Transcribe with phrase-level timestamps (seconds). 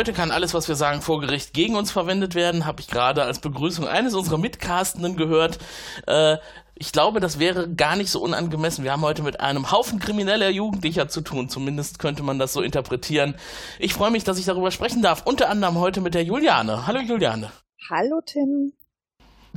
[0.00, 2.64] Heute kann alles, was wir sagen, vor Gericht gegen uns verwendet werden.
[2.64, 5.58] Habe ich gerade als Begrüßung eines unserer Mitcastenden gehört.
[6.06, 6.38] Äh,
[6.74, 8.82] ich glaube, das wäre gar nicht so unangemessen.
[8.82, 11.50] Wir haben heute mit einem Haufen krimineller Jugendlicher zu tun.
[11.50, 13.34] Zumindest könnte man das so interpretieren.
[13.78, 15.26] Ich freue mich, dass ich darüber sprechen darf.
[15.26, 16.86] Unter anderem heute mit der Juliane.
[16.86, 17.52] Hallo Juliane.
[17.90, 18.72] Hallo Tim.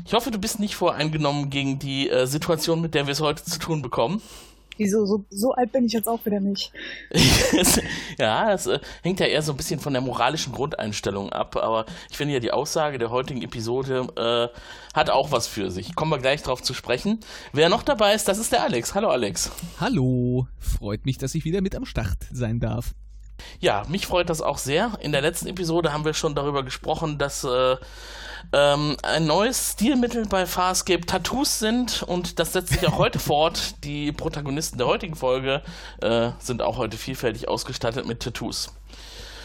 [0.05, 3.45] Ich hoffe, du bist nicht voreingenommen gegen die äh, Situation, mit der wir es heute
[3.45, 4.21] zu tun bekommen.
[4.77, 6.71] Wieso, so, so alt bin ich jetzt auch wieder nicht.
[8.17, 11.85] ja, es äh, hängt ja eher so ein bisschen von der moralischen Grundeinstellung ab, aber
[12.09, 14.57] ich finde ja, die Aussage der heutigen Episode äh,
[14.95, 15.95] hat auch was für sich.
[15.95, 17.19] Kommen wir gleich drauf zu sprechen.
[17.51, 18.95] Wer noch dabei ist, das ist der Alex.
[18.95, 19.51] Hallo Alex.
[19.79, 22.95] Hallo, freut mich, dass ich wieder mit am Start sein darf.
[23.59, 24.97] Ja, mich freut das auch sehr.
[25.01, 27.75] In der letzten Episode haben wir schon darüber gesprochen, dass äh,
[28.51, 33.75] ähm, ein neues Stilmittel bei Farscape Tattoos sind und das setzt sich auch heute fort.
[33.83, 35.61] Die Protagonisten der heutigen Folge
[36.01, 38.73] äh, sind auch heute vielfältig ausgestattet mit Tattoos.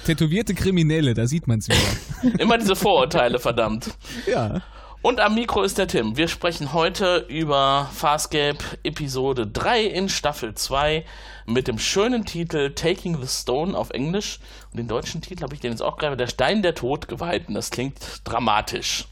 [0.05, 2.39] Tätowierte Kriminelle, da sieht man es wieder.
[2.39, 3.91] Immer diese Vorurteile, verdammt.
[4.27, 4.63] Ja.
[5.01, 6.17] Und am Mikro ist der Tim.
[6.17, 11.05] Wir sprechen heute über Farscape Episode 3 in Staffel 2
[11.47, 14.41] mit dem schönen Titel Taking the Stone auf Englisch.
[14.73, 17.55] Und den deutschen Titel habe ich den jetzt auch gerade, Der Stein der Todgeweihten.
[17.55, 19.07] Das klingt dramatisch.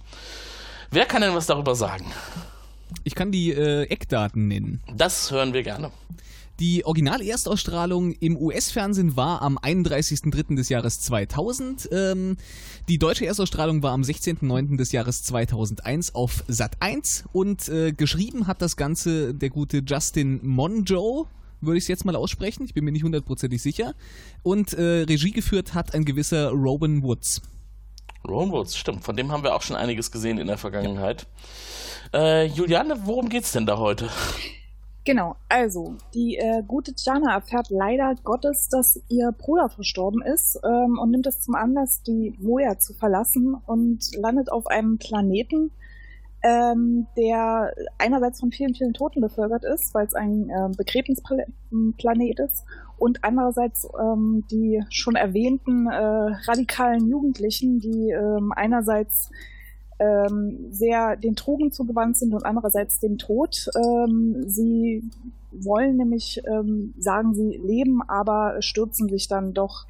[0.90, 2.06] Wer kann denn was darüber sagen?
[3.04, 4.82] Ich kann die äh, Eckdaten nennen.
[4.92, 5.92] Das hören wir gerne.
[6.58, 10.56] Die Original-Erstausstrahlung im US-Fernsehen war am 31.03.
[10.56, 11.90] des Jahres 2000.
[11.92, 12.38] Ähm,
[12.88, 14.76] die deutsche Erstausstrahlung war am 16.09.
[14.76, 20.40] des Jahres 2001 auf Sat 1 und äh, geschrieben hat das Ganze der gute Justin
[20.46, 21.26] Monjo,
[21.60, 23.94] würde ich es jetzt mal aussprechen, ich bin mir nicht hundertprozentig sicher.
[24.42, 27.42] Und äh, Regie geführt hat ein gewisser Robin Woods.
[28.28, 31.26] Robin Woods, stimmt, von dem haben wir auch schon einiges gesehen in der Vergangenheit.
[32.12, 32.20] Ja.
[32.20, 34.08] Äh, Juliane, worum geht's denn da heute?
[35.06, 40.98] Genau, also die äh, gute Jana erfährt leider Gottes, dass ihr Bruder verstorben ist ähm,
[41.00, 45.70] und nimmt es zum Anlass, die Moja zu verlassen und landet auf einem Planeten,
[46.42, 52.64] ähm, der einerseits von vielen, vielen Toten bevölkert ist, weil es ein äh, Begräbnisplanet ist
[52.98, 55.94] und andererseits ähm, die schon erwähnten äh,
[56.48, 59.30] radikalen Jugendlichen, die ähm, einerseits
[59.98, 63.68] ähm, sehr den Drogen zugewandt sind und andererseits dem Tod.
[63.76, 65.08] Ähm, sie
[65.52, 69.86] wollen nämlich, ähm, sagen sie, leben, aber stürzen sich dann doch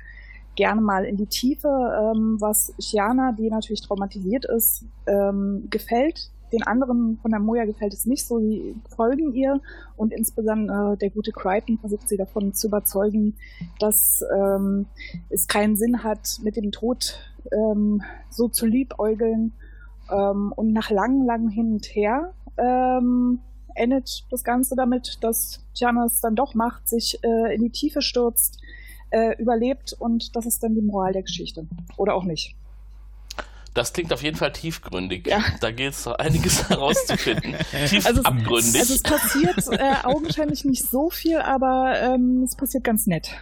[0.54, 6.30] gerne mal in die Tiefe, ähm, was Chiana, die natürlich traumatisiert ist, ähm, gefällt.
[6.52, 9.60] Den anderen von der Moja gefällt es nicht so, sie folgen ihr
[9.96, 13.34] und insbesondere äh, der gute Crichton versucht sie davon zu überzeugen,
[13.80, 14.86] dass ähm,
[15.28, 17.18] es keinen Sinn hat, mit dem Tod
[17.52, 19.52] ähm, so zu liebäugeln
[20.10, 23.40] ähm, und nach langem, langem Hin und Her ähm,
[23.74, 28.02] endet das Ganze damit, dass Tiana es dann doch macht, sich äh, in die Tiefe
[28.02, 28.58] stürzt,
[29.10, 31.66] äh, überlebt und das ist dann die Moral der Geschichte.
[31.96, 32.56] Oder auch nicht.
[33.74, 35.26] Das klingt auf jeden Fall tiefgründig.
[35.26, 35.44] Ja.
[35.60, 37.56] Da geht es einiges herauszufinden.
[37.88, 38.74] Tief also abgründig.
[38.74, 43.36] Es, also es passiert äh, augenscheinlich nicht so viel, aber ähm, es passiert ganz nett.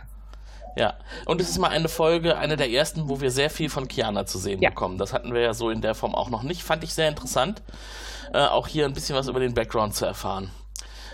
[0.76, 0.94] Ja,
[1.26, 4.26] und es ist mal eine Folge, eine der ersten, wo wir sehr viel von Kiana
[4.26, 4.70] zu sehen ja.
[4.70, 4.98] bekommen.
[4.98, 6.62] Das hatten wir ja so in der Form auch noch nicht.
[6.62, 7.62] Fand ich sehr interessant,
[8.32, 10.50] äh, auch hier ein bisschen was über den Background zu erfahren.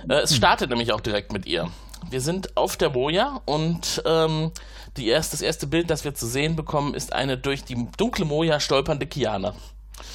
[0.09, 0.37] Äh, es hm.
[0.39, 1.69] startet nämlich auch direkt mit ihr.
[2.09, 4.53] Wir sind auf der Moja und ähm,
[4.97, 8.25] die erst, das erste Bild, das wir zu sehen bekommen, ist eine durch die dunkle
[8.25, 9.55] Moja stolpernde Kiana.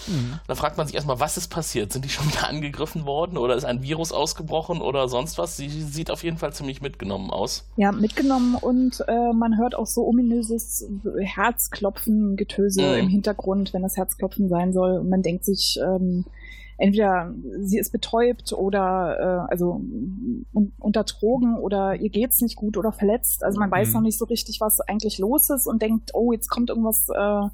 [0.07, 0.39] Mhm.
[0.47, 1.91] Da fragt man sich erstmal, was ist passiert?
[1.91, 5.57] Sind die schon wieder angegriffen worden oder ist ein Virus ausgebrochen oder sonst was?
[5.57, 7.67] Sie sieht auf jeden Fall ziemlich mitgenommen aus.
[7.77, 10.87] Ja, mitgenommen und äh, man hört auch so ominöses
[11.19, 12.99] Herzklopfen, Getöse mhm.
[12.99, 14.99] im Hintergrund, wenn das Herzklopfen sein soll.
[14.99, 16.25] Und man denkt sich, ähm,
[16.77, 19.81] entweder sie ist betäubt oder äh, also
[20.53, 23.43] un unter Drogen oder ihr geht's nicht gut oder verletzt.
[23.43, 23.93] Also man weiß mhm.
[23.93, 27.49] noch nicht so richtig, was eigentlich los ist und denkt, oh, jetzt kommt irgendwas äh,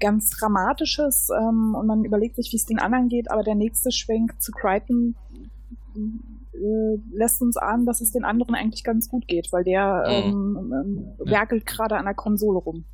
[0.00, 3.92] ganz Dramatisches ähm, und man überlegt sich, wie es den anderen geht, aber der nächste
[3.92, 5.14] Schwenk zu Crichton
[5.96, 10.56] äh, lässt uns ahnen, dass es den anderen eigentlich ganz gut geht, weil der mhm.
[10.56, 12.84] ähm, ähm, werkelt gerade an der Konsole rum.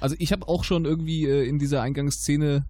[0.00, 2.66] Also ich habe auch schon irgendwie äh, in dieser Eingangsszene,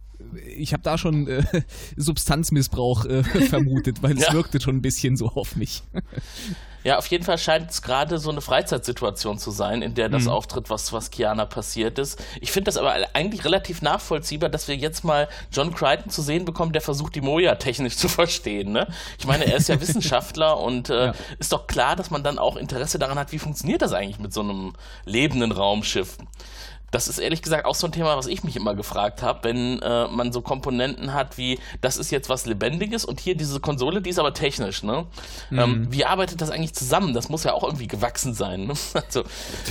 [0.56, 1.42] ich habe da schon äh,
[1.96, 4.32] Substanzmissbrauch äh, vermutet, weil es ja.
[4.32, 5.82] wirkte schon ein bisschen so auf mich.
[6.82, 10.24] Ja, auf jeden Fall scheint es gerade so eine Freizeitsituation zu sein, in der das
[10.24, 10.30] mhm.
[10.30, 12.22] auftritt, was, was Kiana passiert ist.
[12.40, 16.44] Ich finde das aber eigentlich relativ nachvollziehbar, dass wir jetzt mal John Crichton zu sehen
[16.44, 18.72] bekommen, der versucht, die Moja technisch zu verstehen.
[18.72, 18.86] Ne?
[19.18, 21.14] Ich meine, er ist ja Wissenschaftler und äh, ja.
[21.38, 24.32] ist doch klar, dass man dann auch Interesse daran hat, wie funktioniert das eigentlich mit
[24.32, 24.72] so einem
[25.04, 26.16] lebenden Raumschiff.
[26.90, 29.80] Das ist ehrlich gesagt auch so ein Thema, was ich mich immer gefragt habe, wenn
[29.80, 34.02] äh, man so Komponenten hat wie, das ist jetzt was Lebendiges und hier diese Konsole,
[34.02, 35.06] die ist aber technisch, ne?
[35.50, 35.58] Mhm.
[35.58, 37.14] Ähm, wie arbeitet das eigentlich zusammen?
[37.14, 38.66] Das muss ja auch irgendwie gewachsen sein.
[38.66, 38.74] Ne?
[39.10, 39.22] Also,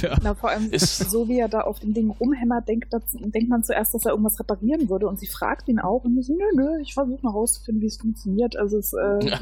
[0.02, 0.18] ja.
[0.22, 3.50] Na, vor allem ist so wie er da auf dem Ding rumhämmert, denkt, das, denkt
[3.50, 6.44] man zuerst, dass er irgendwas reparieren würde und sie fragt ihn auch und so, nö,
[6.56, 8.58] nö, ich versuche mal rauszufinden, wie es funktioniert.
[8.58, 9.40] Also es ist äh, ja.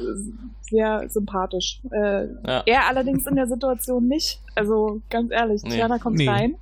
[0.62, 1.82] sehr sympathisch.
[1.92, 2.64] Äh, ja.
[2.66, 4.42] Er allerdings in der Situation nicht.
[4.56, 5.76] Also ganz ehrlich, nee.
[5.76, 6.28] Tiana kommt nee.
[6.28, 6.58] rein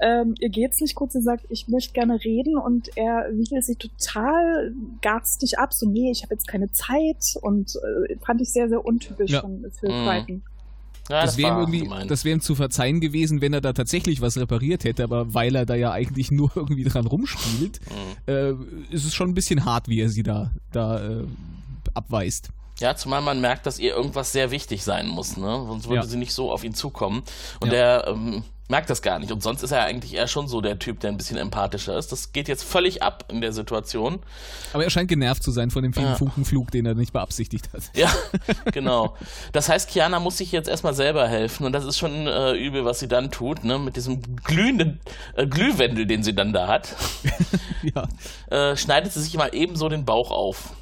[0.00, 3.76] ähm, ihr geht's nicht gut, sie sagt, ich möchte gerne reden und er wiegelt sie
[3.76, 8.68] total garstig ab, so nee, ich habe jetzt keine Zeit und äh, fand ich sehr,
[8.68, 9.40] sehr untypisch ja.
[9.40, 10.06] von Phil mhm.
[10.06, 10.42] Crichton.
[11.10, 14.22] Ja, das, das wäre irgendwie, das wäre ihm zu verzeihen gewesen, wenn er da tatsächlich
[14.22, 18.32] was repariert hätte, aber weil er da ja eigentlich nur irgendwie dran rumspielt, mhm.
[18.32, 18.50] äh,
[18.90, 21.24] ist es schon ein bisschen hart, wie er sie da, da äh,
[21.92, 22.48] abweist.
[22.80, 25.64] Ja, zumal man merkt, dass ihr irgendwas sehr wichtig sein muss, ne?
[25.68, 26.06] Sonst würde ja.
[26.06, 27.22] sie nicht so auf ihn zukommen.
[27.60, 27.78] Und ja.
[27.78, 29.30] er ähm, merkt das gar nicht.
[29.30, 32.12] Und sonst ist er eigentlich eher schon so der Typ, der ein bisschen empathischer ist.
[32.12, 34.20] Das geht jetzt völlig ab in der Situation.
[34.72, 36.14] Aber er scheint genervt zu sein von dem vielen ja.
[36.14, 37.82] Funkenflug, den er nicht beabsichtigt hat.
[37.94, 38.10] Ja,
[38.72, 39.16] genau.
[39.52, 42.84] Das heißt, Kiana muss sich jetzt erstmal selber helfen und das ist schon äh, übel,
[42.84, 43.78] was sie dann tut, ne?
[43.78, 45.00] Mit diesem glühenden
[45.34, 46.96] äh, Glühwendel, den sie dann da hat.
[47.82, 48.08] ja.
[48.50, 50.72] Äh, schneidet sie sich mal ebenso den Bauch auf.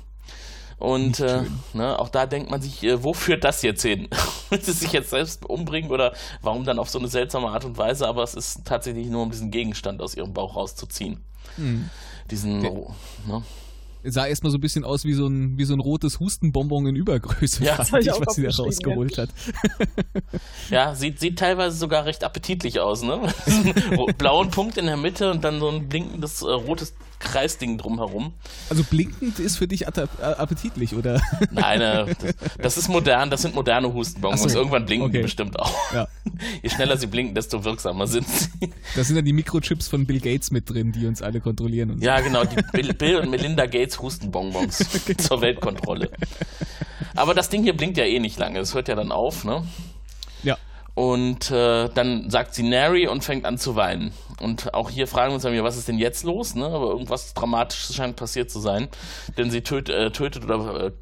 [0.82, 1.42] Und äh,
[1.74, 4.08] ne, auch da denkt man sich, äh, wo führt das jetzt hin?
[4.50, 7.78] Will sie sich jetzt selbst umbringen oder warum dann auf so eine seltsame Art und
[7.78, 8.08] Weise?
[8.08, 11.20] Aber es ist tatsächlich nur, um diesen Gegenstand aus ihrem Bauch rauszuziehen.
[11.56, 11.88] Mhm.
[12.32, 13.44] Diesen, Der, ne?
[14.02, 16.96] sah erstmal so ein bisschen aus wie so ein, wie so ein rotes Hustenbonbon in
[16.96, 19.22] Übergröße, ja, fand ich, was sie da rausgeholt ja.
[19.22, 19.30] hat.
[20.68, 23.20] Ja, sieht, sieht teilweise sogar recht appetitlich aus, ne?
[24.18, 28.32] blauen Punkt in der Mitte und dann so ein blinkendes äh, rotes Kreisding drumherum.
[28.68, 31.20] Also blinkend ist für dich appetitlich, oder?
[31.50, 34.52] Nein, äh, das, das, ist modern, das sind moderne Hustenbonbons.
[34.52, 34.58] So.
[34.58, 35.18] Irgendwann blinken okay.
[35.18, 35.72] die bestimmt auch.
[35.92, 36.08] Ja.
[36.62, 38.70] Je schneller sie blinken, desto wirksamer sind sie.
[38.96, 41.92] Da sind dann die Mikrochips von Bill Gates mit drin, die uns alle kontrollieren.
[41.92, 42.04] Und so.
[42.04, 45.22] Ja, genau, die Bill, Bill und Melinda Gates Hustenbonbons genau.
[45.22, 46.10] zur Weltkontrolle.
[47.14, 49.64] Aber das Ding hier blinkt ja eh nicht lange, es hört ja dann auf, ne?
[50.42, 50.56] Ja.
[50.94, 54.12] Und äh, dann sagt sie Nary und fängt an zu weinen.
[54.42, 56.54] Und auch hier fragen wir uns dann was ist denn jetzt los?
[56.54, 56.66] Ne?
[56.66, 58.88] Aber irgendwas Dramatisches scheint passiert zu sein.
[59.38, 60.92] Denn sie töt, äh, tötet oder äh,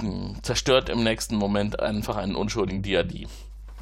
[0.42, 3.26] zerstört im nächsten Moment einfach einen unschuldigen Diadi.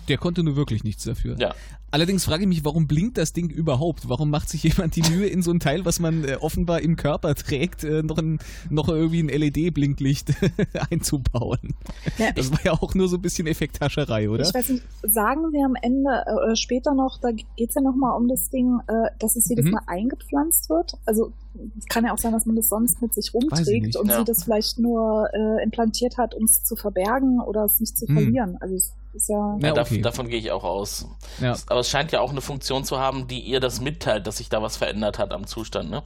[0.09, 1.37] Der konnte nur wirklich nichts dafür.
[1.39, 1.55] Ja.
[1.91, 4.11] Allerdings frage ich mich, warum blinkt das Ding überhaupt?
[4.11, 6.97] Warum macht sich jemand die Mühe, in so ein Teil, was man äh, offenbar im
[6.97, 10.35] Körper trägt, äh, noch, ein, noch irgendwie ein LED-Blinklicht
[10.91, 11.75] einzubauen?
[12.19, 14.45] Ja, das war ja auch nur so ein bisschen Effekthascherei, oder?
[14.45, 17.81] Ich weiß nicht, sagen wir am Ende äh, oder später noch, da geht es ja
[17.81, 19.73] nochmal um das Ding, äh, dass es jedes mhm.
[19.73, 20.93] Mal eingepflanzt wird.
[21.07, 21.33] Also
[21.79, 24.19] es kann ja auch sein, dass man das sonst mit sich rumträgt und ja.
[24.19, 28.05] sie das vielleicht nur äh, implantiert hat, um es zu verbergen oder es nicht zu
[28.07, 28.15] mhm.
[28.15, 28.57] verlieren.
[28.61, 29.57] Also es ist ja.
[29.61, 30.01] ja, ja okay.
[30.01, 31.07] davon, gehe ich auch aus.
[31.41, 31.57] Ja.
[31.67, 34.49] Aber es scheint ja auch eine Funktion zu haben, die ihr das mitteilt, dass sich
[34.49, 35.91] da was verändert hat am Zustand.
[35.91, 36.03] Ne?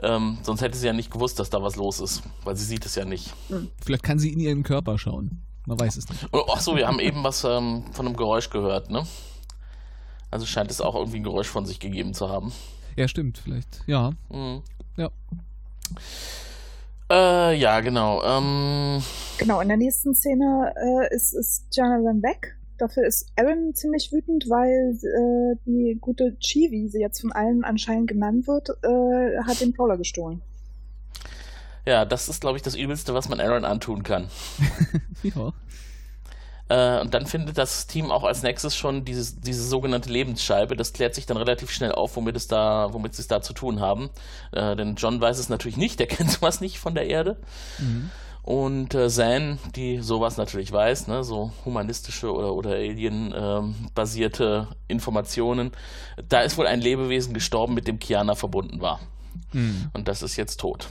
[0.00, 2.86] Ähm, sonst hätte sie ja nicht gewusst, dass da was los ist, weil sie sieht
[2.86, 3.34] es ja nicht.
[3.48, 3.70] Hm.
[3.84, 5.42] Vielleicht kann sie in ihren Körper schauen.
[5.66, 6.26] Man weiß es nicht.
[6.32, 9.04] Oh, ach so, wir haben eben was ähm, von einem Geräusch gehört, ne?
[10.30, 12.52] Also scheint es auch irgendwie ein Geräusch von sich gegeben zu haben.
[12.96, 13.82] Ja, stimmt, vielleicht.
[13.86, 14.12] Ja.
[14.30, 14.62] Mhm.
[14.96, 15.10] Ja.
[17.10, 18.22] Äh, ja, genau.
[18.22, 19.02] Ähm,
[19.38, 22.56] genau, in der nächsten Szene äh, ist, ist Jana dann weg.
[22.76, 27.64] Dafür ist Aaron ziemlich wütend, weil äh, die gute Chi, wie sie jetzt von allen
[27.64, 30.42] anscheinend genannt wird, äh, hat den Prowler gestohlen.
[31.84, 34.28] Ja, das ist, glaube ich, das Übelste, was man Aaron antun kann.
[35.22, 35.52] ja.
[36.68, 40.76] Äh, und dann findet das Team auch als nächstes schon dieses, diese sogenannte Lebensscheibe.
[40.76, 43.52] Das klärt sich dann relativ schnell auf, womit, es da, womit sie es da zu
[43.52, 44.10] tun haben.
[44.52, 47.36] Äh, denn John weiß es natürlich nicht, der kennt sowas nicht von der Erde.
[47.78, 48.10] Mhm.
[48.42, 55.72] Und äh, Zan, die sowas natürlich weiß, ne, so humanistische oder, oder Alien-basierte ähm, Informationen,
[56.30, 59.00] da ist wohl ein Lebewesen gestorben, mit dem Kiana verbunden war.
[59.52, 59.90] Mhm.
[59.92, 60.88] Und das ist jetzt tot.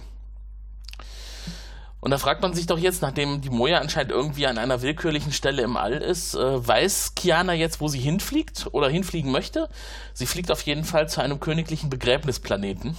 [2.07, 5.33] Und da fragt man sich doch jetzt, nachdem die Moja anscheinend irgendwie an einer willkürlichen
[5.33, 9.67] Stelle im All ist, äh, weiß Kiana jetzt, wo sie hinfliegt oder hinfliegen möchte?
[10.13, 12.95] Sie fliegt auf jeden Fall zu einem königlichen Begräbnisplaneten.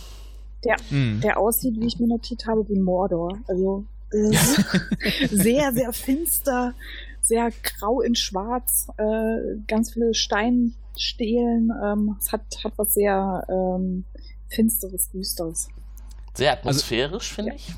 [0.63, 1.23] Der, mhm.
[1.23, 3.39] der aussieht, wie ich mir notiert habe, wie Mordor.
[3.49, 4.37] Also äh,
[5.31, 6.75] sehr, sehr finster,
[7.23, 11.73] sehr grau in schwarz, äh, ganz viele Steinstelen.
[11.83, 14.05] Ähm, es hat, hat was sehr ähm,
[14.49, 15.69] finsteres, düsteres.
[16.35, 17.57] Sehr atmosphärisch, also, finde ja.
[17.57, 17.75] ich.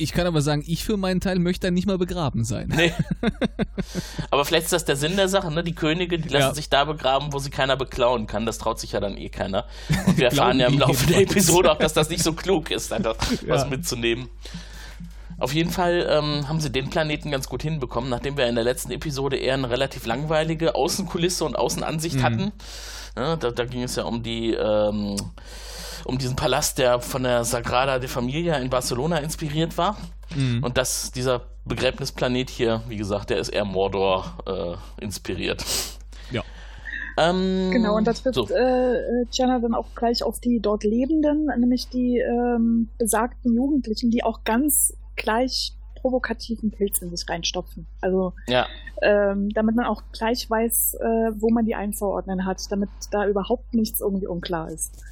[0.00, 2.72] Ich kann aber sagen, ich für meinen Teil möchte da nicht mal begraben sein.
[2.74, 2.94] Nee.
[4.30, 5.64] aber vielleicht ist das der Sinn der Sache, ne?
[5.64, 6.54] Die Könige, die lassen ja.
[6.54, 8.46] sich da begraben, wo sie keiner beklauen kann.
[8.46, 9.64] Das traut sich ja dann eh keiner.
[10.06, 12.92] Und wir erfahren ja im Laufe der Episode auch, dass das nicht so klug ist,
[12.92, 13.48] einfach ja.
[13.48, 14.28] was mitzunehmen.
[15.40, 18.64] Auf jeden Fall ähm, haben sie den Planeten ganz gut hinbekommen, nachdem wir in der
[18.64, 22.22] letzten Episode eher eine relativ langweilige Außenkulisse und Außenansicht mhm.
[22.22, 22.52] hatten.
[23.16, 25.16] Ja, da, da, ging es ja um die ähm,
[26.04, 29.96] um diesen Palast, der von der Sagrada de Familia in Barcelona inspiriert war.
[30.34, 30.62] Mhm.
[30.62, 35.64] Und das, dieser Begräbnisplanet hier, wie gesagt, der ist eher Mordor äh, inspiriert.
[36.30, 36.42] Ja.
[37.18, 38.48] Ähm, genau, und das trifft so.
[38.48, 44.22] äh, Jenna dann auch gleich auf die dort Lebenden, nämlich die ähm, besagten Jugendlichen, die
[44.22, 47.86] auch ganz gleich provokativen Pilz in sich reinstopfen.
[48.00, 48.66] Also ja.
[49.02, 53.74] ähm, damit man auch gleich weiß, äh, wo man die einzuordnen hat, damit da überhaupt
[53.74, 55.02] nichts irgendwie unklar ist.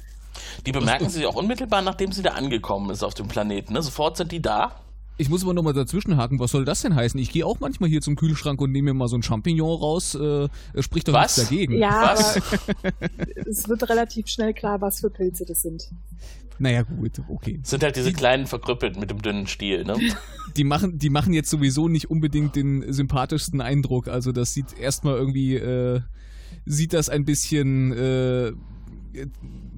[0.65, 3.73] Die bemerken sie auch unmittelbar, nachdem sie da angekommen ist auf dem Planeten.
[3.73, 3.81] Ne?
[3.81, 4.75] Sofort sind die da.
[5.19, 7.19] Ich muss aber nochmal dazwischenhaken, was soll das denn heißen?
[7.19, 10.13] Ich gehe auch manchmal hier zum Kühlschrank und nehme mir mal so ein Champignon raus.
[10.13, 10.47] Äh,
[10.79, 11.37] spricht doch was?
[11.37, 11.79] nichts dagegen.
[11.79, 12.39] Ja, was?
[13.47, 15.89] es wird relativ schnell klar, was für Pilze das sind.
[16.59, 17.59] Naja, gut, okay.
[17.61, 19.95] Das sind halt diese die, kleinen verkrüppelt mit dem dünnen Stiel, ne?
[20.55, 24.07] Die machen, die machen jetzt sowieso nicht unbedingt den sympathischsten Eindruck.
[24.07, 26.01] Also das sieht erstmal irgendwie, äh,
[26.65, 28.53] sieht das ein bisschen äh,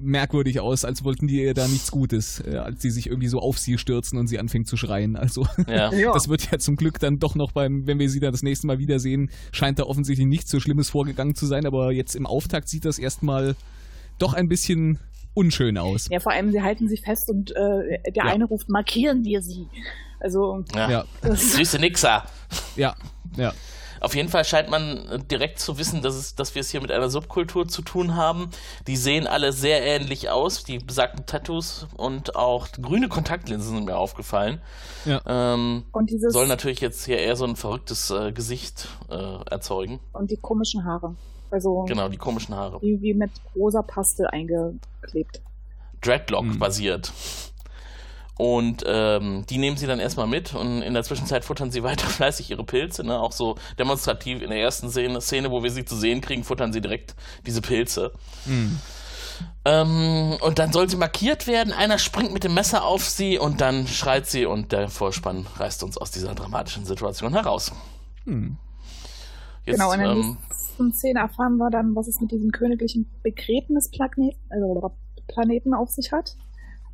[0.00, 3.40] merkwürdig aus, als wollten die ihr da nichts Gutes, äh, als sie sich irgendwie so
[3.40, 5.16] auf sie stürzen und sie anfängt zu schreien.
[5.16, 5.90] Also ja.
[6.12, 8.66] das wird ja zum Glück dann doch noch beim, wenn wir sie dann das nächste
[8.66, 12.68] Mal wiedersehen, scheint da offensichtlich nichts so Schlimmes vorgegangen zu sein, aber jetzt im Auftakt
[12.68, 13.56] sieht das erstmal
[14.18, 14.98] doch ein bisschen
[15.34, 16.08] unschön aus.
[16.10, 18.24] Ja, vor allem sie halten sich fest und äh, der ja.
[18.24, 19.66] eine ruft, markieren wir sie.
[20.18, 21.04] Also ja.
[21.22, 22.24] süße Nixer.
[22.76, 22.94] Ja,
[23.36, 23.52] ja.
[24.00, 26.80] Auf jeden Fall scheint man äh, direkt zu wissen, dass, es, dass wir es hier
[26.80, 28.50] mit einer Subkultur zu tun haben.
[28.86, 33.96] Die sehen alle sehr ähnlich aus, die besagten Tattoos und auch grüne Kontaktlinsen sind mir
[33.96, 34.60] aufgefallen.
[35.04, 35.20] Ja.
[35.26, 39.14] Ähm, und dieses soll natürlich jetzt hier eher so ein verrücktes äh, Gesicht äh,
[39.50, 40.00] erzeugen.
[40.12, 41.16] Und die komischen Haare.
[41.50, 42.80] Also genau, die komischen Haare.
[42.80, 45.42] Wie, wie mit rosa Paste eingeklebt.
[46.00, 46.58] Dreadlock mhm.
[46.58, 47.12] basiert.
[48.40, 52.06] Und ähm, die nehmen sie dann erstmal mit und in der Zwischenzeit futtern sie weiter
[52.06, 53.04] fleißig ihre Pilze.
[53.04, 53.20] Ne?
[53.20, 56.72] Auch so demonstrativ in der ersten Szene, Szene, wo wir sie zu sehen kriegen, futtern
[56.72, 58.12] sie direkt diese Pilze.
[58.46, 58.80] Mhm.
[59.66, 61.74] Ähm, und dann soll sie markiert werden.
[61.74, 65.82] Einer springt mit dem Messer auf sie und dann schreit sie und der Vorspann reißt
[65.82, 67.72] uns aus dieser dramatischen Situation heraus.
[68.24, 68.56] Mhm.
[69.66, 73.06] Jetzt, genau, in der ähm, nächsten Szene erfahren wir dann, was es mit diesem königlichen
[73.22, 74.94] Begräbnisplaneten also
[75.28, 76.36] Planeten auf sich hat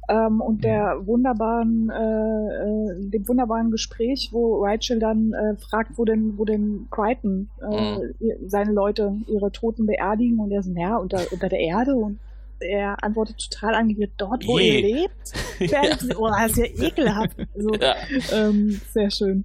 [0.08, 6.04] ähm, und der wunderbaren, äh, äh, dem wunderbaren Gespräch, wo Rachel dann äh, fragt, wo
[6.04, 8.14] denn, wo denn Crichton äh, mhm.
[8.46, 12.18] seine Leute, ihre Toten beerdigen und er sagt, ja, unter, unter der Erde und
[12.60, 14.80] er antwortet total angerührt, dort, wo Je.
[14.80, 15.32] ihr lebt.
[15.70, 15.82] ja.
[16.16, 17.36] Oh, das ist ja ekelhaft.
[17.56, 17.94] So, ja.
[18.32, 19.44] Ähm, sehr schön.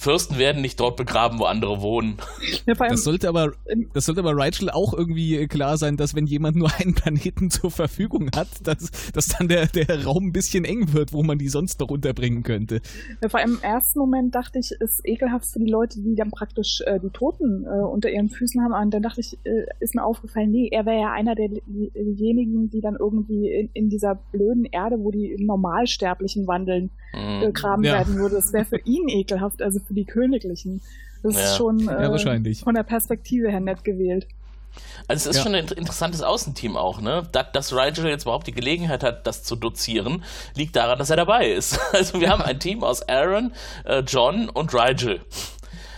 [0.00, 2.16] Fürsten werden nicht dort begraben, wo andere wohnen.
[2.64, 3.52] Ja, das sollte aber,
[3.92, 7.70] das sollte aber Rachel auch irgendwie klar sein, dass wenn jemand nur einen Planeten zur
[7.70, 11.48] Verfügung hat, dass, dass dann der, der Raum ein bisschen eng wird, wo man die
[11.48, 12.80] sonst noch unterbringen könnte.
[13.22, 16.14] Ja, vor allem im ersten Moment dachte ich, es ist ekelhaft für die Leute, die
[16.14, 18.72] dann praktisch äh, die Toten äh, unter ihren Füßen haben.
[18.72, 22.80] Und dann dachte ich, äh, ist mir aufgefallen, nee, er wäre ja einer derjenigen, die
[22.80, 27.40] dann irgendwie in, in, dieser blöden Erde, wo die Normalsterblichen wandeln, mhm.
[27.40, 27.92] begraben ja.
[27.98, 28.36] werden würde.
[28.36, 29.60] Das wäre für ihn ekelhaft.
[29.60, 30.80] Also für die Königlichen.
[31.22, 31.42] Das ja.
[31.42, 34.26] ist schon äh, ja, von der Perspektive her nett gewählt.
[35.08, 35.42] Also es ist ja.
[35.42, 37.26] schon ein interessantes Außenteam auch, ne?
[37.32, 40.22] Dass, dass Rigel jetzt überhaupt die Gelegenheit hat, das zu dozieren,
[40.54, 41.78] liegt daran, dass er dabei ist.
[41.92, 43.52] Also wir haben ein Team aus Aaron,
[43.84, 45.20] äh, John und Rigel.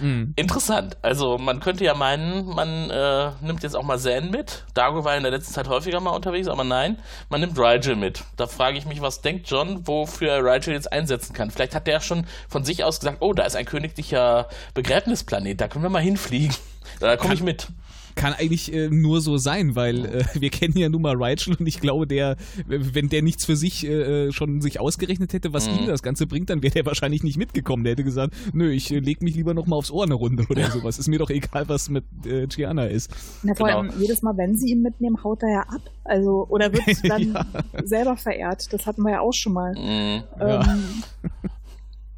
[0.03, 0.33] Mhm.
[0.35, 0.97] Interessant.
[1.01, 4.65] Also man könnte ja meinen, man äh, nimmt jetzt auch mal Zen mit.
[4.75, 6.99] Dago war in der letzten Zeit häufiger mal unterwegs, aber nein,
[7.31, 8.25] man nimmt Rigel mit.
[8.37, 11.51] Da frage ich mich, was denkt John, wofür er Rigel jetzt einsetzen kann?
[11.51, 15.69] Vielleicht hat der schon von sich aus gesagt, oh, da ist ein königlicher Begräbnisplanet, da
[15.69, 16.55] können wir mal hinfliegen.
[16.99, 17.69] Da komme ich mit
[18.15, 21.67] kann eigentlich äh, nur so sein, weil äh, wir kennen ja nun mal Rachel und
[21.67, 25.69] ich glaube, der, wenn der nichts für sich äh, äh schon sich ausgerechnet hätte, was
[25.69, 25.79] mhm.
[25.79, 27.85] ihm das Ganze bringt, dann wäre der wahrscheinlich nicht mitgekommen.
[27.85, 30.71] Der hätte gesagt, nö, ich äh, leg mich lieber nochmal aufs Ohr eine Runde oder
[30.71, 30.99] sowas.
[30.99, 33.11] Ist mir doch egal, was mit äh, Gianna ist.
[33.43, 34.01] Na, vor allem genau.
[34.01, 35.83] jedes Mal, wenn sie ihn mitnehmen, haut er ja ab.
[36.05, 37.47] Also, oder wird dann ja.
[37.85, 38.73] selber verehrt.
[38.73, 39.73] Das hatten wir ja auch schon mal.
[39.73, 40.23] Mhm.
[40.41, 40.79] Ähm, ja.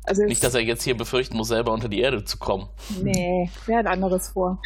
[0.06, 2.68] Also Nicht, dass er jetzt hier befürchten muss, selber unter die Erde zu kommen.
[3.02, 4.60] Nee, wer hat anderes vor?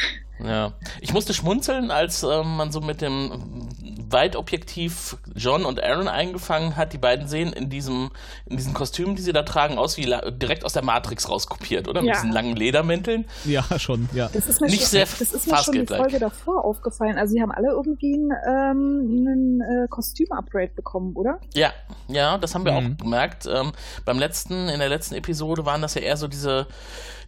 [0.45, 3.69] Ja, ich musste schmunzeln, als äh, man so mit dem
[4.11, 6.93] Weitobjektiv John und Aaron eingefangen hat.
[6.93, 8.11] Die beiden sehen in diesem
[8.47, 12.01] in diesen Kostümen, die sie da tragen, aus wie direkt aus der Matrix rauskopiert, oder?
[12.01, 12.07] Ja.
[12.07, 13.27] Mit diesen langen Ledermänteln.
[13.45, 14.31] Ja, schon, ja.
[14.33, 17.19] Das ist mir Nicht schon, sehr Das ist mir schon die Folge davor aufgefallen.
[17.19, 21.41] Also sie haben alle irgendwie ein, ähm, ein äh, Kostüm-Upgrade bekommen, oder?
[21.55, 21.73] Ja,
[22.09, 22.95] ja, das haben wir mhm.
[22.95, 23.47] auch gemerkt.
[23.47, 23.73] Ähm,
[24.05, 26.67] beim letzten, in der letzten Episode waren das ja eher so diese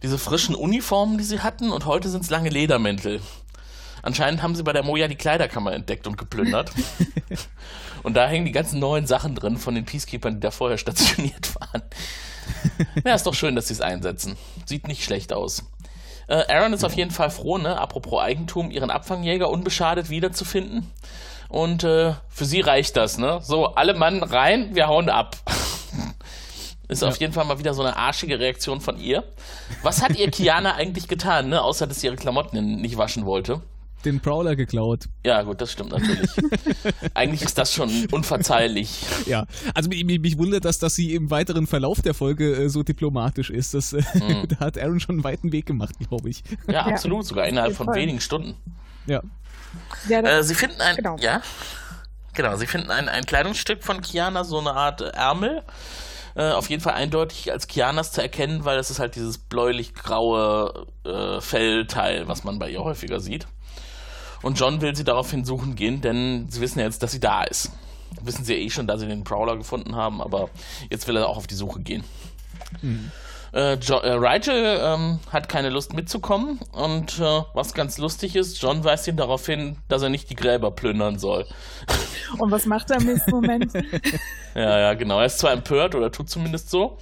[0.03, 3.00] diese frischen Uniformen, die sie hatten und heute sind es lange Ledermäntel.
[4.03, 6.71] Anscheinend haben sie bei der Moja die Kleiderkammer entdeckt und geplündert.
[8.03, 11.55] und da hängen die ganzen neuen Sachen drin von den Peacekeepers, die da vorher stationiert
[11.59, 11.83] waren.
[13.05, 14.37] ja, ist doch schön, dass sie es einsetzen.
[14.65, 15.63] Sieht nicht schlecht aus.
[16.27, 20.89] Äh, Aaron ist auf jeden Fall froh, ne, apropos Eigentum, ihren Abfangjäger unbeschadet wiederzufinden.
[21.49, 23.39] Und äh, für sie reicht das, ne?
[23.43, 25.35] So, alle Mann rein, wir hauen ab.
[26.91, 27.07] Ist ja.
[27.07, 29.23] auf jeden Fall mal wieder so eine arschige Reaktion von ihr.
[29.81, 31.61] Was hat ihr Kiana eigentlich getan, ne?
[31.61, 33.61] Außer dass sie ihre Klamotten nicht waschen wollte.
[34.03, 35.05] Den Prowler geklaut.
[35.25, 36.29] Ja, gut, das stimmt natürlich.
[37.13, 39.05] eigentlich ist das schon unverzeihlich.
[39.25, 42.83] Ja, also mich, mich wundert das, dass sie im weiteren Verlauf der Folge äh, so
[42.83, 43.73] diplomatisch ist.
[43.73, 44.47] Das, äh, mhm.
[44.49, 46.43] da hat Aaron schon einen weiten Weg gemacht, glaube ich.
[46.67, 48.55] Ja, absolut, sogar innerhalb von wenigen Stunden.
[49.05, 49.21] Ja.
[50.09, 51.15] ja äh, sie finden ein, genau.
[51.21, 51.41] ja,
[52.33, 55.63] genau, sie finden ein, ein Kleidungsstück von Kiana, so eine Art Ärmel
[56.35, 60.87] äh, auf jeden Fall eindeutig als Kianas zu erkennen, weil das ist halt dieses bläulich-graue
[61.05, 63.47] äh, Fellteil, was man bei ihr häufiger sieht.
[64.41, 67.43] Und John will sie daraufhin suchen gehen, denn sie wissen ja jetzt, dass sie da
[67.43, 67.71] ist.
[68.21, 70.49] Wissen sie ja eh schon, da sie den Prowler gefunden haben, aber
[70.89, 72.03] jetzt will er auch auf die Suche gehen.
[72.81, 73.11] Mhm.
[73.53, 78.61] Äh, jo äh, Rigel ähm, hat keine Lust mitzukommen und äh, was ganz lustig ist,
[78.61, 81.45] John weist ihn darauf hin, dass er nicht die Gräber plündern soll.
[82.37, 83.73] Und was macht er im nächsten Moment?
[84.55, 85.19] ja, ja, genau.
[85.19, 86.97] Er ist zwar empört oder tut zumindest so.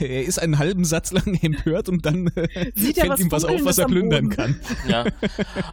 [0.00, 3.62] Er ist einen halben Satz lang empört und dann äh, Sieht fällt ihm was auf,
[3.64, 4.60] was er plündern kann.
[4.88, 5.04] Ja.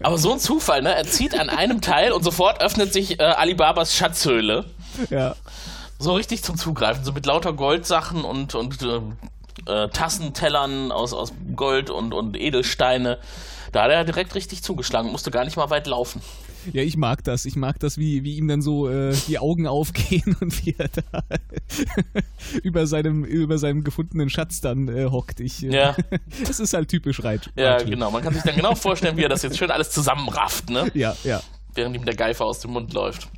[0.04, 0.94] Aber so ein Zufall, ne?
[0.94, 4.66] Er zieht an einem Teil und sofort öffnet sich äh, Alibabas Schatzhöhle.
[5.10, 5.36] Ja.
[6.00, 9.02] So richtig zum Zugreifen, so mit lauter Goldsachen und, und äh,
[9.68, 13.20] äh, Tassentellern aus, aus Gold und, und Edelsteine.
[13.72, 16.22] Da hat er direkt richtig zugeschlagen, musste gar nicht mal weit laufen.
[16.74, 17.46] Ja, ich mag das.
[17.46, 20.90] Ich mag das, wie, wie ihm dann so äh, die Augen aufgehen und wie er
[20.90, 21.24] da
[22.64, 25.40] über, seinem, über seinem gefundenen Schatz dann äh, hockt.
[25.40, 25.96] Ich, äh, ja.
[26.46, 27.50] das ist halt typisch Reit.
[27.56, 28.12] Ja, genau.
[28.12, 30.92] Man kann sich dann genau vorstellen, wie er das jetzt schön alles zusammenrafft, ne?
[30.94, 31.42] Ja, ja.
[31.74, 33.30] Während ihm der Geifer aus dem Mund läuft.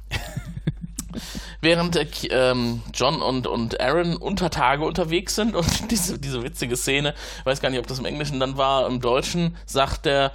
[1.61, 6.75] Während äh, ähm, John und, und Aaron unter Tage unterwegs sind und diese, diese witzige
[6.75, 10.31] Szene, ich weiß gar nicht, ob das im Englischen dann war, im Deutschen sagt der,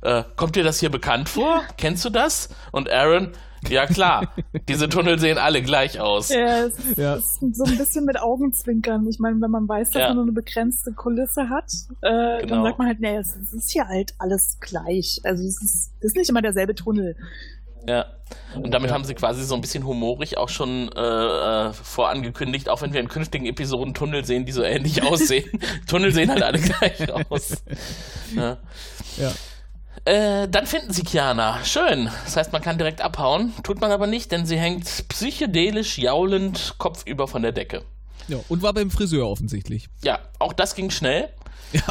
[0.00, 1.62] äh, kommt dir das hier bekannt vor?
[1.76, 2.50] Kennst du das?
[2.70, 3.32] Und Aaron,
[3.68, 4.32] ja klar,
[4.68, 6.28] diese Tunnel sehen alle gleich aus.
[6.28, 7.16] Ja, es ist, ja.
[7.16, 9.06] ist so ein bisschen mit Augenzwinkern.
[9.08, 10.08] Ich meine, wenn man weiß, dass ja.
[10.08, 11.70] man nur eine begrenzte Kulisse hat,
[12.02, 12.54] äh, genau.
[12.54, 15.20] dann sagt man halt, es, es, ist hier halt alles gleich.
[15.24, 17.16] Also es ist, es ist nicht immer derselbe Tunnel.
[17.88, 18.04] Ja.
[18.54, 18.94] Und damit ja.
[18.94, 23.00] haben sie quasi so ein bisschen humorig auch schon äh, äh, vorangekündigt, auch wenn wir
[23.00, 25.50] in künftigen Episoden Tunnel sehen, die so ähnlich aussehen.
[25.86, 27.62] Tunnel sehen halt alle gleich aus.
[28.36, 28.58] Ja.
[29.16, 29.32] ja.
[30.04, 31.64] Äh, dann finden sie Kiana.
[31.64, 32.10] Schön.
[32.24, 33.54] Das heißt, man kann direkt abhauen.
[33.62, 37.82] Tut man aber nicht, denn sie hängt psychedelisch jaulend kopfüber von der Decke.
[38.28, 39.88] Ja, und war beim Friseur offensichtlich.
[40.04, 41.30] Ja, auch das ging schnell.
[41.72, 41.82] Ja.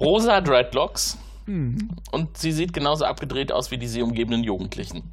[0.00, 1.16] Rosa Dreadlocks.
[1.46, 1.90] Mhm.
[2.10, 5.12] Und sie sieht genauso abgedreht aus wie die sie umgebenden Jugendlichen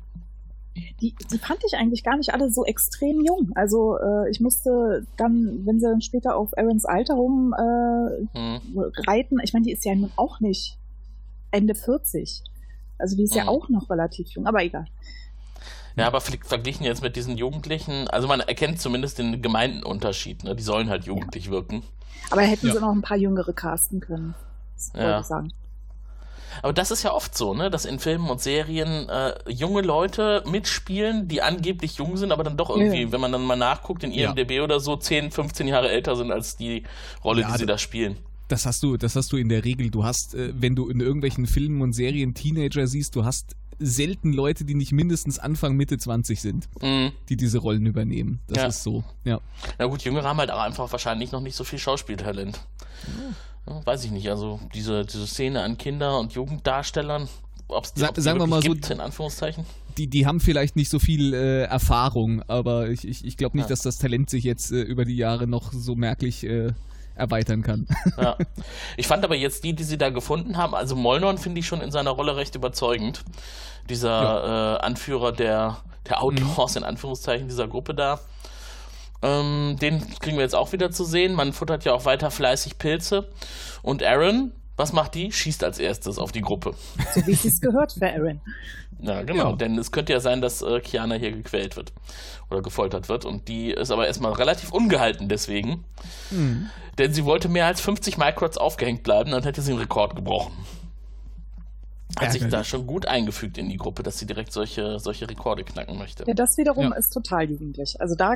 [1.01, 3.51] die, die fand ich eigentlich gar nicht alle so extrem jung.
[3.55, 8.91] Also äh, ich musste dann, wenn sie dann später auf Aarons Alter rum äh, hm.
[9.07, 10.77] reiten, ich meine, die ist ja nun auch nicht
[11.51, 12.43] Ende 40.
[12.97, 13.37] Also die ist hm.
[13.37, 14.85] ja auch noch relativ jung, aber egal.
[15.97, 20.53] Ja, aber verglichen jetzt mit diesen Jugendlichen, also man erkennt zumindest den Gemeindenunterschied, ne?
[20.53, 21.51] Die sollen halt jugendlich ja.
[21.51, 21.83] wirken.
[22.31, 22.73] Aber hätten ja.
[22.73, 24.35] sie noch ein paar Jüngere casten können.
[24.75, 25.03] Das ja.
[25.03, 25.53] wollte ich sagen.
[26.61, 30.43] Aber das ist ja oft so, ne, dass in Filmen und Serien äh, junge Leute
[30.47, 33.11] mitspielen, die angeblich jung sind, aber dann doch irgendwie, ja.
[33.11, 34.63] wenn man dann mal nachguckt, in IMDb ja.
[34.63, 36.83] oder so 10, 15 Jahre älter sind als die
[37.23, 38.17] Rolle, ja, die sie da spielen.
[38.47, 39.89] Das hast du, das hast du in der Regel.
[39.89, 44.31] Du hast, äh, wenn du in irgendwelchen Filmen und Serien Teenager siehst, du hast selten
[44.31, 47.11] Leute, die nicht mindestens Anfang, Mitte 20 sind, mhm.
[47.29, 48.39] die diese Rollen übernehmen.
[48.47, 48.67] Das ja.
[48.67, 49.39] ist so, ja.
[49.77, 52.59] Na gut, Jüngere haben halt auch einfach wahrscheinlich noch nicht so viel Schauspieltalent.
[53.07, 53.35] Ja.
[53.65, 57.27] Weiß ich nicht, also diese, diese Szene an Kinder- und Jugenddarstellern,
[57.67, 59.65] ob es die, Sa sagen wir mal gibt, so, in Anführungszeichen.
[59.97, 63.65] Die, die haben vielleicht nicht so viel äh, Erfahrung, aber ich, ich, ich glaube nicht,
[63.65, 63.69] ja.
[63.69, 66.73] dass das Talent sich jetzt äh, über die Jahre noch so merklich äh,
[67.15, 67.87] erweitern kann.
[68.17, 68.37] Ja.
[68.97, 71.81] Ich fand aber jetzt die, die sie da gefunden haben, also Molnon finde ich schon
[71.81, 73.23] in seiner Rolle recht überzeugend.
[73.89, 74.75] Dieser ja.
[74.75, 76.79] äh, Anführer der, der Outlaws, mhm.
[76.79, 78.19] in Anführungszeichen, dieser Gruppe da.
[79.25, 81.33] Ähm, den kriegen wir jetzt auch wieder zu sehen.
[81.33, 83.27] Man futtert ja auch weiter fleißig Pilze.
[83.81, 85.31] Und Aaron, was macht die?
[85.31, 86.75] Schießt als erstes auf die Gruppe.
[87.13, 88.39] So wie es sich gehört für Aaron.
[88.99, 89.51] Ja, genau.
[89.51, 89.55] Ja.
[89.55, 91.91] Denn es könnte ja sein, dass äh, Kiana hier gequält wird
[92.51, 93.25] oder gefoltert wird.
[93.25, 95.85] Und die ist aber erstmal relativ ungehalten deswegen.
[96.29, 96.69] Mhm.
[96.99, 100.53] Denn sie wollte mehr als 50 Microts aufgehängt bleiben, dann hätte sie einen Rekord gebrochen
[102.19, 105.63] hat sich da schon gut eingefügt in die Gruppe, dass sie direkt solche, solche Rekorde
[105.63, 106.23] knacken möchte.
[106.27, 106.95] Ja, das wiederum ja.
[106.95, 107.99] ist total jugendlich.
[107.99, 108.35] Also da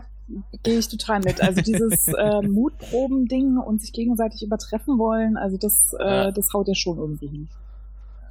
[0.64, 1.42] gehe ich total mit.
[1.42, 6.32] Also dieses äh, Mutproben-Ding und sich gegenseitig übertreffen wollen, also das, äh, ja.
[6.32, 7.50] das haut ja schon irgendwie hin.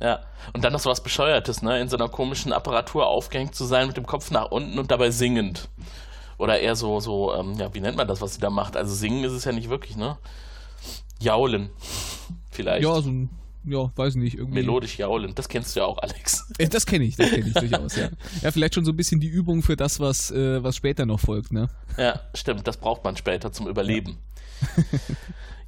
[0.00, 0.20] Ja,
[0.52, 1.80] und dann noch so was Bescheuertes, ne?
[1.80, 5.10] In so einer komischen Apparatur aufgehängt zu sein mit dem Kopf nach unten und dabei
[5.10, 5.68] singend.
[6.38, 8.76] Oder eher so, so, ähm, ja, wie nennt man das, was sie da macht?
[8.76, 10.16] Also singen ist es ja nicht wirklich, ne?
[11.18, 11.70] Jaulen.
[12.50, 12.84] Vielleicht.
[12.84, 13.30] Ja, so ein,
[13.70, 14.60] ja, weiß nicht, irgendwie.
[14.60, 16.46] Melodisch jaulen, das kennst du ja auch, Alex.
[16.70, 18.08] Das kenne ich, das kenne ich durchaus, ja.
[18.42, 21.20] Ja, vielleicht schon so ein bisschen die Übung für das, was, äh, was später noch
[21.20, 21.68] folgt, ne?
[21.96, 24.18] Ja, stimmt, das braucht man später zum Überleben.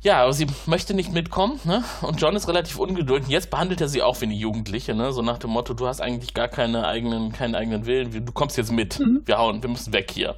[0.03, 0.23] Ja.
[0.23, 1.85] aber sie möchte nicht mitkommen, ne?
[2.01, 3.29] Und John ist relativ ungeduldig.
[3.29, 5.13] Jetzt behandelt er sie auch wie eine Jugendliche, ne?
[5.13, 8.57] So nach dem Motto, du hast eigentlich gar keine eigenen, keinen eigenen Willen, du kommst
[8.57, 8.99] jetzt mit.
[8.99, 9.23] Mhm.
[9.27, 10.37] Wir hauen, wir müssen weg hier.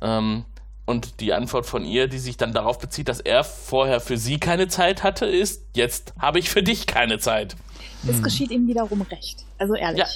[0.00, 0.44] Ähm,
[0.86, 4.38] und die Antwort von ihr, die sich dann darauf bezieht, dass er vorher für sie
[4.38, 7.56] keine Zeit hatte, ist, jetzt habe ich für dich keine Zeit.
[8.04, 8.22] Es hm.
[8.22, 9.44] geschieht ihm wiederum recht.
[9.58, 9.98] Also ehrlich.
[9.98, 10.06] Ja,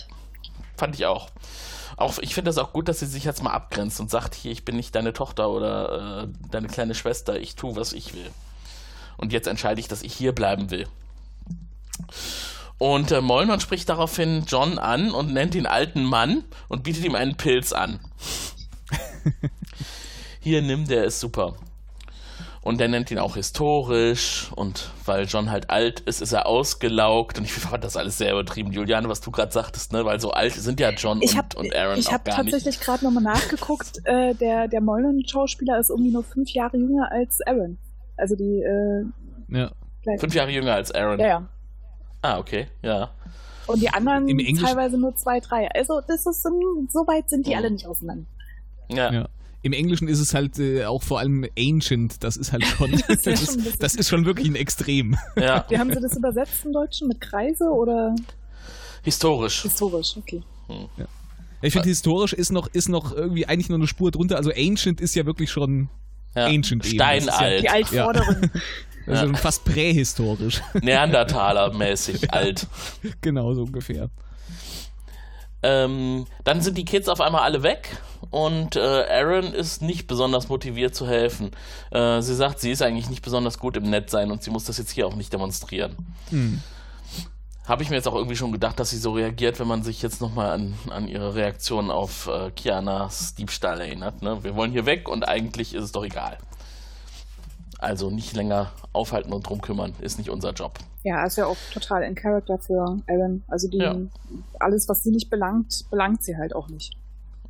[0.77, 1.29] fand ich auch.
[1.97, 4.53] Auch, ich finde das auch gut, dass sie sich jetzt mal abgrenzt und sagt, hier,
[4.53, 8.31] ich bin nicht deine Tochter oder äh, deine kleine Schwester, ich tue, was ich will.
[9.19, 10.87] Und jetzt entscheide ich, dass ich hier bleiben will.
[12.79, 17.15] Und äh, Molnon spricht daraufhin John an und nennt ihn alten Mann und bietet ihm
[17.15, 18.01] einen Pilz an.
[20.41, 21.55] hier nimm, der ist super.
[22.63, 27.39] Und der nennt ihn auch historisch und weil John halt alt ist, ist er ausgelaugt
[27.39, 28.71] und ich fand das alles sehr übertrieben.
[28.73, 30.05] Juliane, was du gerade sagtest, ne?
[30.05, 33.05] weil so alt sind ja John ich hab, und, und Aaron Ich habe tatsächlich gerade
[33.05, 37.79] nochmal nachgeguckt, äh, der, der Mollen-Schauspieler ist irgendwie nur fünf Jahre jünger als Aaron.
[38.17, 39.05] Also die äh,
[39.49, 39.71] ja.
[40.19, 41.19] Fünf Jahre jünger als Aaron.
[41.19, 41.49] Ja, ja.
[42.23, 43.11] Ah, okay, ja.
[43.67, 44.27] Und die anderen
[44.57, 45.71] teilweise nur zwei, drei.
[45.75, 47.57] Also das ist so weit sind die oh.
[47.57, 48.27] alle nicht auseinander.
[48.91, 49.13] Ja.
[49.13, 49.29] ja
[49.63, 53.27] im Englischen ist es halt äh, auch vor allem ancient, das ist halt schon, das,
[53.27, 55.17] ist, das ist schon wirklich ein Extrem.
[55.37, 55.65] Ja.
[55.69, 57.09] Wie haben Sie das übersetzt im Deutschen?
[57.09, 58.15] Mit Kreise oder?
[59.03, 59.63] Historisch.
[59.63, 60.43] Historisch, okay.
[60.69, 60.89] Hm.
[60.97, 61.07] Ja.
[61.63, 64.37] Ich finde, historisch ist noch, ist noch irgendwie eigentlich nur eine Spur drunter.
[64.37, 65.91] Also ancient ist ja wirklich schon
[66.35, 66.47] ja.
[66.47, 66.87] ancient.
[66.87, 67.29] Steinalt.
[67.29, 68.51] Ja, die Altvorderen.
[69.07, 69.15] Ja.
[69.15, 70.61] Also fast prähistorisch.
[70.75, 72.69] Neandertaler-mäßig alt.
[73.23, 74.11] Genau, so ungefähr.
[75.63, 77.97] Ähm, dann sind die Kids auf einmal alle weg
[78.31, 81.51] und äh, Aaron ist nicht besonders motiviert zu helfen.
[81.91, 84.79] Äh, sie sagt, sie ist eigentlich nicht besonders gut im Nettsein und sie muss das
[84.79, 85.97] jetzt hier auch nicht demonstrieren.
[86.31, 86.61] Hm.
[87.67, 90.03] Habe ich mir jetzt auch irgendwie schon gedacht, dass sie so reagiert, wenn man sich
[90.03, 94.23] jetzt nochmal an, an ihre Reaktion auf äh, Kianas Diebstahl erinnert.
[94.23, 94.43] Ne?
[94.43, 96.39] Wir wollen hier weg und eigentlich ist es doch egal.
[97.79, 100.79] Also nicht länger aufhalten und drum kümmern, ist nicht unser Job.
[101.03, 103.43] Ja, ist ja auch total in Character für Aaron.
[103.49, 103.97] Also die, ja.
[104.59, 106.95] alles, was sie nicht belangt, belangt sie halt auch nicht.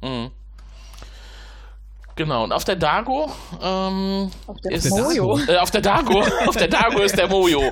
[0.03, 0.31] Mhm.
[2.21, 5.41] Genau, und auf der Dago, ähm, auf der ist, Mojo.
[5.49, 7.71] Äh, auf der Dago, auf der Dago ist der Mojo.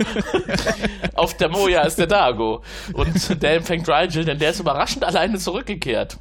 [1.16, 2.62] auf der Moja ist der Dago.
[2.94, 6.16] Und der empfängt Rigel, denn der ist überraschend alleine zurückgekehrt.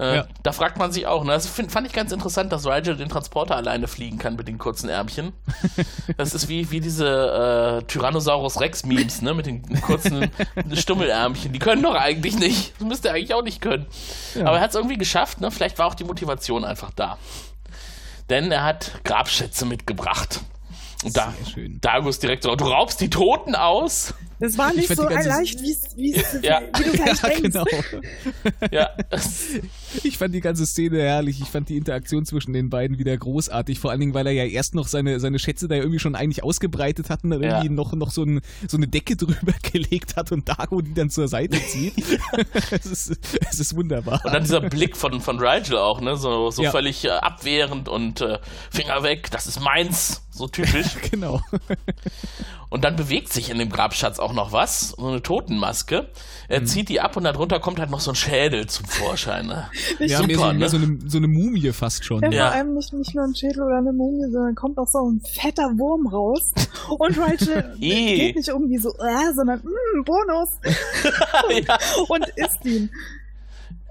[0.00, 0.26] Äh, ja.
[0.42, 1.32] Da fragt man sich auch, ne?
[1.32, 4.56] Das find, fand ich ganz interessant, dass Rigel den Transporter alleine fliegen kann mit den
[4.56, 5.32] kurzen Ärmchen.
[6.16, 9.34] Das ist wie, wie diese äh, Tyrannosaurus Rex-Memes, ne?
[9.34, 10.30] Mit den kurzen
[10.72, 11.52] Stummelärmchen.
[11.52, 12.72] Die können doch eigentlich nicht.
[12.78, 13.86] Das müsste er eigentlich auch nicht können.
[14.34, 14.46] Ja.
[14.46, 15.50] Aber er hat es irgendwie geschafft, ne?
[15.50, 17.18] Vielleicht war auch die Motivation einfach da.
[18.30, 20.40] Denn er hat Grabschätze mitgebracht.
[21.04, 21.34] Und da,
[21.80, 24.14] Dagus direkt so, du raubst die Toten aus?
[24.40, 25.62] Das war nicht so leicht,
[25.96, 26.62] wie, ja.
[26.78, 27.42] wie du gleich ja, denkst.
[27.42, 27.64] Genau.
[28.70, 28.90] ja.
[30.02, 31.40] Ich fand die ganze Szene herrlich.
[31.42, 33.78] Ich fand die Interaktion zwischen den beiden wieder großartig.
[33.78, 36.42] Vor allen Dingen, weil er ja erst noch seine, seine Schätze da irgendwie schon eigentlich
[36.42, 40.32] ausgebreitet hat und dann irgendwie noch, noch so, ein, so eine Decke drüber gelegt hat
[40.32, 41.92] und Dago die dann zur Seite zieht.
[42.70, 44.22] es, ist, es ist wunderbar.
[44.24, 46.16] Und dann dieser Blick von, von Rigel auch, ne?
[46.16, 48.38] So, so völlig äh, abwehrend und äh,
[48.70, 50.22] Finger weg, das ist meins.
[50.30, 50.96] So typisch.
[51.10, 51.42] genau.
[52.70, 56.08] Und dann bewegt sich in dem Grabschatz auch noch was, so eine Totenmaske.
[56.48, 56.66] Er mhm.
[56.66, 59.46] zieht die ab und darunter kommt halt noch so ein Schädel zum Vorschein.
[59.46, 59.68] Ne?
[59.98, 60.54] Ja, Super, mehr, so, ne?
[60.54, 62.22] mehr so, eine, so eine Mumie fast schon.
[62.22, 62.46] Ja, ja.
[62.46, 65.20] vor allem nicht, nicht nur ein Schädel oder eine Mumie, sondern kommt auch so ein
[65.20, 66.52] fetter Wurm raus.
[66.96, 70.48] Und Rachel geht nicht irgendwie so, äh, sondern, mh, mm, Bonus.
[71.66, 71.78] ja.
[72.08, 72.88] und isst ihn.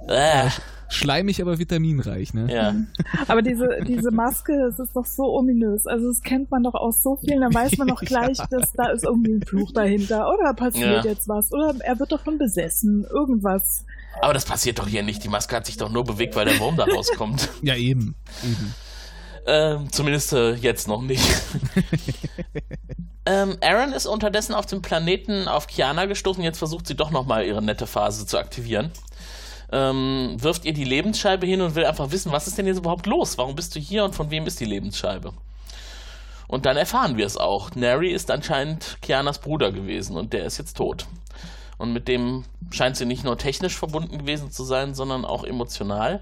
[0.07, 0.49] Äh
[0.89, 2.51] schleimig, aber vitaminreich, ne?
[2.51, 2.75] Ja.
[3.27, 5.85] Aber diese, diese Maske, es ist doch so ominös.
[5.85, 8.89] Also das kennt man doch aus so vielen, dann weiß man doch gleich, dass da
[8.89, 10.27] ist irgendwie ein Fluch dahinter.
[10.33, 11.11] Oder passiert ja.
[11.11, 11.51] jetzt was.
[11.53, 13.05] Oder er wird davon besessen.
[13.09, 13.85] Irgendwas.
[14.21, 15.23] Aber das passiert doch hier nicht.
[15.23, 17.49] Die Maske hat sich doch nur bewegt, weil der Wurm da rauskommt.
[17.61, 18.15] ja, eben.
[18.43, 18.73] eben.
[19.45, 21.23] Ähm, zumindest äh, jetzt noch nicht.
[23.25, 26.43] ähm, Aaron ist unterdessen auf dem Planeten auf Kiana gestoßen.
[26.43, 28.91] Jetzt versucht sie doch nochmal ihre nette Phase zu aktivieren
[29.71, 33.05] ähm, wirft ihr die Lebensscheibe hin und will einfach wissen, was ist denn jetzt überhaupt
[33.05, 33.37] los?
[33.37, 35.33] Warum bist du hier und von wem ist die Lebensscheibe?
[36.47, 37.75] Und dann erfahren wir es auch.
[37.75, 41.05] Neri ist anscheinend Kianas Bruder gewesen und der ist jetzt tot.
[41.77, 46.21] Und mit dem scheint sie nicht nur technisch verbunden gewesen zu sein, sondern auch emotional.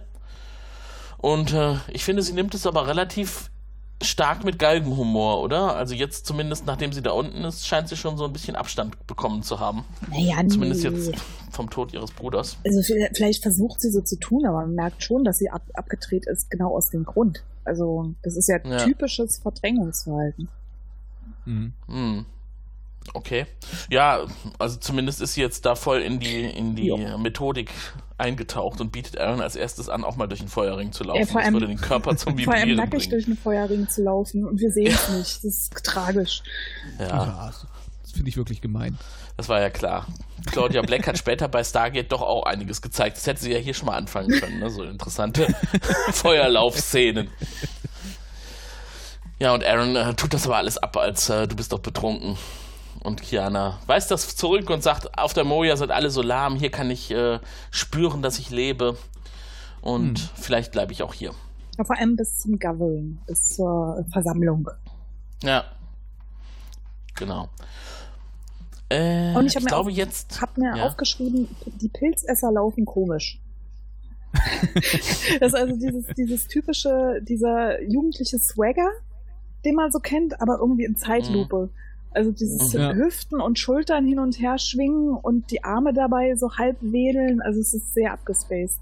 [1.18, 3.50] Und äh, ich finde, sie nimmt es aber relativ
[4.04, 5.76] stark mit Galgenhumor, oder?
[5.76, 9.08] Also jetzt zumindest, nachdem sie da unten ist, scheint sie schon so ein bisschen Abstand
[9.08, 9.86] bekommen zu haben.
[10.12, 10.90] Naja, Zumindest nee.
[10.90, 11.14] jetzt
[11.52, 12.58] vom Tod ihres Bruders.
[12.66, 12.82] Also
[13.14, 16.52] vielleicht versucht sie so zu tun, aber man merkt schon, dass sie ab, abgedreht ist,
[16.52, 17.44] genau aus dem Grund.
[17.66, 18.78] Also das ist ja, Ja.
[18.86, 20.48] typisches Verdrängungsverhalten.
[21.46, 21.74] Mhm.
[21.88, 22.26] Hm.
[23.14, 23.46] Okay.
[23.90, 24.26] Ja,
[24.60, 27.18] also zumindest ist sie jetzt da voll in die, in die Ja.
[27.18, 27.72] Methodik
[28.18, 31.20] eingetaucht und bietet Aaron als erstes an, auch mal durch den Feuerring zu laufen.
[31.22, 34.04] Ja, vor das allem- würde den Körper zum Vor allem nackig durch einen Feuerring zu
[34.04, 35.36] laufen und wir sehen es nicht.
[35.38, 36.42] Das ist tragisch.
[37.00, 37.52] Ja, Ja,
[38.04, 38.98] das finde ich wirklich gemein.
[39.38, 40.08] das war ja klar.
[40.48, 43.18] Claudia Black hat später bei Stargate doch auch einiges gezeigt.
[43.18, 44.70] Das hätte sie ja hier schon mal anfangen können, ne?
[44.70, 45.46] so interessante
[46.12, 47.30] Feuerlaufszenen.
[49.40, 52.38] Ja, und Aaron äh, tut das aber alles ab, als äh, du bist doch betrunken.
[53.04, 56.72] Und Kiana weist das zurück und sagt, auf der Moja sind alle so lahm, hier
[56.72, 57.40] kann ich äh,
[57.72, 58.98] spüren, dass ich lebe.
[59.82, 61.34] Und vielleicht bleibe ich auch hier.
[61.78, 64.68] Ja, vor allem bis zum Gathering, bis zur Versammlung.
[65.44, 65.64] Ja.
[67.16, 67.50] Genau.
[68.90, 70.42] Äh, Und ich ich, hab mir glaube auf- jetzt.
[70.42, 70.86] Hab mir ja.
[70.86, 73.40] aufgeschrieben, die Pilzesser laufen komisch.
[74.74, 78.90] das ist also dieses, dieses typische, dieser jugendliche Swagger,
[79.66, 81.70] den man so kennt, aber irgendwie in Zeitlupe.
[82.18, 82.74] Also dieses.
[82.74, 82.94] Ja.
[82.94, 87.42] Hüften und Schultern hin und her schwingen und die Arme dabei so halb wedeln.
[87.42, 88.80] Also es ist sehr abgespaced.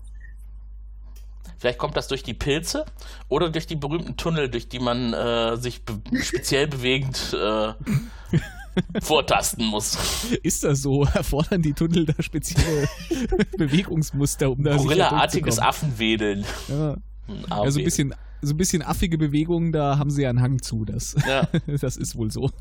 [1.58, 2.86] Vielleicht kommt das durch die Pilze
[3.28, 7.74] oder durch die berühmten Tunnel, durch die man äh, sich be speziell bewegend äh,
[9.02, 9.98] vortasten muss.
[10.44, 11.04] Ist das so?
[11.04, 12.88] Erfordern die Tunnel da spezielle
[13.58, 15.60] Bewegungsmuster, um da Gorilla-artiges?
[15.60, 16.46] Affenwedeln.
[16.70, 16.94] Ja.
[17.28, 20.42] Hm, Ja, so ein bisschen, so ein bisschen affige Bewegungen, da haben sie ja einen
[20.42, 20.86] Hang zu.
[20.86, 21.48] Das, Ja.
[21.82, 22.52] das ist wohl so.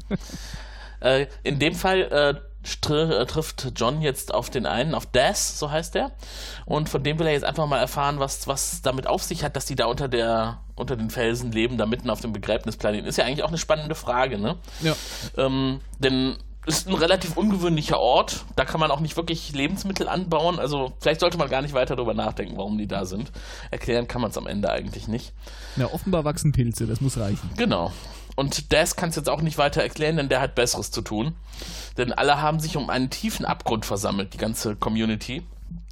[1.00, 2.34] Äh, in dem Fall äh,
[2.66, 6.12] str äh, trifft John jetzt auf den einen, auf Das, so heißt er.
[6.64, 9.54] Und von dem will er jetzt einfach mal erfahren, was, was damit auf sich hat,
[9.56, 13.06] dass die da unter, der, unter den Felsen leben, da mitten auf dem Begräbnisplaneten.
[13.06, 14.56] Ist ja eigentlich auch eine spannende Frage, ne?
[14.80, 14.96] Ja.
[15.37, 18.44] Ähm, denn ist ein relativ ungewöhnlicher Ort.
[18.57, 20.59] Da kann man auch nicht wirklich Lebensmittel anbauen.
[20.59, 23.33] Also vielleicht sollte man gar nicht weiter darüber nachdenken, warum die da sind.
[23.70, 25.33] Erklären kann man es am Ende eigentlich nicht.
[25.77, 27.50] Na, offenbar wachsen Pilze, das muss reichen.
[27.57, 27.92] Genau.
[28.37, 31.35] Und das kann es jetzt auch nicht weiter erklären, denn der hat Besseres zu tun.
[31.96, 35.42] Denn alle haben sich um einen tiefen Abgrund versammelt, die ganze Community.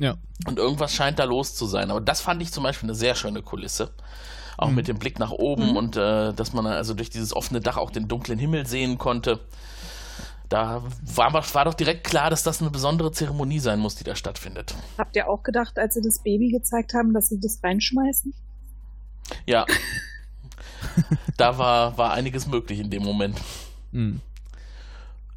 [0.01, 0.17] Ja.
[0.47, 1.91] Und irgendwas scheint da los zu sein.
[1.91, 3.91] Aber das fand ich zum Beispiel eine sehr schöne Kulisse.
[4.59, 7.79] Auch mit dem Blick nach oben und äh, dass man also durch dieses offene Dach
[7.79, 9.41] auch den dunklen Himmel sehen konnte.
[10.53, 10.83] Da
[11.15, 14.75] war, war doch direkt klar, dass das eine besondere Zeremonie sein muss, die da stattfindet.
[14.99, 18.35] Habt ihr auch gedacht, als sie das Baby gezeigt haben, dass sie das reinschmeißen?
[19.47, 19.65] Ja.
[21.39, 23.41] da war, war einiges möglich in dem Moment.
[23.93, 24.21] Mhm.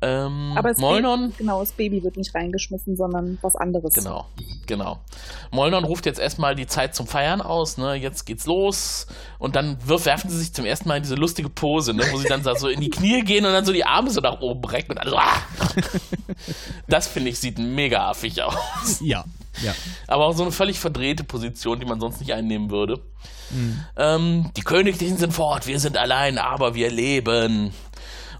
[0.01, 1.29] Ähm, Aber das Molnon.
[1.29, 3.93] Baby, genau, das Baby wird nicht reingeschmissen, sondern was anderes.
[3.93, 4.25] Genau,
[4.67, 4.99] genau.
[5.51, 7.95] Molnon ruft jetzt erstmal die Zeit zum Feiern aus, ne?
[7.95, 9.07] Jetzt geht's los.
[9.39, 12.03] Und dann wirf, werfen sie sich zum ersten Mal in diese lustige Pose, ne?
[12.11, 14.41] Wo sie dann so in die Knie gehen und dann so die Arme so nach
[14.41, 15.41] oben recken und dann so, ah!
[16.87, 18.99] Das finde ich sieht mega affig aus.
[19.01, 19.23] Ja.
[19.63, 19.73] Ja.
[20.07, 22.99] Aber auch so eine völlig verdrehte Position, die man sonst nicht einnehmen würde.
[23.51, 23.79] Mhm.
[23.95, 27.71] Ähm, die Königlichen sind fort, wir sind allein, aber wir leben.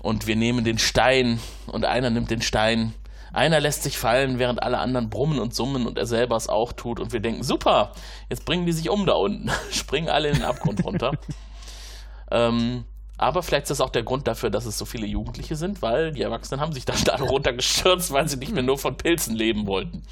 [0.05, 2.93] Und wir nehmen den Stein und einer nimmt den Stein.
[3.33, 6.73] Einer lässt sich fallen, während alle anderen brummen und summen und er selber es auch
[6.73, 6.99] tut.
[6.99, 7.91] Und wir denken, super,
[8.29, 9.49] jetzt bringen die sich um da unten.
[9.71, 11.13] Springen alle in den Abgrund runter.
[12.31, 12.85] ähm,
[13.17, 16.11] aber vielleicht ist das auch der Grund dafür, dass es so viele Jugendliche sind, weil
[16.11, 19.65] die Erwachsenen haben sich dann da runtergestürzt, weil sie nicht mehr nur von Pilzen leben
[19.65, 20.03] wollten.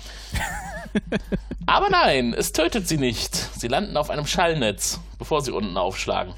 [1.67, 3.35] Aber nein, es tötet sie nicht.
[3.35, 6.33] Sie landen auf einem Schallnetz, bevor sie unten aufschlagen.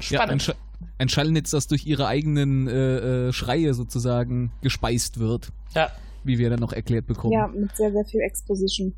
[0.00, 0.44] ja Spannend.
[0.44, 0.52] Sch
[0.98, 5.90] ein Schallnetz, das durch ihre eigenen äh, äh, Schreie sozusagen gespeist wird, Ja,
[6.24, 7.32] wie wir dann noch erklärt bekommen.
[7.32, 8.94] Ja, mit sehr, sehr viel Exposition.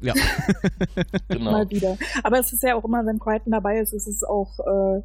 [0.00, 0.14] Ja.
[1.28, 1.50] genau.
[1.52, 1.98] Mal wieder.
[2.22, 5.02] Aber es ist ja auch immer, wenn Crichton dabei ist, ist es auch äh,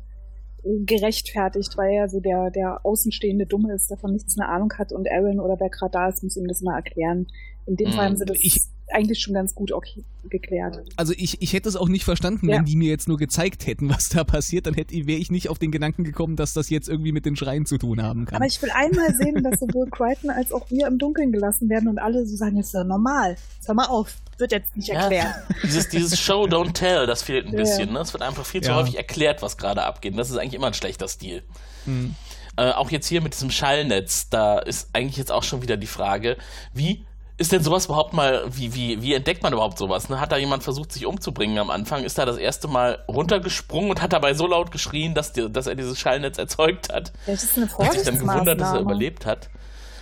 [0.85, 5.07] gerechtfertigt, weil er so der, der außenstehende Dumme ist, davon nichts eine Ahnung hat und
[5.09, 7.27] Aaron oder wer gerade da ist, muss ihm das mal erklären.
[7.65, 10.79] In dem Hm, Fall haben sie das ich- eigentlich schon ganz gut okay, geklärt.
[10.95, 12.57] Also ich, ich hätte es auch nicht verstanden, Ja.
[12.57, 15.49] wenn die mir jetzt nur gezeigt hätten, was da passiert, dann hätte wäre ich nicht
[15.49, 18.37] auf den Gedanken gekommen, dass das jetzt irgendwie mit den Schreien zu tun haben kann.
[18.37, 21.87] Aber ich will einmal sehen, dass sowohl Crichton als auch wir im Dunkeln gelassen werden
[21.89, 23.35] und alle so sagen, das ist ja normal.
[23.55, 25.33] Jetzt hör mal auf, wird jetzt nicht Ja, erklärt.
[25.63, 27.59] dieses, dieses Show, don't tell, das fehlt ein Ja.
[27.59, 27.93] bisschen.
[27.93, 27.99] Ne?
[27.99, 28.75] Es wird einfach viel zu Ja.
[28.77, 30.11] häufig erklärt, was gerade abgeht.
[30.13, 31.43] Und das ist eigentlich immer ein schlechter Stil.
[31.85, 32.15] Hm.
[32.57, 35.87] Äh, auch jetzt hier mit diesem Schallnetz, da ist eigentlich jetzt auch schon wieder die
[35.87, 36.37] Frage,
[36.73, 37.05] wie
[37.37, 40.07] ist denn sowas überhaupt mal, wie, wie, wie entdeckt man überhaupt sowas?
[40.09, 40.19] Ne?
[40.21, 42.03] Hat da jemand versucht, sich umzubringen am Anfang?
[42.03, 45.67] Ist da das erste Mal runtergesprungen und hat dabei so laut geschrien, dass, die, dass
[45.67, 47.11] er dieses Schallnetz erzeugt hat?
[47.25, 49.49] Vielleicht ist eine Hat sich dann gewundert, dass er überlebt hat.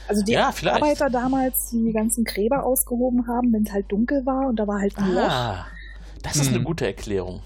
[0.07, 0.49] Also die Ja.
[0.49, 4.67] Arbeiter damals, die die ganzen Gräber ausgehoben haben, wenn es halt dunkel war und da
[4.67, 5.21] war halt ein Loch.
[5.29, 5.65] Ah,
[6.21, 6.55] das ist Hm.
[6.55, 7.41] eine gute Erklärung.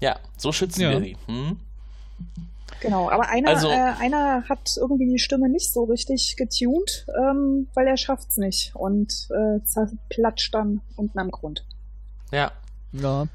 [0.00, 0.90] Ja, so schützen Ja.
[0.92, 1.16] wir sie.
[1.26, 1.58] Hm?
[2.80, 7.68] Genau, aber einer, also, äh, einer hat irgendwie die Stimme nicht so richtig getuned, ähm,
[7.74, 11.66] weil er schafft's nicht und äh, zerplatscht dann unten am Grund.
[12.32, 12.52] Ja.
[12.92, 13.26] Ja.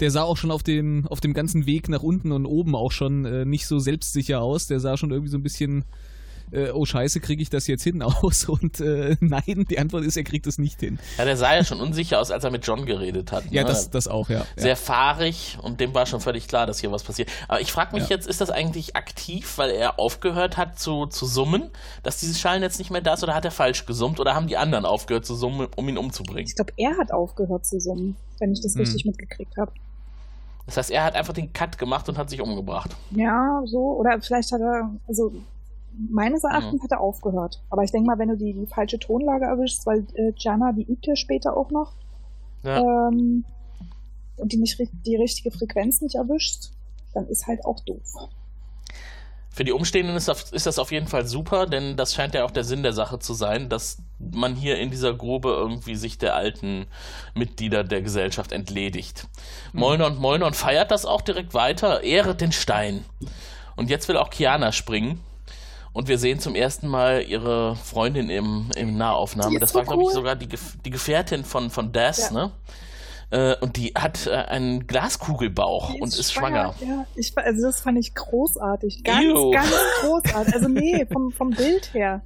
[0.00, 2.92] Der sah auch schon auf dem, auf dem ganzen Weg nach unten und oben auch
[2.92, 4.66] schon äh, nicht so selbstsicher aus.
[4.66, 5.84] Der sah schon irgendwie so ein bisschen
[6.52, 8.44] äh, oh scheiße, kriege ich das jetzt hin aus?
[8.48, 10.98] Und äh, nein, die Antwort ist, er kriegt es nicht hin.
[11.18, 13.44] Ja, der sah ja schon unsicher aus, als er mit John geredet hat.
[13.50, 13.68] Ja, ne?
[13.68, 14.44] das, das auch, ja.
[14.56, 14.76] Sehr ja.
[14.76, 17.30] fahrig und dem war schon völlig klar, dass hier was passiert.
[17.48, 18.16] Aber ich frage mich ja.
[18.16, 21.70] jetzt, ist das eigentlich aktiv, weil er aufgehört hat zu, zu summen,
[22.02, 24.56] dass dieses Schallnetz nicht mehr da ist oder hat er falsch gesummt oder haben die
[24.56, 26.46] anderen aufgehört zu summen, um ihn umzubringen?
[26.46, 28.82] Ich glaube, er hat aufgehört zu summen, wenn ich das hm.
[28.82, 29.72] richtig mitgekriegt habe.
[30.66, 32.96] Das heißt, er hat einfach den Cut gemacht und hat sich umgebracht.
[33.12, 33.78] Ja, so.
[33.98, 35.32] Oder vielleicht hat er, also
[36.10, 36.84] meines Erachtens mhm.
[36.84, 37.62] hat er aufgehört.
[37.70, 40.84] Aber ich denke mal, wenn du die, die falsche Tonlage erwischst, weil äh, Jana, die
[40.84, 41.94] übt ja später auch noch,
[42.62, 42.78] ja.
[42.78, 43.44] ähm,
[44.36, 46.72] und die nicht die richtige Frequenz nicht erwischst,
[47.14, 48.28] dann ist halt auch doof.
[49.56, 52.44] Für die Umstehenden ist das, ist das auf jeden Fall super, denn das scheint ja
[52.44, 56.18] auch der Sinn der Sache zu sein, dass man hier in dieser Grube irgendwie sich
[56.18, 56.84] der alten
[57.34, 59.26] Mitglieder der Gesellschaft entledigt.
[59.72, 59.80] Mhm.
[59.80, 63.06] Molnar und Molnar feiert das auch direkt weiter, ehret den Stein.
[63.76, 65.20] Und jetzt will auch Kiana springen.
[65.96, 69.58] Und wir sehen zum ersten Mal ihre Freundin im, im Nahaufnahme.
[69.58, 70.46] Das war, so glaube ich, sogar die,
[70.84, 72.32] die Gefährtin von, von Das, ja.
[72.32, 72.52] ne?
[73.30, 76.74] Äh, und die hat äh, einen Glaskugelbauch ist und ist schwanger.
[76.74, 76.92] schwanger.
[76.92, 79.04] Ja, ich, also das fand ich großartig.
[79.04, 79.50] Ganz, Ew.
[79.52, 80.54] ganz großartig.
[80.54, 82.20] Also nee, vom, vom Bild her.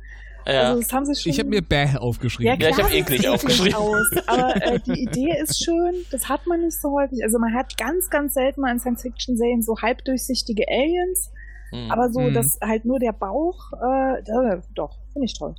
[0.46, 0.62] Ja.
[0.62, 1.30] Also das haben sie schon...
[1.30, 2.50] Ich habe mir Bäh aufgeschrieben.
[2.50, 3.74] Ja, klar, ja ich habe eklig aufgeschrieben.
[3.74, 4.10] Aus.
[4.26, 5.94] Aber äh, die Idee ist schön.
[6.10, 7.22] Das hat man nicht so häufig.
[7.22, 11.30] Also man hat ganz, ganz selten mal in Science-Fiction-Serien so halbdurchsichtige Aliens.
[11.72, 11.90] Mhm.
[11.90, 12.34] Aber so, mhm.
[12.34, 15.54] dass halt nur der Bauch, äh, doch, finde ich toll.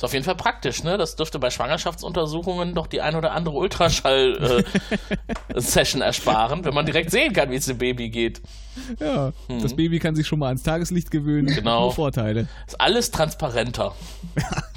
[0.00, 0.96] Ist auf jeden Fall praktisch, ne?
[0.96, 7.10] Das dürfte bei Schwangerschaftsuntersuchungen doch die ein oder andere Ultraschall-Session äh, ersparen, wenn man direkt
[7.10, 8.40] sehen kann, wie es dem Baby geht.
[8.98, 9.60] Ja, hm.
[9.60, 11.54] das Baby kann sich schon mal ans Tageslicht gewöhnen.
[11.54, 11.82] Genau.
[11.82, 12.48] Nur Vorteile.
[12.66, 13.94] Ist alles transparenter.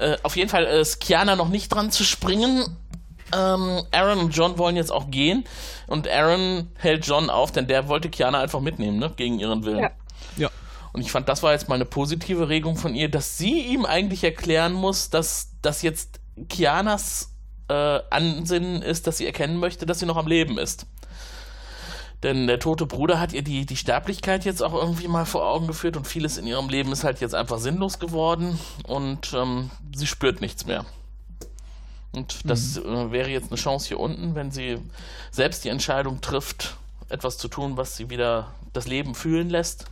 [0.00, 2.76] äh, auf jeden Fall ist Kiana noch nicht dran zu springen.
[3.34, 5.44] Ähm, Aaron und John wollen jetzt auch gehen
[5.86, 9.12] und Aaron hält John auf, denn der wollte Kiana einfach mitnehmen, ne?
[9.16, 9.80] Gegen ihren Willen.
[9.80, 9.90] Ja.
[10.36, 10.50] ja.
[10.92, 13.84] Und ich fand, das war jetzt mal eine positive Regung von ihr, dass sie ihm
[13.84, 17.34] eigentlich erklären muss, dass das jetzt Kianas
[17.68, 20.86] äh, Ansinnen ist, dass sie erkennen möchte, dass sie noch am Leben ist.
[22.22, 25.66] Denn der tote Bruder hat ihr die, die Sterblichkeit jetzt auch irgendwie mal vor Augen
[25.66, 30.06] geführt und vieles in ihrem Leben ist halt jetzt einfach sinnlos geworden und ähm, sie
[30.06, 30.86] spürt nichts mehr.
[32.14, 32.94] Und das mhm.
[32.94, 34.78] äh, wäre jetzt eine Chance hier unten, wenn sie
[35.30, 36.76] selbst die Entscheidung trifft,
[37.08, 39.86] etwas zu tun, was sie wieder das Leben fühlen lässt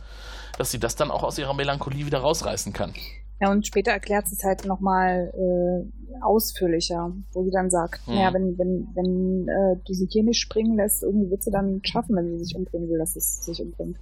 [0.57, 2.93] dass sie das dann auch aus ihrer Melancholie wieder rausreißen kann.
[3.41, 8.15] Ja, und später erklärt sie es halt nochmal äh, ausführlicher, wo sie dann sagt, mhm.
[8.15, 11.81] naja, wenn, wenn, wenn äh, du sie hier nicht springen lässt, irgendwie wird sie dann
[11.83, 13.97] schaffen, wenn sie sich umbringen will, dass es sich umbringt.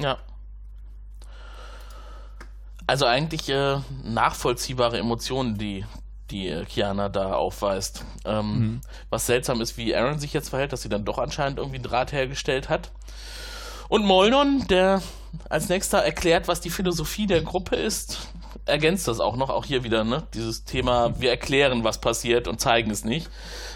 [0.00, 0.18] Ja.
[2.86, 5.86] Also eigentlich äh, nachvollziehbare Emotionen, die
[6.30, 8.04] die äh, Kiana da aufweist.
[8.24, 8.80] Ähm, mhm.
[9.10, 11.84] Was seltsam ist, wie Aaron sich jetzt verhält, dass sie dann doch anscheinend irgendwie einen
[11.84, 12.90] Draht hergestellt hat.
[13.88, 15.02] Und Molnon, der
[15.48, 18.28] als nächster erklärt, was die Philosophie der Gruppe ist,
[18.66, 20.22] ergänzt das auch noch, auch hier wieder, ne?
[20.32, 23.28] Dieses Thema, wir erklären, was passiert und zeigen es nicht.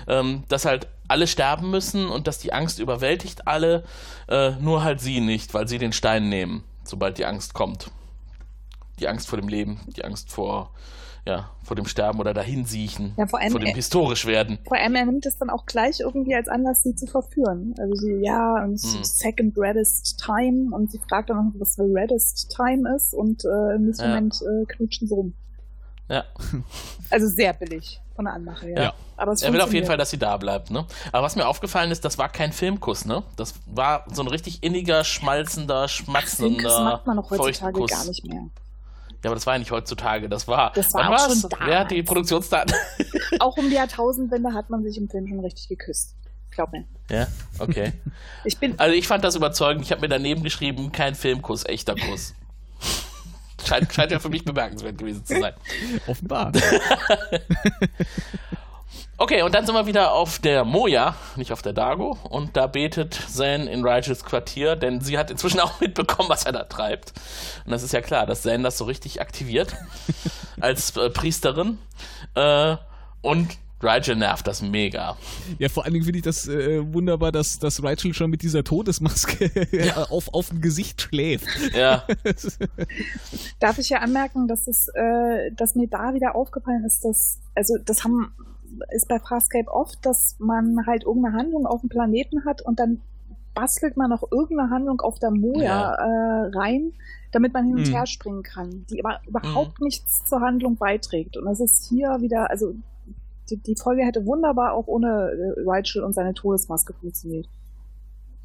[0.06, 3.84] Ähm, dass halt alle sterben müssen und dass die Angst überwältigt alle,
[4.28, 7.90] äh, nur halt sie nicht, weil sie den Stein nehmen, sobald die Angst kommt.
[9.00, 10.70] Die Angst vor dem Leben, die Angst vor
[11.28, 14.58] ja, vor dem Sterben oder dahinsiechen, ja, vor, allem, vor dem historisch werden.
[14.66, 17.74] Vor allem, er nimmt es dann auch gleich irgendwie als Anlass, sie zu verführen.
[17.78, 19.04] Also sie, ja, und hm.
[19.04, 23.74] second reddest time und sie fragt dann noch, was the reddest time ist und äh,
[23.74, 24.08] im nächsten ja.
[24.08, 25.34] Moment äh, knutschen sie rum.
[26.08, 26.24] Ja.
[27.10, 28.82] Also sehr billig von der Anmache, ja.
[28.82, 28.94] ja.
[29.16, 30.84] Aber er will auf jeden Fall, dass sie da bleibt, ne?
[31.10, 33.22] Aber was mir aufgefallen ist, das war kein Filmkuss, ne?
[33.36, 38.26] Das war so ein richtig inniger, schmalzender, schmatzender Das macht man noch heutzutage gar nicht
[38.26, 38.42] mehr.
[39.22, 40.72] Ja, aber das war ja nicht heutzutage, das war.
[40.74, 41.78] Das war auch schon damals.
[41.80, 42.74] Hat die Produktionsdaten?
[43.40, 46.14] auch um die Jahrtausendwende hat man sich im Film schon richtig geküsst.
[46.50, 46.84] Glaub mir.
[47.10, 47.26] Ja,
[47.58, 47.92] okay.
[48.44, 49.84] ich bin also ich fand das überzeugend.
[49.84, 52.34] Ich habe mir daneben geschrieben, kein Filmkuss, echter Kuss.
[53.66, 55.54] scheint, scheint ja für mich bemerkenswert gewesen zu sein.
[56.06, 56.52] Offenbar.
[59.20, 62.16] Okay, und dann sind wir wieder auf der Moja, nicht auf der Dago.
[62.30, 66.52] Und da betet Zane in Rigels Quartier, denn sie hat inzwischen auch mitbekommen, was er
[66.52, 67.12] da treibt.
[67.64, 69.74] Und das ist ja klar, dass Zane das so richtig aktiviert
[70.60, 71.78] als äh, Priesterin.
[72.36, 72.76] Äh,
[73.20, 75.16] und Rigel nervt das mega.
[75.58, 78.62] Ja, vor allen Dingen finde ich das äh, wunderbar, dass, dass Rigel schon mit dieser
[78.62, 80.04] Todesmaske ja.
[80.10, 81.46] auf, auf dem Gesicht schläft.
[81.76, 82.04] Ja.
[83.58, 87.74] Darf ich ja anmerken, dass es, äh, dass mir da wieder aufgefallen ist, dass, also
[87.84, 88.32] das haben
[88.90, 93.00] ist bei Farscape oft, dass man halt irgendeine Handlung auf dem Planeten hat und dann
[93.54, 95.94] bastelt man noch irgendeine Handlung auf der Moja ja.
[95.94, 96.92] äh, rein,
[97.32, 97.92] damit man hin und mhm.
[97.92, 99.86] her springen kann, die aber überhaupt mhm.
[99.86, 101.36] nichts zur Handlung beiträgt.
[101.36, 102.74] Und das ist hier wieder, also
[103.50, 107.48] die, die Folge hätte wunderbar auch ohne äh, Rachel und seine Todesmaske funktioniert.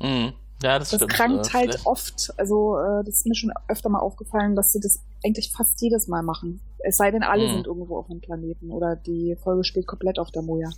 [0.02, 0.34] Mhm.
[0.64, 1.14] Ja, das, das stimmt.
[1.14, 2.34] krankt äh, halt oft.
[2.38, 6.08] Also äh, das ist mir schon öfter mal aufgefallen, dass sie das eigentlich fast jedes
[6.08, 6.62] Mal machen.
[6.80, 7.54] Es sei denn, alle mhm.
[7.54, 10.70] sind irgendwo auf dem Planeten oder die Folge spielt komplett auf der Moja.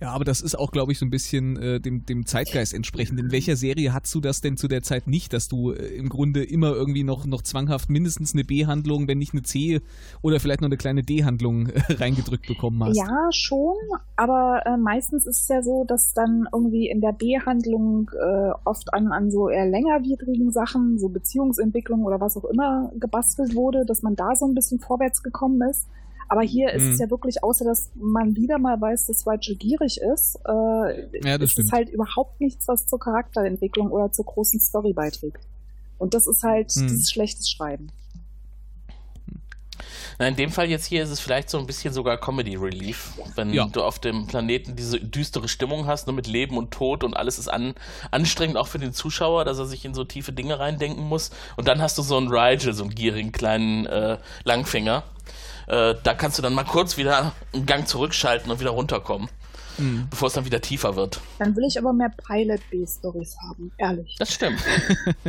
[0.00, 3.18] Ja, aber das ist auch, glaube ich, so ein bisschen äh, dem, dem Zeitgeist entsprechend.
[3.18, 6.08] In welcher Serie hast du das denn zu der Zeit nicht, dass du äh, im
[6.08, 9.80] Grunde immer irgendwie noch, noch zwanghaft mindestens eine B-Handlung, wenn nicht eine C
[10.22, 12.96] oder vielleicht noch eine kleine D-Handlung äh, reingedrückt bekommen hast?
[12.96, 13.74] Ja, schon,
[14.14, 18.94] aber äh, meistens ist es ja so, dass dann irgendwie in der B-Handlung äh, oft
[18.94, 24.02] an, an so eher längerwidrigen Sachen, so Beziehungsentwicklung oder was auch immer gebastelt wurde, dass
[24.02, 25.88] man da so ein bisschen vorwärts gekommen ist.
[26.28, 27.00] Aber hier ist es mhm.
[27.00, 31.58] ja wirklich, außer dass man wieder mal weiß, dass Rachel gierig ist, äh, ja, ist
[31.58, 35.42] es halt überhaupt nichts, was zur Charakterentwicklung oder zur großen Story beiträgt.
[35.96, 36.88] Und das ist halt mhm.
[36.88, 37.90] dieses schlechtes Schreiben.
[40.18, 43.12] Na, in dem Fall jetzt hier ist es vielleicht so ein bisschen sogar Comedy Relief,
[43.36, 43.66] wenn ja.
[43.66, 47.38] du auf dem Planeten diese düstere Stimmung hast, nur mit Leben und Tod und alles
[47.38, 47.74] ist an,
[48.10, 51.30] anstrengend auch für den Zuschauer, dass er sich in so tiefe Dinge reindenken muss.
[51.56, 55.04] Und dann hast du so einen Rigel, so einen gierigen kleinen äh, Langfinger,
[55.68, 59.28] äh, da kannst du dann mal kurz wieder einen Gang zurückschalten und wieder runterkommen.
[59.76, 60.08] Mhm.
[60.10, 61.20] Bevor es dann wieder tiefer wird.
[61.38, 64.16] Dann will ich aber mehr Pilot B-Stories haben, ehrlich.
[64.18, 64.58] Das stimmt.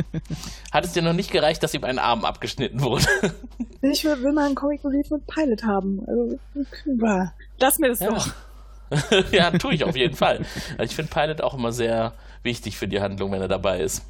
[0.72, 3.06] Hat es dir noch nicht gereicht, dass ihm ein Arm abgeschnitten wurde?
[3.82, 6.00] ich will, will mal einen Comic Relief mit Pilot haben.
[6.06, 6.38] Also,
[7.58, 8.08] lass mir das ja.
[8.10, 8.28] doch.
[9.30, 10.44] ja, tue ich auf jeden Fall.
[10.78, 14.02] Also ich finde Pilot auch immer sehr wichtig für die Handlung, wenn er dabei ist.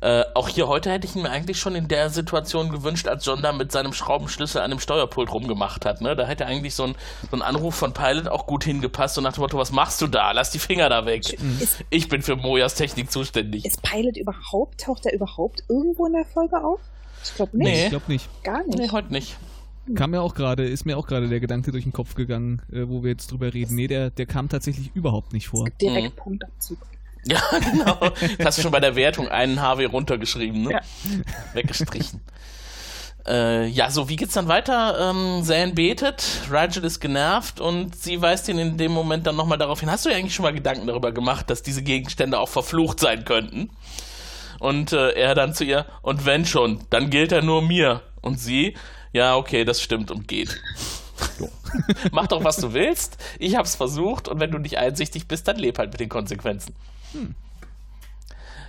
[0.00, 3.26] Äh, auch hier heute hätte ich ihn mir eigentlich schon in der Situation gewünscht, als
[3.26, 6.00] John da mit seinem Schraubenschlüssel an dem Steuerpult rumgemacht hat.
[6.00, 6.16] Ne?
[6.16, 6.94] Da hätte eigentlich so ein,
[7.30, 10.06] so ein Anruf von Pilot auch gut hingepasst und nach dem Motto, was machst du
[10.06, 10.32] da?
[10.32, 11.32] Lass die Finger da weg.
[11.60, 13.64] Ist, ich bin für Mojas Technik zuständig.
[13.64, 16.80] Ist Pilot überhaupt, taucht er überhaupt irgendwo in der Folge auf?
[17.22, 17.66] Ich glaube nicht.
[17.66, 17.84] Nee.
[17.84, 18.42] Ich glaube nicht.
[18.42, 18.78] Gar nicht.
[18.78, 19.36] Nee, heute nicht.
[19.94, 22.88] Kam mir auch gerade, ist mir auch gerade der Gedanke durch den Kopf gegangen, äh,
[22.88, 23.74] wo wir jetzt drüber reden.
[23.74, 25.68] Nee, der, der kam tatsächlich überhaupt nicht vor.
[25.80, 26.22] Direkt mhm.
[26.22, 26.78] Punktabzug.
[27.24, 27.40] Ja,
[27.72, 27.98] genau.
[28.38, 30.72] Das hast du schon bei der Wertung einen HW runtergeschrieben, ne?
[30.72, 30.80] Ja.
[31.54, 32.20] Weggestrichen.
[33.26, 35.10] Äh, ja, so, wie geht's dann weiter?
[35.10, 39.58] Ähm, Zane betet, Rigel ist genervt und sie weist ihn in dem Moment dann nochmal
[39.58, 39.90] darauf hin.
[39.90, 43.24] Hast du ja eigentlich schon mal Gedanken darüber gemacht, dass diese Gegenstände auch verflucht sein
[43.24, 43.70] könnten?
[44.58, 48.02] Und äh, er dann zu ihr, und wenn schon, dann gilt er nur mir.
[48.20, 48.74] Und sie,
[49.12, 50.60] ja, okay, das stimmt und geht.
[52.12, 53.16] Mach doch, was du willst.
[53.38, 56.74] Ich hab's versucht und wenn du nicht einsichtig bist, dann leb halt mit den Konsequenzen.
[57.12, 57.34] Hm.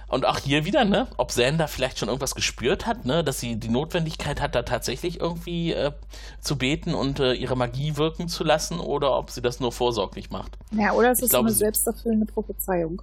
[0.07, 3.55] Und auch hier wieder, ne, ob Sander vielleicht schon irgendwas gespürt hat, ne, dass sie
[3.55, 5.93] die Notwendigkeit hat, da tatsächlich irgendwie äh,
[6.41, 10.29] zu beten und äh, ihre Magie wirken zu lassen oder ob sie das nur vorsorglich
[10.29, 10.57] macht.
[10.71, 13.01] Ja, oder es ich ist glaube, eine selbsterfüllende Prophezeiung.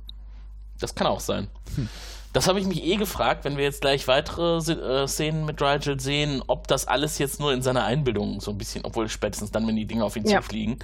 [0.80, 1.49] Das kann auch sein.
[1.76, 1.89] Hm.
[2.34, 5.99] Das habe ich mich eh gefragt, wenn wir jetzt gleich weitere äh, Szenen mit Rigel
[5.99, 9.66] sehen, ob das alles jetzt nur in seiner Einbildung so ein bisschen, obwohl spätestens dann,
[9.66, 10.43] wenn die Dinge auf ihn ja.
[10.43, 10.78] zufliegen,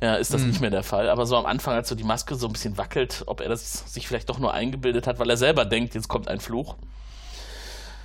[0.00, 0.48] ja, ist das mhm.
[0.48, 1.08] nicht mehr der Fall.
[1.08, 3.92] Aber so am Anfang, als so die Maske so ein bisschen wackelt, ob er das
[3.92, 6.76] sich vielleicht doch nur eingebildet hat, weil er selber denkt, jetzt kommt ein Fluch.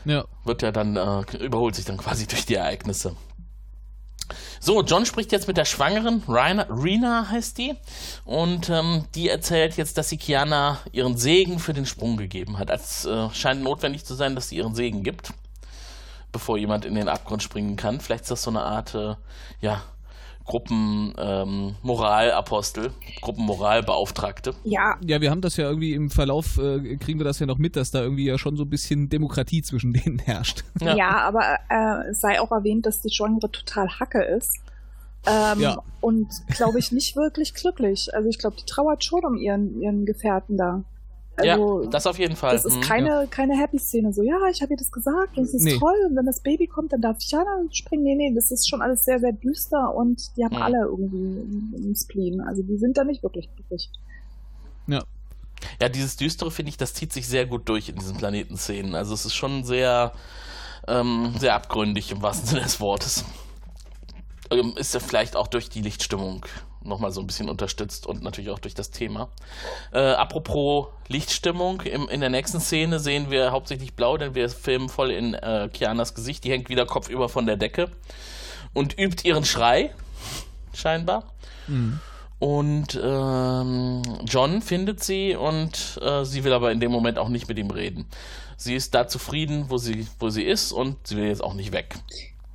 [0.05, 0.25] Ja.
[0.43, 3.15] Wird ja dann, äh, überholt sich dann quasi durch die Ereignisse.
[4.59, 7.75] So, John spricht jetzt mit der Schwangeren, Rina, Rina heißt die,
[8.23, 12.69] und ähm, die erzählt jetzt, dass sie Kiana ihren Segen für den Sprung gegeben hat.
[12.69, 15.33] Es äh, scheint notwendig zu sein, dass sie ihren Segen gibt,
[16.31, 17.99] bevor jemand in den Abgrund springen kann.
[17.99, 19.15] Vielleicht ist das so eine Art, äh,
[19.59, 19.83] ja,
[20.45, 22.91] Gruppenmoralapostel, ähm,
[23.21, 24.55] Gruppenmoralbeauftragte.
[24.63, 24.97] Ja.
[25.05, 27.75] Ja, wir haben das ja irgendwie im Verlauf, äh, kriegen wir das ja noch mit,
[27.75, 30.63] dass da irgendwie ja schon so ein bisschen Demokratie zwischen denen herrscht.
[30.81, 34.59] Ja, ja aber äh, es sei auch erwähnt, dass die Genre total Hacke ist.
[35.25, 35.81] Ähm, ja.
[36.01, 38.13] Und glaube ich nicht wirklich glücklich.
[38.13, 40.83] Also ich glaube, die trauert schon um ihren, ihren Gefährten da.
[41.35, 42.53] Also, ja, das auf jeden Fall.
[42.53, 43.25] Das ist mhm, keine, ja.
[43.25, 44.13] keine Happy-Szene.
[44.13, 45.79] So, ja, ich habe ihr das gesagt und es ist nee.
[45.79, 48.03] toll und wenn das Baby kommt, dann darf ich ja dann springen.
[48.03, 50.61] Nee, nee, das ist schon alles sehr, sehr düster und die haben mhm.
[50.61, 52.39] alle irgendwie einen Spleen.
[52.41, 53.89] Also die sind da nicht wirklich glücklich.
[54.87, 55.03] Ja.
[55.81, 58.93] Ja, dieses Düstere, finde ich, das zieht sich sehr gut durch in diesen Planetenszenen.
[58.93, 60.13] Also es ist schon sehr,
[60.87, 63.25] ähm, sehr abgründig im wahrsten Sinne des Wortes.
[64.51, 66.45] Ähm, ist ja vielleicht auch durch die Lichtstimmung
[66.85, 69.29] nochmal so ein bisschen unterstützt und natürlich auch durch das Thema.
[69.91, 74.89] Äh, apropos Lichtstimmung, im, in der nächsten Szene sehen wir hauptsächlich blau, denn wir filmen
[74.89, 76.43] voll in äh, Kianas Gesicht.
[76.43, 77.89] Die hängt wieder kopfüber von der Decke
[78.73, 79.93] und übt ihren Schrei,
[80.73, 81.33] scheinbar.
[81.67, 81.99] Mhm.
[82.39, 87.47] Und ähm, John findet sie und äh, sie will aber in dem Moment auch nicht
[87.47, 88.05] mit ihm reden.
[88.57, 91.71] Sie ist da zufrieden, wo sie, wo sie ist und sie will jetzt auch nicht
[91.71, 91.95] weg.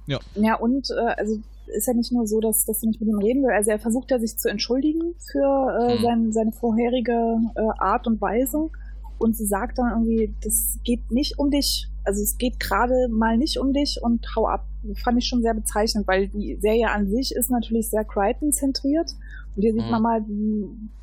[0.06, 0.18] Ja.
[0.34, 1.38] Ja, und äh, also
[1.76, 3.50] ist ja nicht nur so, dass, dass sie nicht mit ihm reden will.
[3.50, 6.02] Also er versucht ja sich zu entschuldigen für äh, mhm.
[6.02, 8.70] sein, seine vorherige äh, Art und Weise.
[9.18, 11.88] Und sie sagt dann irgendwie, das geht nicht um dich.
[12.04, 14.66] Also es geht gerade mal nicht um dich und hau ab.
[15.02, 19.16] Fand ich schon sehr bezeichnend, weil die Serie an sich ist natürlich sehr Crichton-zentriert.
[19.56, 19.90] Und hier sieht mhm.
[19.90, 20.24] man mal,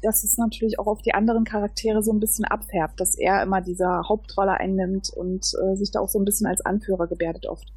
[0.01, 3.61] dass es natürlich auch auf die anderen Charaktere so ein bisschen abfärbt, dass er immer
[3.61, 7.73] diese Hauptrolle einnimmt und äh, sich da auch so ein bisschen als Anführer gebärdet oft.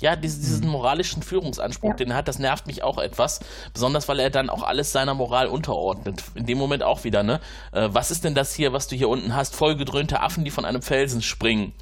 [0.00, 1.96] Ja, diesen, diesen moralischen Führungsanspruch, ja.
[1.96, 3.40] den er hat, das nervt mich auch etwas.
[3.72, 6.24] Besonders, weil er dann auch alles seiner Moral unterordnet.
[6.34, 7.40] In dem Moment auch wieder, ne?
[7.72, 9.54] Äh, was ist denn das hier, was du hier unten hast?
[9.54, 11.72] Vollgedröhnte Affen, die von einem Felsen springen.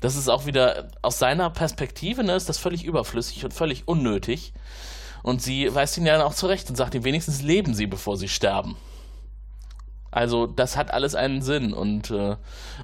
[0.00, 4.52] Das ist auch wieder, aus seiner Perspektive, ne, ist das völlig überflüssig und völlig unnötig.
[5.22, 8.18] Und sie weist ihn ja dann auch zurecht und sagt ihm, wenigstens leben sie, bevor
[8.18, 8.76] sie sterben.
[10.14, 12.36] Also das hat alles einen Sinn und äh,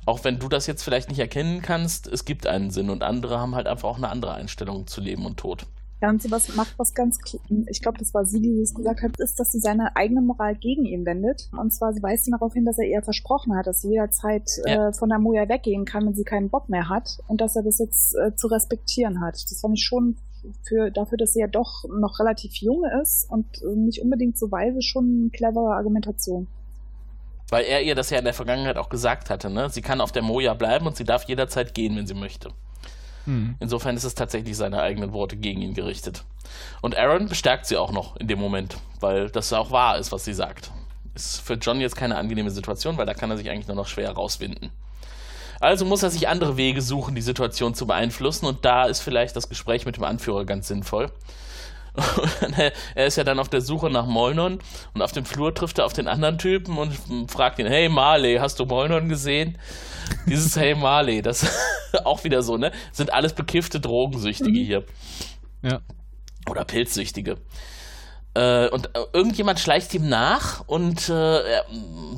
[0.04, 3.38] auch wenn du das jetzt vielleicht nicht erkennen kannst, es gibt einen Sinn und andere
[3.38, 5.66] haben halt einfach auch eine andere Einstellung zu Leben und Tod.
[6.02, 7.18] Ja, und sie was macht was ganz,
[7.66, 10.56] ich glaube, das war sie, die es gesagt hat, ist, dass sie seine eigene Moral
[10.56, 11.48] gegen ihn wendet.
[11.52, 14.50] Und zwar, sie weist ihn darauf hin, dass er ihr versprochen hat, dass sie jederzeit
[14.66, 14.88] ja.
[14.88, 17.62] äh, von der Moja weggehen kann, wenn sie keinen Bock mehr hat und dass er
[17.62, 19.34] das jetzt äh, zu respektieren hat.
[19.34, 20.16] Das fand ich schon
[20.66, 24.82] für, dafür, dass sie ja doch noch relativ jung ist und nicht unbedingt so weise,
[24.82, 26.48] schon eine clevere Argumentation.
[27.50, 29.68] Weil er ihr das ja in der Vergangenheit auch gesagt hatte, ne?
[29.70, 32.50] Sie kann auf der Moja bleiben und sie darf jederzeit gehen, wenn sie möchte.
[33.24, 33.56] Hm.
[33.60, 36.24] Insofern ist es tatsächlich seine eigenen Worte gegen ihn gerichtet.
[36.80, 40.24] Und Aaron bestärkt sie auch noch in dem Moment, weil das auch wahr ist, was
[40.24, 40.70] sie sagt.
[41.14, 43.88] Ist für John jetzt keine angenehme Situation, weil da kann er sich eigentlich nur noch
[43.88, 44.70] schwer rauswinden.
[45.60, 49.36] Also muss er sich andere Wege suchen, die Situation zu beeinflussen und da ist vielleicht
[49.36, 51.10] das Gespräch mit dem Anführer ganz sinnvoll.
[52.94, 54.58] Er ist ja dann auf der Suche nach Molnon
[54.94, 56.94] und auf dem Flur trifft er auf den anderen Typen und
[57.30, 59.58] fragt ihn, hey Marley, hast du Molnon gesehen?
[60.26, 61.46] Dieses Hey Marley, das
[62.04, 62.72] auch wieder so, ne?
[62.92, 64.64] Sind alles bekiffte Drogensüchtige mhm.
[64.64, 64.84] hier.
[65.62, 65.80] Ja.
[66.48, 67.36] Oder Pilzsüchtige.
[68.34, 71.64] Äh, und äh, irgendjemand schleicht ihm nach und äh, er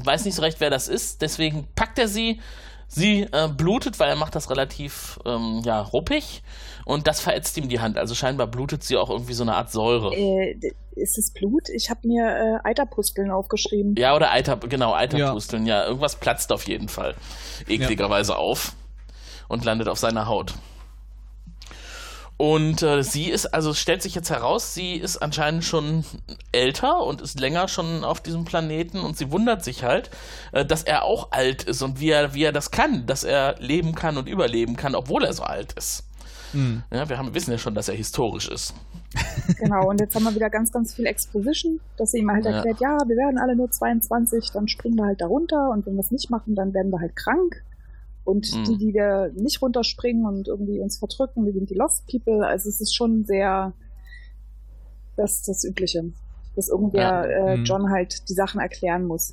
[0.05, 1.23] weiß nicht so recht, wer das ist.
[1.23, 2.41] Deswegen packt er sie.
[2.95, 6.43] Sie äh, blutet, weil er macht das relativ ähm, ja, ruppig
[6.85, 7.97] und das verätzt ihm die Hand.
[7.97, 10.15] Also scheinbar blutet sie auch irgendwie so eine Art Säure.
[10.15, 10.59] Äh,
[10.95, 11.71] ist es Blut?
[11.71, 13.95] Ich habe mir äh, Eiterpusteln aufgeschrieben.
[13.97, 15.81] Ja, oder Eiter, genau, Eiterpusteln, ja.
[15.81, 15.87] ja.
[15.87, 17.15] Irgendwas platzt auf jeden Fall
[17.67, 18.39] ekligerweise ja.
[18.39, 18.75] auf
[19.49, 20.53] und landet auf seiner Haut.
[22.43, 26.05] Und äh, sie ist, also stellt sich jetzt heraus, sie ist anscheinend schon
[26.51, 30.11] älter und ist länger schon auf diesem Planeten und sie wundert sich halt,
[30.51, 33.55] äh, dass er auch alt ist und wie er, wie er das kann, dass er
[33.61, 36.03] leben kann und überleben kann, obwohl er so alt ist.
[36.53, 36.83] Mhm.
[36.93, 38.75] Ja, wir haben, wissen ja schon, dass er historisch ist.
[39.61, 42.81] Genau, und jetzt haben wir wieder ganz, ganz viel Exposition, dass sie ihm halt erklärt,
[42.81, 42.97] ja.
[42.99, 46.01] ja, wir werden alle nur 22, dann springen wir halt da runter und wenn wir
[46.01, 47.63] es nicht machen, dann werden wir halt krank.
[48.25, 48.65] Und mhm.
[48.65, 52.47] die, die wir nicht runterspringen und irgendwie uns verdrücken, wir sind die Lost People.
[52.47, 53.73] Also es ist schon sehr
[55.17, 56.05] das, das Übliche,
[56.55, 57.53] dass irgendwer ja.
[57.53, 57.65] äh, mhm.
[57.65, 59.33] John halt die Sachen erklären muss.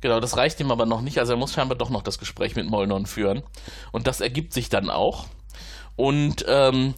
[0.00, 1.18] Genau, das reicht ihm aber noch nicht.
[1.18, 3.42] Also er muss scheinbar doch noch das Gespräch mit Molnon führen.
[3.90, 5.28] Und das ergibt sich dann auch.
[5.96, 6.92] Und ähm,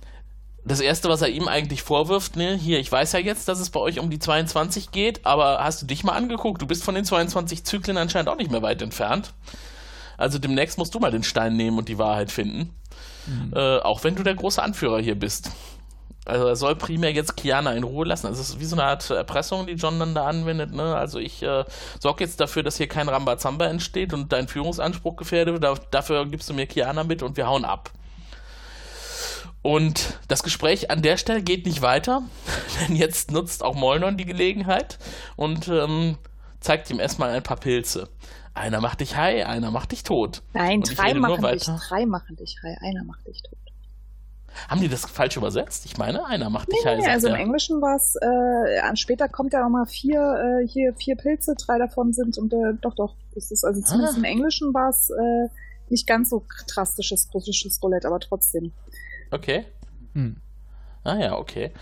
[0.64, 3.70] das Erste, was er ihm eigentlich vorwirft, ne, hier, ich weiß ja jetzt, dass es
[3.70, 6.60] bei euch um die 22 geht, aber hast du dich mal angeguckt?
[6.60, 9.32] Du bist von den 22 Zyklen anscheinend auch nicht mehr weit entfernt.
[10.16, 12.70] Also demnächst musst du mal den Stein nehmen und die Wahrheit finden.
[13.26, 13.52] Mhm.
[13.54, 15.50] Äh, auch wenn du der große Anführer hier bist.
[16.24, 18.26] Also er soll primär jetzt Kiana in Ruhe lassen.
[18.26, 20.72] Also es ist wie so eine Art Erpressung, die John dann da anwendet.
[20.72, 20.96] Ne?
[20.96, 21.64] Also ich äh,
[22.00, 25.62] sorge jetzt dafür, dass hier kein Rambazamba entsteht und dein Führungsanspruch gefährdet.
[25.62, 27.92] Da, dafür gibst du mir Kiana mit und wir hauen ab.
[29.62, 32.22] Und das Gespräch an der Stelle geht nicht weiter,
[32.80, 34.98] denn jetzt nutzt auch Molnon die Gelegenheit
[35.36, 36.18] und ähm,
[36.60, 38.08] zeigt ihm erstmal ein paar Pilze.
[38.56, 40.42] Einer macht dich high, einer macht dich tot.
[40.54, 43.58] Nein, drei machen dich, drei machen dich high, einer macht dich tot.
[44.70, 45.84] Haben die das falsch übersetzt?
[45.84, 46.98] Ich meine, einer macht dich nee, high.
[47.00, 51.16] Nee, also im Englischen war es, äh, später kommt ja nochmal vier, äh, hier vier
[51.16, 54.18] Pilze, drei davon sind und äh, doch, doch, ist, also zumindest ah.
[54.18, 55.48] im Englischen war es äh,
[55.90, 58.72] nicht ganz so drastisches russisches Roulette, aber trotzdem.
[59.30, 59.66] Okay.
[60.14, 60.40] Hm.
[61.04, 61.72] Ah ja, okay.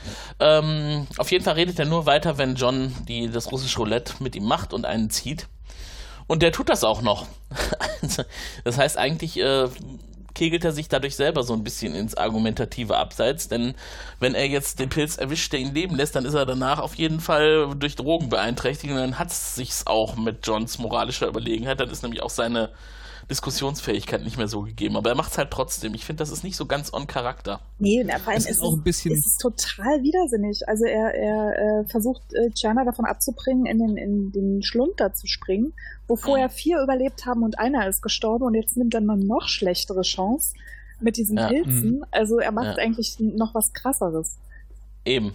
[0.40, 4.34] Ähm, auf jeden Fall redet er nur weiter, wenn John die, das russische Roulette mit
[4.34, 5.46] ihm macht und einen zieht.
[6.26, 7.26] Und der tut das auch noch.
[8.64, 9.68] das heißt, eigentlich äh,
[10.34, 13.74] kegelt er sich dadurch selber so ein bisschen ins argumentative Abseits, denn
[14.18, 16.96] wenn er jetzt den Pilz erwischt, der ihn leben lässt, dann ist er danach auf
[16.96, 21.78] jeden Fall durch Drogen beeinträchtigt und dann hat es sich's auch mit Johns moralischer Überlegenheit.
[21.80, 22.70] Dann ist nämlich auch seine
[23.30, 24.96] Diskussionsfähigkeit nicht mehr so gegeben.
[24.96, 25.94] Aber er macht es halt trotzdem.
[25.94, 27.60] Ich finde, das ist nicht so ganz on Charakter.
[27.78, 30.68] Nee, vor allem es ist, auch ein bisschen ist es total widersinnig.
[30.68, 35.12] Also er, er äh, versucht äh, Gianna davon abzubringen, in den, in den Schlund da
[35.12, 35.72] zu springen,
[36.06, 36.52] wo vorher mhm.
[36.52, 40.54] vier überlebt haben und einer ist gestorben und jetzt nimmt er eine noch schlechtere Chance
[41.00, 41.48] mit diesen ja.
[41.48, 41.96] Pilzen.
[41.96, 42.04] Mhm.
[42.10, 42.82] Also er macht ja.
[42.84, 44.38] eigentlich noch was krasseres.
[45.04, 45.34] Eben.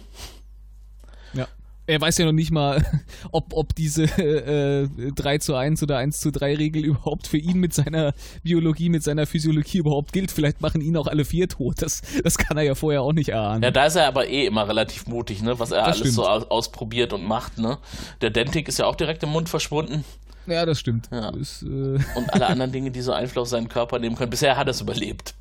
[1.90, 2.84] Er weiß ja noch nicht mal,
[3.32, 7.58] ob, ob diese äh, 3 zu 1 oder 1 zu 3 Regel überhaupt für ihn
[7.58, 8.14] mit seiner
[8.44, 10.30] Biologie, mit seiner Physiologie überhaupt gilt.
[10.30, 11.82] Vielleicht machen ihn auch alle vier tot.
[11.82, 13.64] Das, das kann er ja vorher auch nicht erahnen.
[13.64, 15.58] Ja, da ist er aber eh immer relativ mutig, ne?
[15.58, 16.14] was er das alles stimmt.
[16.14, 17.58] so ausprobiert und macht.
[17.58, 17.78] Ne?
[18.20, 20.04] Der Dentik ist ja auch direkt im Mund verschwunden.
[20.46, 21.08] Ja, das stimmt.
[21.10, 21.32] Ja.
[21.32, 24.30] Das, äh und alle anderen Dinge, die so Einfluss auf seinen Körper nehmen können.
[24.30, 25.34] Bisher hat er es überlebt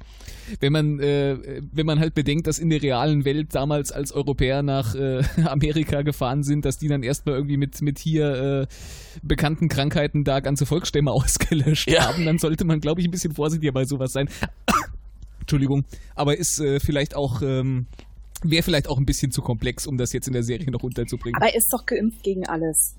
[0.60, 4.64] wenn man, äh, wenn man halt bedenkt, dass in der realen Welt damals als Europäer
[4.64, 8.68] nach äh, Amerika gefahren sind, dass die dann erstmal irgendwie mit, mit hier äh,
[9.22, 12.08] bekannten Krankheiten da ganze Volksstämme ausgelöscht ja.
[12.08, 14.30] haben, dann sollte man, glaube ich, ein bisschen vorsichtiger bei sowas sein.
[15.41, 15.86] Entschuldigung,
[16.16, 17.41] aber ist äh, vielleicht auch.
[17.41, 17.88] Ähm,
[18.41, 21.36] Wäre vielleicht auch ein bisschen zu komplex, um das jetzt in der Serie noch unterzubringen.
[21.41, 22.95] Aber er ist doch geimpft gegen alles.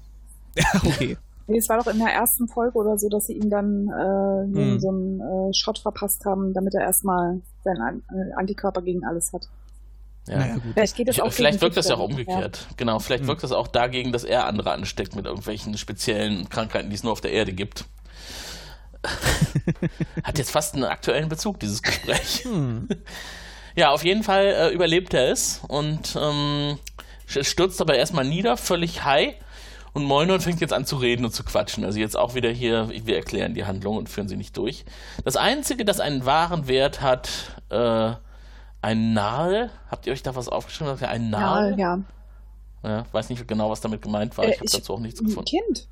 [0.55, 1.17] Ja, okay.
[1.51, 4.57] Nee, es war doch in der ersten Folge oder so, dass sie ihm dann äh,
[4.57, 4.81] hm.
[4.81, 9.49] so einen äh, Shot verpasst haben, damit er erstmal seinen äh, Antikörper gegen alles hat.
[10.29, 10.39] Ja.
[10.39, 12.67] Naja, vielleicht geht es auch Vielleicht wirkt das ja auch umgekehrt.
[12.69, 12.75] Ja.
[12.77, 13.29] Genau, vielleicht hm.
[13.29, 17.11] wirkt das auch dagegen, dass er andere ansteckt mit irgendwelchen speziellen Krankheiten, die es nur
[17.11, 17.87] auf der Erde gibt.
[20.23, 22.45] Hat jetzt fast einen aktuellen Bezug, dieses Gespräch.
[22.45, 22.87] Hm.
[23.75, 26.79] Ja, auf jeden Fall äh, überlebt er es und ähm,
[27.27, 29.35] stürzt aber erstmal nieder, völlig high
[29.93, 31.85] und Molnor fängt jetzt an zu reden und zu quatschen.
[31.85, 34.85] Also jetzt auch wieder hier, wir erklären die Handlung und führen sie nicht durch.
[35.25, 37.31] Das Einzige, das einen wahren Wert hat,
[37.71, 38.13] äh,
[38.83, 39.71] ein Nahe.
[39.91, 40.97] Habt ihr euch da was aufgeschrieben?
[41.03, 41.71] Ein Nahe?
[41.73, 42.01] Ja, ja.
[42.85, 43.07] ja.
[43.13, 44.45] Weiß nicht genau, was damit gemeint war.
[44.45, 45.41] Äh, ich habe dazu auch nichts gefunden.
[45.41, 45.89] Ein Kind.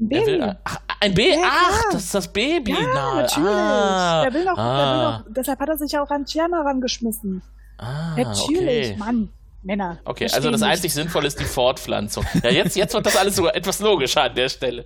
[0.00, 0.26] Ein Baby.
[0.26, 1.40] Will, ach, ein Baby?
[1.40, 2.72] Ja, ach, das ist das Baby.
[2.72, 3.16] Ja, Nahe.
[3.22, 3.48] natürlich.
[3.48, 4.76] Ah, der will noch, ah.
[4.76, 7.42] der will noch, deshalb hat er sich auch an Tierna rangeschmissen.
[7.78, 8.96] Ah, natürlich, okay.
[8.96, 9.28] Mann.
[9.64, 9.98] Männer.
[10.04, 12.24] Okay, also das einzig Sinnvolle ist die Fortpflanzung.
[12.42, 14.84] Ja, jetzt, jetzt wird das alles so etwas logischer an der Stelle.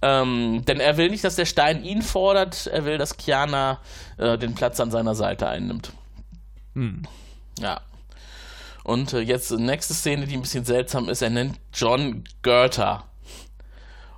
[0.00, 3.80] Ähm, denn er will nicht, dass der Stein ihn fordert, er will, dass Kiana
[4.16, 5.92] äh, den Platz an seiner Seite einnimmt.
[6.74, 7.02] Hm.
[7.58, 7.80] Ja.
[8.84, 13.00] Und äh, jetzt nächste Szene, die ein bisschen seltsam ist, er nennt John Goethe.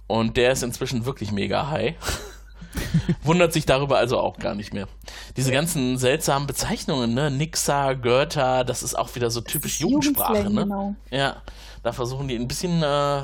[0.07, 1.95] Und der ist inzwischen wirklich mega high.
[3.23, 4.87] Wundert sich darüber also auch gar nicht mehr.
[5.37, 7.31] Diese ganzen seltsamen Bezeichnungen, ne?
[7.31, 10.62] Nixa, Goethe, das ist auch wieder so typisch Jugendsprache, ne?
[10.62, 10.95] Genau.
[11.11, 11.43] Ja,
[11.83, 13.23] da versuchen die ein bisschen äh,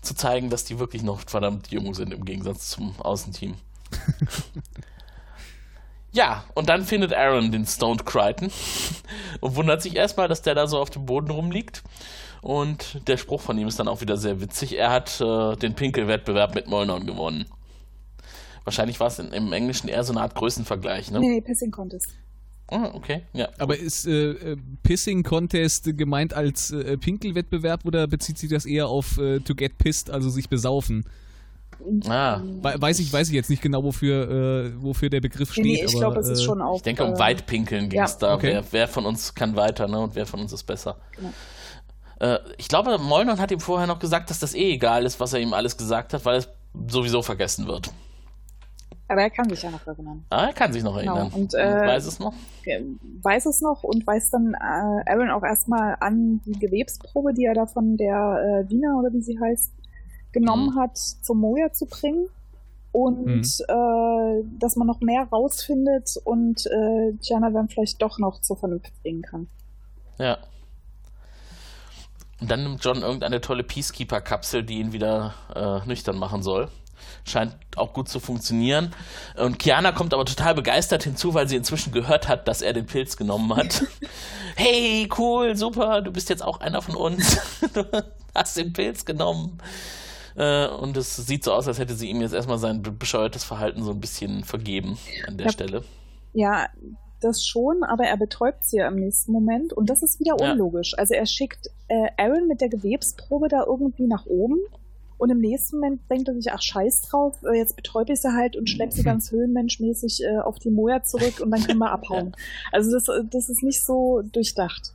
[0.00, 3.54] zu zeigen, dass die wirklich noch verdammt jung sind im Gegensatz zum Außenteam.
[6.12, 8.50] ja, und dann findet Aaron den Stoned Crichton
[9.40, 11.82] und wundert sich erstmal, dass der da so auf dem Boden rumliegt.
[12.40, 14.76] Und der Spruch von ihm ist dann auch wieder sehr witzig.
[14.76, 17.46] Er hat äh, den Pinkelwettbewerb mit Molnon gewonnen.
[18.64, 21.20] Wahrscheinlich war es im Englischen eher so eine Art Größenvergleich, ne?
[21.20, 22.10] Nee, Pissing Contest.
[22.72, 23.48] Ah, okay, ja.
[23.58, 28.88] Aber ist äh, äh, Pissing Contest gemeint als äh, Pinkelwettbewerb oder bezieht sich das eher
[28.88, 31.04] auf äh, to get pissed, also sich besaufen?
[32.08, 32.40] Ah.
[32.62, 35.64] Weiß ich, weiß ich jetzt nicht genau, wofür, äh, wofür der Begriff steht.
[35.64, 36.76] Nee, ich glaube, es ist äh, schon auch.
[36.76, 38.28] Ich denke, um Weitpinkeln ging es ja.
[38.28, 38.34] da.
[38.36, 38.52] Okay.
[38.52, 40.00] Wer, wer, von uns kann weiter, ne?
[40.00, 40.96] Und wer von uns ist besser.
[41.16, 42.38] Genau.
[42.56, 45.40] ich glaube, Molnon hat ihm vorher noch gesagt, dass das eh egal ist, was er
[45.40, 46.48] ihm alles gesagt hat, weil es
[46.88, 47.90] sowieso vergessen wird.
[49.12, 50.24] Aber er kann sich ja noch erinnern.
[50.30, 51.16] Ah, er kann sich noch genau.
[51.16, 51.30] erinnern.
[51.32, 51.42] Genau.
[51.42, 52.32] Und, äh, weiß es noch?
[53.20, 57.52] Weiß es noch und weiß dann äh, Aaron auch erstmal an die Gewebsprobe, die er
[57.52, 59.70] da von der äh, Wiener oder wie sie heißt,
[60.32, 60.78] genommen mhm.
[60.78, 62.26] hat, zum Moja zu bringen.
[62.90, 63.42] Und mhm.
[63.68, 68.92] äh, dass man noch mehr rausfindet und äh, Gianna dann vielleicht doch noch zur Vernunft
[69.02, 69.46] bringen kann.
[70.18, 70.38] Ja.
[72.40, 76.70] Und dann nimmt John irgendeine tolle Peacekeeper-Kapsel, die ihn wieder äh, nüchtern machen soll
[77.24, 78.94] scheint auch gut zu funktionieren.
[79.36, 82.86] Und Kiana kommt aber total begeistert hinzu, weil sie inzwischen gehört hat, dass er den
[82.86, 83.84] Pilz genommen hat.
[84.56, 87.38] hey, cool, super, du bist jetzt auch einer von uns.
[87.74, 87.84] du
[88.34, 89.58] hast den Pilz genommen.
[90.36, 93.82] Äh, und es sieht so aus, als hätte sie ihm jetzt erstmal sein bescheuertes Verhalten
[93.82, 95.84] so ein bisschen vergeben an der ja, Stelle.
[96.32, 96.68] Ja,
[97.20, 100.92] das schon, aber er betäubt sie ja im nächsten Moment und das ist wieder unlogisch.
[100.92, 100.98] Ja.
[100.98, 104.58] Also er schickt äh, Aaron mit der Gewebsprobe da irgendwie nach oben
[105.22, 108.34] und im nächsten Moment denkt er sich, ach scheiß drauf, äh, jetzt betäube ich sie
[108.34, 111.92] halt und schleppe sie ganz höhenmenschmäßig äh, auf die Moja zurück und dann können wir
[111.92, 112.34] abhauen.
[112.72, 114.92] Also das, das ist nicht so durchdacht.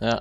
[0.00, 0.20] Ja.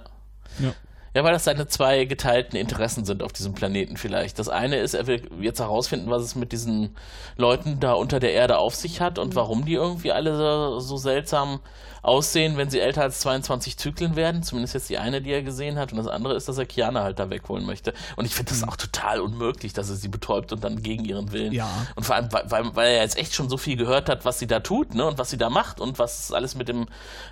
[0.60, 0.74] Ja.
[1.14, 4.39] Ja, weil das seine zwei geteilten Interessen sind auf diesem Planeten vielleicht.
[4.39, 6.95] Das eine ist, er will jetzt herausfinden, was es mit diesen
[7.38, 9.36] Leuten da unter der Erde auf sich hat und mhm.
[9.36, 11.59] warum die irgendwie alle so, so, seltsam
[12.01, 14.41] aussehen, wenn sie älter als 22 Zyklen werden.
[14.41, 15.91] Zumindest jetzt die eine, die er gesehen hat.
[15.91, 17.93] Und das andere ist, dass er Kiana halt da wegholen möchte.
[18.16, 18.70] Und ich finde das mhm.
[18.70, 21.53] auch total unmöglich, dass er sie betäubt und dann gegen ihren Willen.
[21.53, 21.70] Ja.
[21.95, 24.47] Und vor allem, weil, weil er jetzt echt schon so viel gehört hat, was sie
[24.47, 25.05] da tut, ne?
[25.05, 26.88] Und was sie da macht und was alles mit dem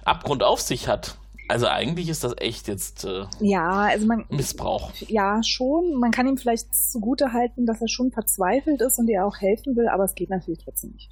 [0.05, 1.15] Abgrund auf sich hat.
[1.47, 4.91] Also eigentlich ist das echt jetzt äh, ja, also man, Missbrauch.
[5.07, 5.99] Ja, schon.
[5.99, 9.75] Man kann ihm vielleicht zugute halten, dass er schon verzweifelt ist und ihr auch helfen
[9.75, 11.09] will, aber es geht natürlich trotzdem nicht.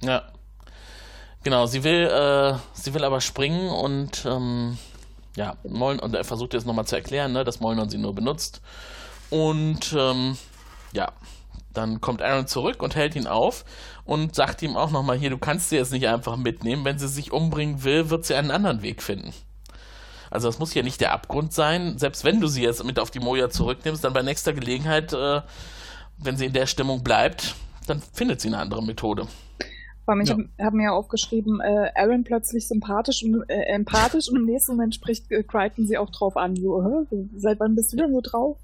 [0.00, 0.22] Ja.
[1.44, 4.76] Genau, sie will, äh, sie will aber springen und ähm,
[5.36, 8.62] ja, Moln und er versucht jetzt nochmal zu erklären, ne, dass Molnor sie nur benutzt.
[9.30, 10.36] Und ähm,
[10.92, 11.12] ja,
[11.72, 13.64] dann kommt Aaron zurück und hält ihn auf
[14.04, 16.84] und sagt ihm auch nochmal hier, du kannst sie jetzt nicht einfach mitnehmen.
[16.84, 19.32] Wenn sie sich umbringen will, wird sie einen anderen Weg finden.
[20.30, 21.98] Also das muss ja nicht der Abgrund sein.
[21.98, 25.42] Selbst wenn du sie jetzt mit auf die Moja zurücknimmst, dann bei nächster Gelegenheit, äh,
[26.18, 27.54] wenn sie in der Stimmung bleibt,
[27.86, 29.26] dann findet sie eine andere Methode.
[30.04, 30.34] Vor allem, ich ja.
[30.34, 34.94] habe hab mir aufgeschrieben, äh, Aaron plötzlich sympathisch und äh, empathisch und im nächsten Moment
[34.94, 36.54] spricht äh, Crichton sie auch drauf an.
[36.54, 37.06] So,
[37.36, 38.56] seit wann bist du denn so drauf?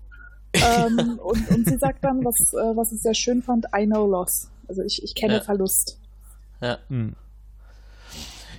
[0.54, 4.06] ähm, und, und sie sagt dann, was, äh, was ich sehr schön fand, I know
[4.06, 4.48] loss.
[4.68, 5.40] Also ich, ich kenne ja.
[5.40, 5.98] Verlust.
[6.60, 6.78] Ja.
[6.88, 7.16] Hm.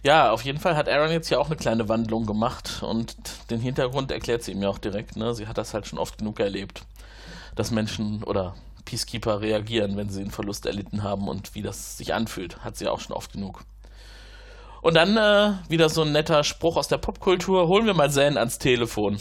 [0.03, 3.15] Ja, auf jeden Fall hat Aaron jetzt ja auch eine kleine Wandlung gemacht und
[3.49, 5.15] den Hintergrund erklärt sie ihm ja auch direkt.
[5.15, 5.33] Ne?
[5.33, 6.85] Sie hat das halt schon oft genug erlebt,
[7.55, 12.13] dass Menschen oder Peacekeeper reagieren, wenn sie einen Verlust erlitten haben und wie das sich
[12.13, 12.65] anfühlt.
[12.65, 13.63] Hat sie auch schon oft genug.
[14.81, 18.37] Und dann äh, wieder so ein netter Spruch aus der Popkultur: Holen wir mal Zen
[18.37, 19.17] ans Telefon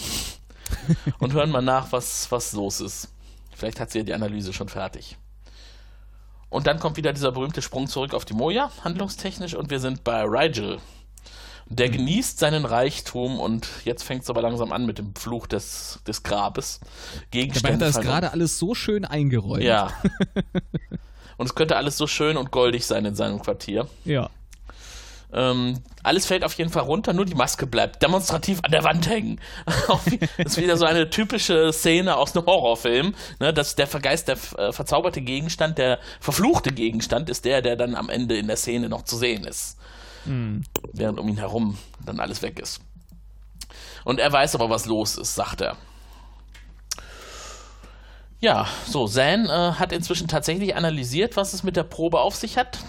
[1.20, 3.09] und hören mal nach, was, was los ist.
[3.55, 5.16] Vielleicht hat sie ja die Analyse schon fertig.
[6.53, 10.05] Und dann kommt wieder dieser berühmte Sprung zurück auf die Moja, handlungstechnisch, und wir sind
[10.05, 10.80] bei Rigel.
[11.64, 11.92] Der mhm.
[11.92, 16.22] genießt seinen Reichtum und jetzt fängt es aber langsam an mit dem Fluch des, des
[16.22, 16.80] Grabes.
[17.30, 17.78] Gegenstände.
[17.78, 19.62] Dabei hat das gerade alles so schön eingeräumt.
[19.62, 19.94] Ja.
[21.38, 23.88] und es könnte alles so schön und goldig sein in seinem Quartier.
[24.05, 24.28] Ja.
[25.33, 29.09] Ähm, alles fällt auf jeden Fall runter, nur die Maske bleibt demonstrativ an der Wand
[29.09, 29.41] hängen.
[30.37, 33.14] das ist wieder so eine typische Szene aus einem Horrorfilm.
[33.41, 33.55] Ne?
[33.55, 38.11] Dass der Vergeist, der äh, verzauberte Gegenstand, der verfluchte Gegenstand ist der, der dann am
[38.11, 39.78] Ende in der Szene noch zu sehen ist.
[40.26, 40.64] Mhm.
[40.93, 42.80] Während um ihn herum dann alles weg ist.
[44.05, 45.76] Und er weiß aber, was los ist, sagt er.
[48.41, 52.59] Ja, so, Zan äh, hat inzwischen tatsächlich analysiert, was es mit der Probe auf sich
[52.59, 52.80] hat.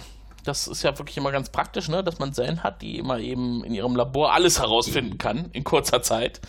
[0.44, 2.04] Das ist ja wirklich immer ganz praktisch, ne?
[2.04, 6.02] dass man Zellen hat, die immer eben in ihrem Labor alles herausfinden kann in kurzer
[6.02, 6.42] Zeit.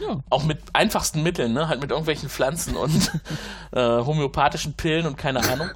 [0.00, 0.20] Ja.
[0.30, 1.68] Auch mit einfachsten Mitteln, ne?
[1.68, 3.12] halt mit irgendwelchen Pflanzen und
[3.72, 5.70] äh, homöopathischen Pillen und keine Ahnung.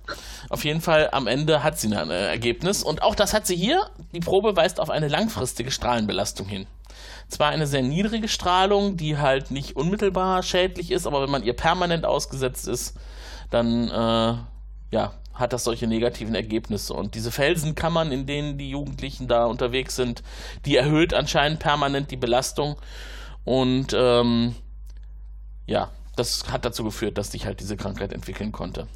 [0.48, 2.82] Auf jeden Fall am Ende hat sie ein Ergebnis.
[2.82, 3.90] Und auch das hat sie hier.
[4.12, 6.66] Die Probe weist auf eine langfristige Strahlenbelastung hin.
[7.28, 11.54] Zwar eine sehr niedrige Strahlung, die halt nicht unmittelbar schädlich ist, aber wenn man ihr
[11.54, 12.96] permanent ausgesetzt ist,
[13.50, 14.38] dann äh,
[14.90, 16.94] ja, hat das solche negativen Ergebnisse.
[16.94, 20.22] Und diese Felsenkammern, in denen die Jugendlichen da unterwegs sind,
[20.66, 22.76] die erhöht anscheinend permanent die Belastung.
[23.44, 24.54] Und ähm,
[25.66, 28.88] ja, das hat dazu geführt, dass sich halt diese Krankheit entwickeln konnte.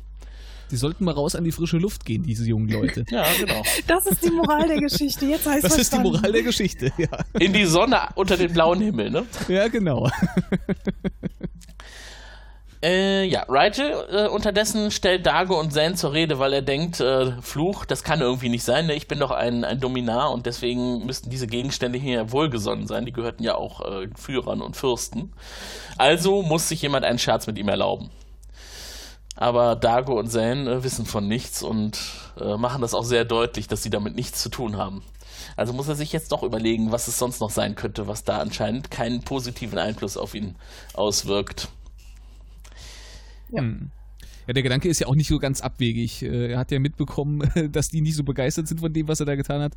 [0.73, 3.05] Die sollten mal raus an die frische Luft gehen, diese jungen Leute.
[3.11, 3.63] ja, genau.
[3.87, 5.27] Das ist die Moral der Geschichte.
[5.27, 6.07] Jetzt heißt Das verstanden.
[6.07, 7.09] ist die Moral der Geschichte, ja.
[7.39, 9.27] In die Sonne unter den blauen Himmel, ne?
[9.49, 10.11] Ja, genau.
[12.83, 17.41] Äh, ja, Rigel äh, unterdessen stellt Dago und Zan zur Rede, weil er denkt, äh,
[17.41, 18.95] Fluch, das kann irgendwie nicht sein, ne?
[18.95, 23.13] ich bin doch ein, ein Dominar und deswegen müssten diese Gegenstände hier wohlgesonnen sein, die
[23.13, 25.33] gehörten ja auch äh, Führern und Fürsten.
[25.97, 28.11] Also muss sich jemand einen Scherz mit ihm erlauben.
[29.37, 32.01] Aber Dago und Zan äh, wissen von nichts und
[32.35, 35.03] machen das auch sehr deutlich, dass sie damit nichts zu tun haben.
[35.55, 38.39] Also muss er sich jetzt doch überlegen, was es sonst noch sein könnte, was da
[38.39, 40.57] anscheinend keinen positiven Einfluss auf ihn
[40.95, 41.69] auswirkt.
[43.53, 43.61] Ja.
[43.61, 43.93] Hm.
[44.47, 46.23] Ja, der Gedanke ist ja auch nicht so ganz abwegig.
[46.23, 49.27] Äh, er hat ja mitbekommen, dass die nicht so begeistert sind von dem, was er
[49.27, 49.75] da getan hat.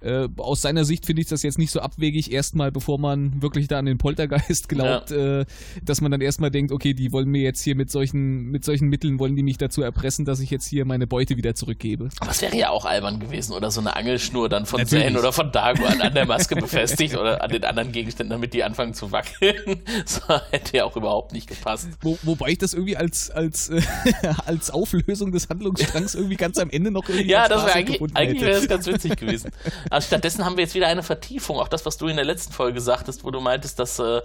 [0.00, 3.68] Äh, aus seiner Sicht finde ich das jetzt nicht so abwegig, erstmal, bevor man wirklich
[3.68, 5.40] da an den Poltergeist glaubt, ja.
[5.40, 5.44] Äh,
[5.82, 8.88] dass man dann erstmal denkt, okay, die wollen mir jetzt hier mit solchen, mit solchen
[8.88, 12.08] Mitteln, wollen die mich dazu erpressen, dass ich jetzt hier meine Beute wieder zurückgebe.
[12.18, 15.32] Aber das wäre ja auch albern gewesen, oder so eine Angelschnur dann von Zane oder
[15.32, 18.94] von Dago an, an der Maske befestigt oder an den anderen Gegenständen, damit die anfangen
[18.94, 19.82] zu wackeln.
[19.98, 21.88] Das hätte ja auch überhaupt nicht gepasst.
[22.00, 23.70] Wo, wobei ich das irgendwie als, als
[24.46, 27.30] als Auflösung des Handlungsstrangs irgendwie ganz am Ende noch irgendwie.
[27.30, 29.50] Ja, das wäre eigentlich, eigentlich wäre das ganz witzig gewesen.
[29.90, 32.52] Aber stattdessen haben wir jetzt wieder eine Vertiefung, auch das, was du in der letzten
[32.52, 34.20] Folge sagtest, wo du meintest, dass äh,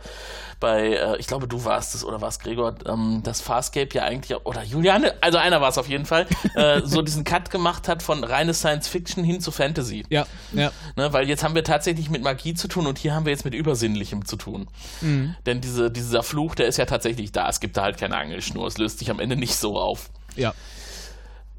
[0.64, 4.38] bei, äh, ich glaube, du warst es oder warst Gregor, ähm, dass Farscape ja eigentlich,
[4.46, 8.02] oder Juliane, also einer war es auf jeden Fall, äh, so diesen Cut gemacht hat
[8.02, 10.06] von reines Science Fiction hin zu Fantasy.
[10.08, 10.72] Ja, ja.
[10.96, 13.44] Ne, weil jetzt haben wir tatsächlich mit Magie zu tun und hier haben wir jetzt
[13.44, 14.70] mit Übersinnlichem zu tun.
[15.02, 15.36] Mhm.
[15.46, 17.50] Denn diese, dieser Fluch, der ist ja tatsächlich da.
[17.50, 18.66] Es gibt da halt keine Angelschnur.
[18.66, 20.12] Es löst sich am Ende nicht so auf.
[20.38, 20.54] Ja.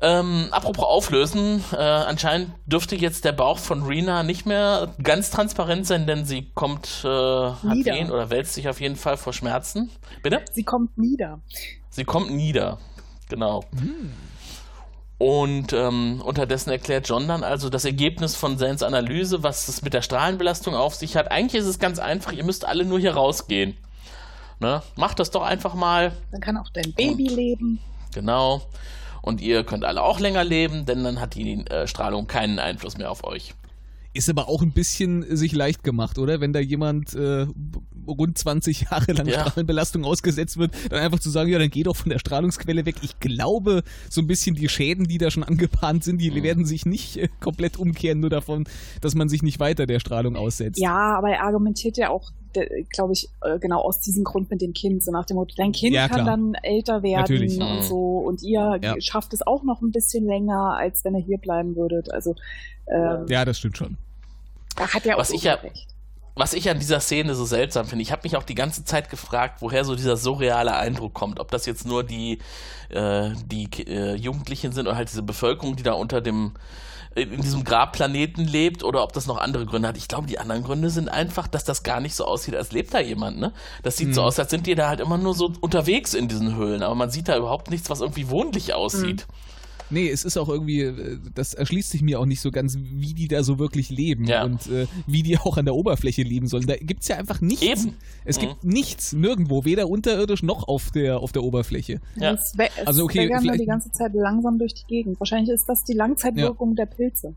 [0.04, 5.86] Ähm, apropos auflösen, äh, anscheinend dürfte jetzt der Bauch von Rena nicht mehr ganz transparent
[5.86, 9.90] sein, denn sie kommt, äh, hat wen oder wälzt sich auf jeden Fall vor Schmerzen.
[10.22, 10.42] Bitte?
[10.52, 11.40] Sie kommt nieder.
[11.88, 12.76] Sie kommt nieder,
[13.30, 13.64] genau.
[13.78, 14.12] Hm.
[15.16, 19.94] Und ähm, unterdessen erklärt John dann also das Ergebnis von Sans Analyse, was es mit
[19.94, 21.30] der Strahlenbelastung auf sich hat.
[21.30, 23.74] Eigentlich ist es ganz einfach, ihr müsst alle nur hier rausgehen.
[24.60, 24.82] Ne?
[24.96, 26.12] Macht das doch einfach mal.
[26.30, 27.80] Dann kann auch dein Baby Und, leben.
[28.12, 28.60] Genau.
[29.24, 32.98] Und ihr könnt alle auch länger leben, denn dann hat die äh, Strahlung keinen Einfluss
[32.98, 33.54] mehr auf euch.
[34.12, 36.42] Ist aber auch ein bisschen sich leicht gemacht, oder?
[36.42, 37.46] Wenn da jemand äh,
[38.06, 39.40] rund 20 Jahre lang ja.
[39.40, 42.96] Strahlenbelastung ausgesetzt wird, dann einfach zu sagen, ja, dann geh doch von der Strahlungsquelle weg.
[43.00, 46.42] Ich glaube, so ein bisschen die Schäden, die da schon angebahnt sind, die mhm.
[46.42, 48.68] werden sich nicht äh, komplett umkehren, nur davon,
[49.00, 50.78] dass man sich nicht weiter der Strahlung aussetzt.
[50.78, 52.30] Ja, aber er argumentiert ja auch,
[52.90, 55.72] glaube ich, äh, genau aus diesem Grund mit dem Kind, so nach dem Motto, dein
[55.72, 57.60] Kind ja, kann dann älter werden Natürlich.
[57.60, 57.82] und mhm.
[57.82, 59.00] so und ihr ja.
[59.00, 62.12] schafft es auch noch ein bisschen länger, als wenn ihr hier bleiben würdet.
[62.12, 62.34] Also
[62.86, 63.96] ähm, ja, das stimmt schon.
[64.76, 65.58] Da hat er auch was ich ja,
[66.36, 69.08] was ich an dieser Szene so seltsam finde, ich habe mich auch die ganze Zeit
[69.08, 71.38] gefragt, woher so dieser surreale Eindruck kommt.
[71.38, 72.38] Ob das jetzt nur die,
[72.88, 76.52] äh, die äh, Jugendlichen sind oder halt diese Bevölkerung, die da unter dem
[77.14, 79.96] in diesem Grabplaneten lebt oder ob das noch andere Gründe hat.
[79.96, 82.92] Ich glaube, die anderen Gründe sind einfach, dass das gar nicht so aussieht, als lebt
[82.92, 83.52] da jemand, ne?
[83.82, 84.14] Das sieht mhm.
[84.14, 86.94] so aus, als sind die da halt immer nur so unterwegs in diesen Höhlen, aber
[86.94, 89.26] man sieht da überhaupt nichts, was irgendwie wohnlich aussieht.
[89.28, 89.34] Mhm.
[89.90, 93.14] Nee, es ist auch irgendwie, äh, das erschließt sich mir auch nicht so ganz, wie
[93.14, 94.44] die da so wirklich leben ja.
[94.44, 96.66] und äh, wie die auch an der Oberfläche leben sollen.
[96.66, 97.62] Da gibt es ja einfach nichts.
[97.62, 97.94] Eben.
[98.24, 98.40] Es mhm.
[98.40, 102.00] gibt nichts, nirgendwo, weder unterirdisch noch auf der, auf der Oberfläche.
[102.16, 102.32] Ja.
[102.32, 102.52] Es,
[102.84, 105.20] also okay, wir die ganze Zeit langsam durch die Gegend.
[105.20, 106.84] Wahrscheinlich ist das die Langzeitwirkung ja.
[106.84, 107.34] der Pilze.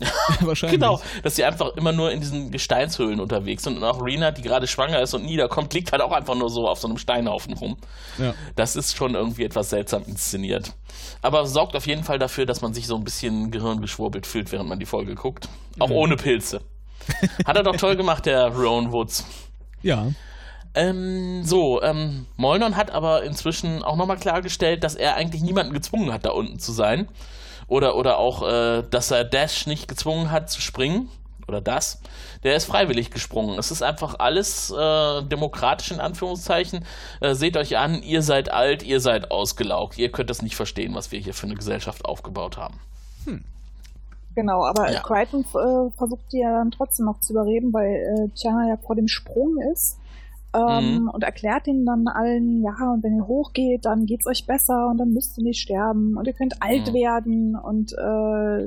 [0.40, 0.80] Wahrscheinlich.
[0.80, 3.76] Genau, dass sie einfach immer nur in diesen Gesteinshöhlen unterwegs sind.
[3.76, 6.68] Und auch Rena, die gerade schwanger ist und niederkommt, liegt halt auch einfach nur so
[6.68, 7.76] auf so einem Steinhaufen rum.
[8.18, 8.34] Ja.
[8.56, 10.72] Das ist schon irgendwie etwas seltsam inszeniert.
[11.22, 14.68] Aber sorgt auf jeden Fall dafür, dass man sich so ein bisschen gehirngeschwurbelt fühlt, während
[14.68, 15.48] man die Folge guckt.
[15.78, 15.96] Auch mhm.
[15.96, 16.60] ohne Pilze.
[17.46, 19.24] Hat er doch toll gemacht, der Rowan Woods.
[19.82, 20.08] Ja.
[20.74, 26.12] Ähm, so, ähm, Molnon hat aber inzwischen auch nochmal klargestellt, dass er eigentlich niemanden gezwungen
[26.12, 27.08] hat, da unten zu sein
[27.66, 31.08] oder, oder auch, äh, dass er Dash nicht gezwungen hat zu springen
[31.46, 32.00] oder das,
[32.42, 33.58] der ist freiwillig gesprungen.
[33.58, 36.84] Es ist einfach alles äh, demokratisch in Anführungszeichen.
[37.20, 39.98] Äh, seht euch an, ihr seid alt, ihr seid ausgelaugt.
[39.98, 42.80] Ihr könnt das nicht verstehen, was wir hier für eine Gesellschaft aufgebaut haben.
[43.24, 43.44] Hm.
[44.34, 45.00] Genau, aber ja.
[45.00, 48.96] Crichton äh, versucht die ja dann trotzdem noch zu überreden, weil äh, Tiana ja vor
[48.96, 49.98] dem Sprung ist
[50.54, 51.08] ähm, mhm.
[51.08, 54.98] und erklärt ihnen dann allen, ja, und wenn ihr hochgeht, dann geht's euch besser und
[54.98, 56.94] dann müsst ihr nicht sterben und ihr könnt alt mhm.
[56.94, 58.64] werden und äh,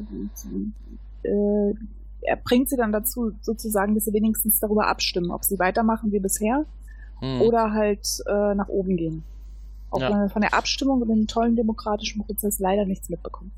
[1.27, 1.73] äh,
[2.21, 6.19] er bringt sie dann dazu, sozusagen, dass sie wenigstens darüber abstimmen, ob sie weitermachen wie
[6.19, 6.65] bisher
[7.21, 7.41] mhm.
[7.41, 9.23] oder halt äh, nach oben gehen.
[9.89, 10.11] Auch ja.
[10.11, 13.51] wenn wir von der Abstimmung und dem tollen demokratischen Prozess leider nichts mitbekommen.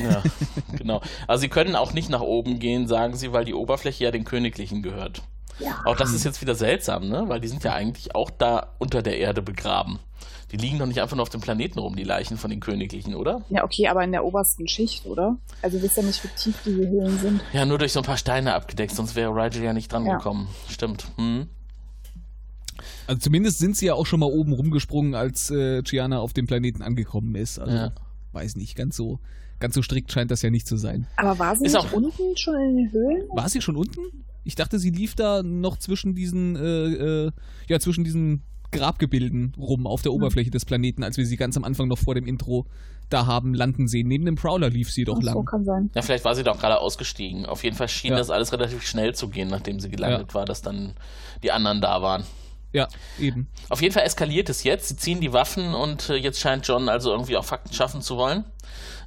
[0.00, 0.22] Ja,
[0.76, 1.00] genau.
[1.26, 4.24] Also sie können auch nicht nach oben gehen, sagen sie, weil die Oberfläche ja den
[4.24, 5.22] Königlichen gehört.
[5.58, 5.82] Ja.
[5.84, 7.24] Auch das ist jetzt wieder seltsam, ne?
[7.26, 9.98] Weil die sind ja eigentlich auch da unter der Erde begraben.
[10.50, 13.14] Die liegen doch nicht einfach nur auf dem Planeten rum, die Leichen von den Königlichen,
[13.14, 13.42] oder?
[13.50, 15.36] Ja, okay, aber in der obersten Schicht, oder?
[15.60, 17.40] Also wisst ja nicht, wie tief diese Höhlen sind.
[17.52, 20.16] Ja, nur durch so ein paar Steine abgedeckt, sonst wäre Rigel ja nicht dran ja.
[20.16, 20.48] gekommen.
[20.68, 21.04] Stimmt.
[21.16, 21.48] Hm.
[23.06, 26.46] Also zumindest sind sie ja auch schon mal oben rumgesprungen, als äh, Gianna auf dem
[26.46, 27.58] Planeten angekommen ist.
[27.58, 27.92] Also ja.
[28.32, 29.18] weiß nicht, ganz so,
[29.60, 31.06] ganz so strikt scheint das ja nicht zu sein.
[31.16, 33.28] Aber war sie ist nicht unten schon in den Höhlen?
[33.34, 34.00] War sie schon unten?
[34.44, 37.32] Ich dachte, sie lief da noch zwischen diesen, äh, äh,
[37.68, 40.18] ja, zwischen diesen Grabgebilden rum auf der hm.
[40.18, 42.66] Oberfläche des Planeten, als wir sie ganz am Anfang noch vor dem Intro
[43.08, 44.06] da haben landen sehen.
[44.08, 45.34] Neben dem Prowler lief sie doch Ach, lang.
[45.34, 45.90] So kann sein.
[45.94, 47.46] Ja, vielleicht war sie doch gerade ausgestiegen.
[47.46, 48.18] Auf jeden Fall schien ja.
[48.18, 50.34] das alles relativ schnell zu gehen, nachdem sie gelandet ja.
[50.34, 50.92] war, dass dann
[51.42, 52.24] die anderen da waren.
[52.72, 52.86] Ja,
[53.18, 53.48] eben.
[53.70, 54.88] Auf jeden Fall eskaliert es jetzt.
[54.88, 58.18] Sie ziehen die Waffen und äh, jetzt scheint John also irgendwie auch Fakten schaffen zu
[58.18, 58.44] wollen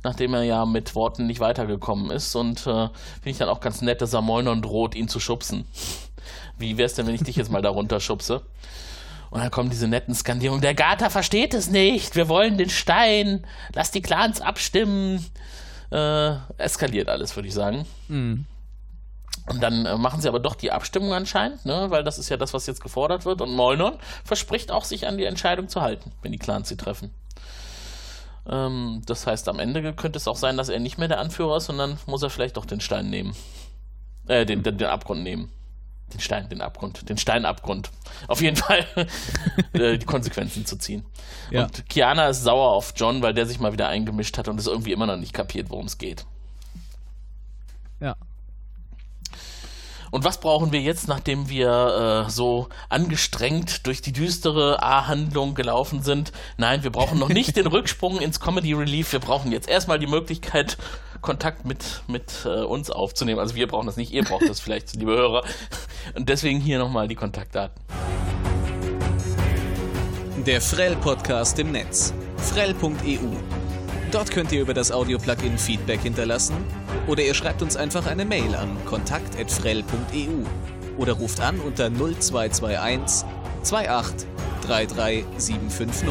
[0.03, 2.35] nachdem er ja mit Worten nicht weitergekommen ist.
[2.35, 2.91] Und äh, finde
[3.25, 5.65] ich dann auch ganz nett, dass er Molnon droht, ihn zu schubsen.
[6.57, 8.41] Wie wär's denn, wenn ich dich jetzt mal darunter schubse?
[9.31, 10.61] Und dann kommen diese netten Skandierungen.
[10.61, 12.15] Der Gata versteht es nicht.
[12.15, 13.45] Wir wollen den Stein.
[13.73, 15.25] Lass die Clans abstimmen.
[15.89, 17.85] Äh, eskaliert alles, würde ich sagen.
[18.09, 18.45] Mhm.
[19.47, 21.87] Und dann äh, machen sie aber doch die Abstimmung anscheinend, ne?
[21.89, 23.41] weil das ist ja das, was jetzt gefordert wird.
[23.41, 27.11] Und Molnon verspricht auch, sich an die Entscheidung zu halten, wenn die Clans sie treffen.
[28.47, 31.57] Ähm, das heißt, am Ende könnte es auch sein, dass er nicht mehr der Anführer
[31.57, 33.35] ist, sondern muss er vielleicht doch den Stein nehmen.
[34.27, 35.51] Äh, den, den, den Abgrund nehmen.
[36.13, 37.89] Den Stein, den Abgrund, den Steinabgrund.
[38.27, 38.85] Auf jeden Fall
[39.73, 41.05] äh, die Konsequenzen zu ziehen.
[41.51, 41.65] Ja.
[41.65, 44.67] Und Kiana ist sauer auf John, weil der sich mal wieder eingemischt hat und es
[44.67, 46.25] irgendwie immer noch nicht kapiert, worum es geht.
[48.01, 48.15] Ja.
[50.11, 56.03] Und was brauchen wir jetzt, nachdem wir äh, so angestrengt durch die düstere A-Handlung gelaufen
[56.03, 56.33] sind?
[56.57, 59.13] Nein, wir brauchen noch nicht den Rücksprung ins Comedy Relief.
[59.13, 60.77] Wir brauchen jetzt erstmal die Möglichkeit,
[61.21, 63.39] Kontakt mit, mit äh, uns aufzunehmen.
[63.39, 65.43] Also wir brauchen das nicht, ihr braucht das vielleicht, liebe Hörer.
[66.13, 67.81] Und deswegen hier nochmal die Kontaktdaten.
[70.45, 72.13] Der Frell-Podcast im Netz.
[72.37, 73.50] Frell.eu
[74.11, 76.53] Dort könnt ihr über das Audio-Plugin Feedback hinterlassen
[77.07, 83.25] oder ihr schreibt uns einfach eine Mail an kontakt.frell.eu oder ruft an unter 0221
[83.63, 84.27] 28
[84.67, 86.09] 33 750.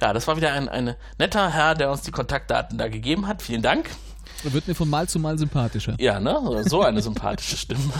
[0.00, 3.42] Ja, das war wieder ein, ein netter Herr, der uns die Kontaktdaten da gegeben hat.
[3.42, 3.90] Vielen Dank.
[4.42, 5.94] Wird mir von Mal zu Mal sympathischer.
[6.00, 6.64] Ja, ne?
[6.66, 7.92] So eine sympathische Stimme.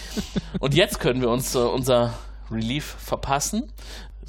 [0.60, 2.14] Und jetzt können wir uns äh, unser
[2.50, 3.70] Relief verpassen.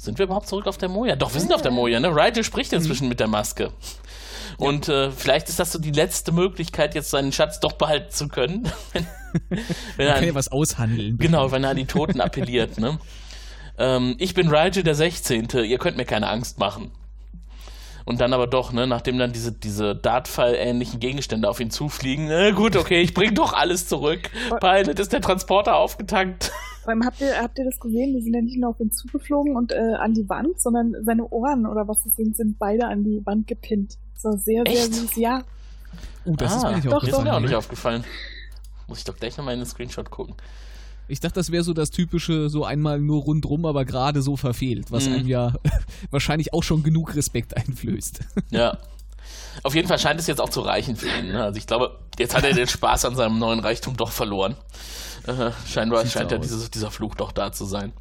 [0.02, 1.14] Sind wir überhaupt zurück auf der Moja?
[1.14, 2.08] Doch, wir sind auf der Moja, ne?
[2.08, 3.70] Rigel spricht inzwischen mit der Maske.
[4.56, 8.26] Und äh, vielleicht ist das so die letzte Möglichkeit, jetzt seinen Schatz doch behalten zu
[8.26, 8.64] können.
[8.92, 9.06] wenn,
[9.96, 11.18] wenn er kann ja was aushandeln.
[11.18, 12.98] Genau, wenn er an die Toten appelliert, ne?
[13.78, 15.48] Ähm, ich bin Rigel der 16.
[15.50, 16.90] Ihr könnt mir keine Angst machen.
[18.04, 22.50] Und dann aber doch, ne, nachdem dann diese, diese Dartfall-ähnlichen Gegenstände auf ihn zufliegen, äh,
[22.50, 24.30] gut, okay, ich bring doch alles zurück.
[24.58, 26.50] Pilot, ist der Transporter aufgetankt?
[26.82, 28.14] Vor allem habt ihr, habt ihr das gesehen?
[28.16, 31.28] Die sind ja nicht nur auf ihn zugeflogen und äh, an die Wand, sondern seine
[31.28, 33.98] Ohren oder was das sind, sind beide an die Wand gepinnt.
[34.14, 34.94] Das war sehr, sehr Echt?
[34.94, 35.16] süß.
[35.16, 35.42] Ja.
[36.24, 38.02] Oh, das ah, ist mir nicht doch, ist mir auch nicht aufgefallen.
[38.88, 40.34] Muss ich doch gleich nochmal in den Screenshot gucken.
[41.08, 44.90] Ich dachte, das wäre so das typische, so einmal nur rundrum, aber gerade so verfehlt,
[44.90, 45.14] was Mhm.
[45.14, 45.54] einem ja
[46.10, 48.20] wahrscheinlich auch schon genug Respekt einflößt.
[48.50, 48.78] Ja.
[49.62, 51.32] Auf jeden Fall scheint es jetzt auch zu reichen für ihn.
[51.32, 51.42] Ne?
[51.42, 54.56] Also ich glaube, jetzt hat er den Spaß an seinem neuen Reichtum doch verloren.
[55.26, 57.92] Äh, scheinbar Sieht scheint ja dieses, dieser Fluch doch da zu sein.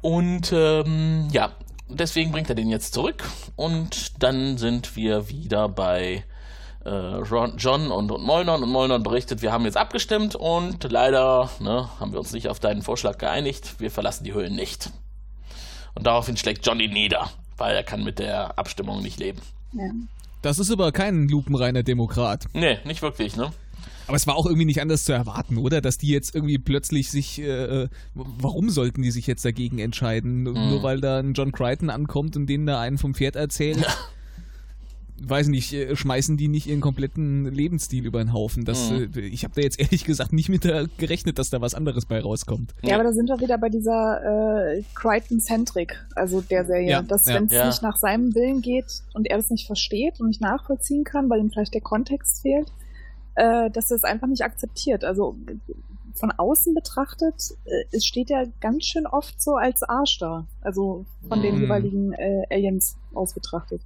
[0.00, 1.52] Und ähm, ja,
[1.88, 3.24] deswegen bringt er den jetzt zurück.
[3.56, 6.24] Und dann sind wir wieder bei
[6.84, 8.62] äh, Ron, John und, und Molnon.
[8.62, 12.60] Und Molnon berichtet, wir haben jetzt abgestimmt und leider ne, haben wir uns nicht auf
[12.60, 13.80] deinen Vorschlag geeinigt.
[13.80, 14.90] Wir verlassen die Höhlen nicht.
[15.94, 19.40] Und daraufhin schlägt John ihn nieder, weil er kann mit der Abstimmung nicht leben.
[19.72, 19.90] ja.
[20.42, 22.46] Das ist aber kein lupenreiner Demokrat.
[22.52, 23.50] Nee, nicht wirklich, ne?
[24.06, 25.82] Aber es war auch irgendwie nicht anders zu erwarten, oder?
[25.82, 30.44] Dass die jetzt irgendwie plötzlich sich, äh, warum sollten die sich jetzt dagegen entscheiden?
[30.44, 33.84] Nur weil da ein John Crichton ankommt und denen da einen vom Pferd erzählt?
[35.20, 38.64] Weiß nicht, äh, schmeißen die nicht ihren kompletten Lebensstil über den Haufen?
[38.64, 39.10] Das, Mhm.
[39.16, 40.62] äh, ich habe da jetzt ehrlich gesagt nicht mit
[40.98, 42.74] gerechnet, dass da was anderes bei rauskommt.
[42.82, 46.90] Ja, aber da sind wir wieder bei dieser äh, Crichton-Centric, also der Serie.
[46.90, 47.34] Ja, dass ja.
[47.34, 47.66] wenn es Ja.
[47.66, 51.40] nicht nach seinem Willen geht und er das nicht versteht und nicht nachvollziehen kann, weil
[51.40, 52.72] ihm vielleicht der Kontext fehlt,
[53.34, 55.04] äh, dass er es einfach nicht akzeptiert.
[55.04, 55.36] Also
[56.14, 60.46] von außen betrachtet, äh, es steht ja ganz schön oft so als Arsch da.
[60.60, 61.60] Also von den Mhm.
[61.62, 63.82] jeweiligen äh, Aliens aus betrachtet.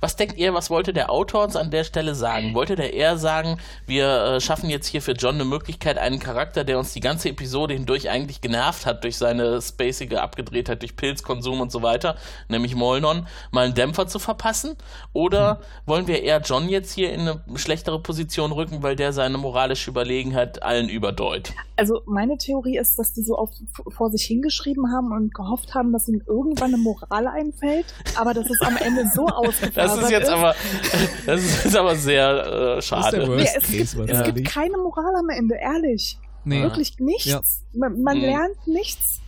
[0.00, 2.54] Was denkt ihr, was wollte der Autor uns an der Stelle sagen?
[2.54, 6.64] Wollte der eher sagen, wir äh, schaffen jetzt hier für John eine Möglichkeit, einen Charakter,
[6.64, 11.60] der uns die ganze Episode hindurch eigentlich genervt hat durch seine spacige Abgedrehtheit, durch Pilzkonsum
[11.60, 12.16] und so weiter,
[12.48, 14.76] nämlich Molnon, mal einen Dämpfer zu verpassen?
[15.12, 19.38] Oder wollen wir eher John jetzt hier in eine schlechtere Position rücken, weil der seine
[19.38, 21.52] moralische Überlegenheit allen überdeut?
[21.76, 23.50] Also meine Theorie ist, dass die so auf,
[23.88, 28.50] vor sich hingeschrieben haben und gehofft haben, dass ihnen irgendwann eine Moral einfällt, aber dass
[28.50, 30.54] es am Ende so ausgefasert Das ist jetzt aber,
[31.26, 33.26] das ist jetzt aber sehr äh, ist schade.
[33.28, 36.18] Worst Ja, es Case gibt, es gibt keine Moral am Ende, ehrlich.
[36.44, 36.62] Nee.
[36.62, 37.26] Wirklich nichts.
[37.26, 37.40] Ja.
[37.74, 38.24] Man, man Mhm.
[38.24, 39.20] lernt nichts.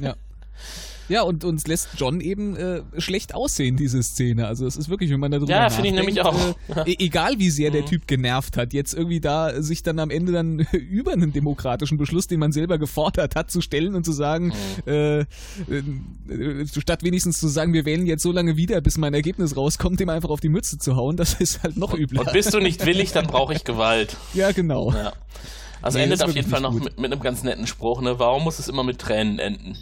[0.00, 0.14] Ja.
[1.12, 4.46] Ja, und uns lässt John eben äh, schlecht aussehen, diese Szene.
[4.46, 6.86] Also es ist wirklich, wenn man darüber Ja, nachdenkt, finde ich nämlich auch.
[6.86, 7.86] Äh, e- egal wie sehr der Mhm.
[7.86, 12.26] Typ genervt hat, jetzt irgendwie da sich dann am Ende dann über einen demokratischen Beschluss,
[12.26, 14.52] den man selber gefordert hat, zu stellen und zu sagen,
[14.86, 14.90] Mhm.
[14.92, 19.56] äh, äh, statt wenigstens zu sagen, wir wählen jetzt so lange wieder, bis mein Ergebnis
[19.56, 22.20] rauskommt, dem einfach auf die Mütze zu hauen, das ist halt noch übler.
[22.22, 24.16] Und bist du nicht willig, dann brauche ich Gewalt.
[24.34, 24.92] ja, genau.
[24.92, 25.12] Ja.
[25.82, 28.18] Also Nee, endet auf jeden Fall noch mit, mit einem ganz netten Spruch, ne?
[28.20, 29.76] Warum muss es immer mit Tränen enden?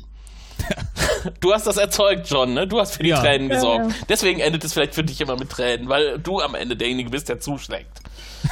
[1.40, 2.66] Du hast das erzeugt, John, ne?
[2.66, 3.20] Du hast für die Ja.
[3.20, 3.86] Tränen Ja, gesorgt.
[3.90, 3.94] ja.
[4.08, 7.28] Deswegen endet es vielleicht für dich immer mit Tränen, weil du am Ende derjenige bist,
[7.28, 8.00] der zuschlägt.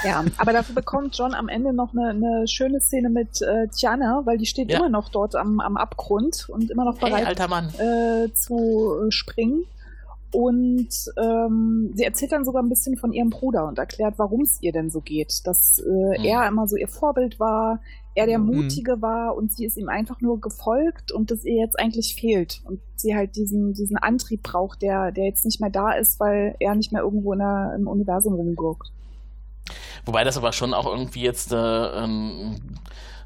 [0.05, 4.21] Ja, aber dafür bekommt John am Ende noch eine, eine schöne Szene mit äh, Tiana,
[4.27, 4.79] weil die steht Ja.
[4.79, 7.71] immer noch dort am, am Abgrund und immer noch Hey, bereit alter Mann.
[7.79, 9.65] äh, zu springen.
[10.31, 14.59] Und ähm, sie erzählt dann sogar ein bisschen von ihrem Bruder und erklärt, warum es
[14.61, 15.41] ihr denn so geht.
[15.47, 16.25] Dass äh, Mhm.
[16.25, 17.81] er immer so ihr Vorbild war,
[18.15, 18.47] er der Mhm.
[18.47, 22.61] Mutige war und sie ist ihm einfach nur gefolgt und das ihr jetzt eigentlich fehlt.
[22.65, 26.57] Und sie halt diesen, diesen Antrieb braucht, der, der jetzt nicht mehr da ist, weil
[26.59, 28.91] er nicht mehr irgendwo in der, im Universum rumguckt.
[30.05, 32.79] Wobei das aber schon auch irgendwie jetzt äh, ein,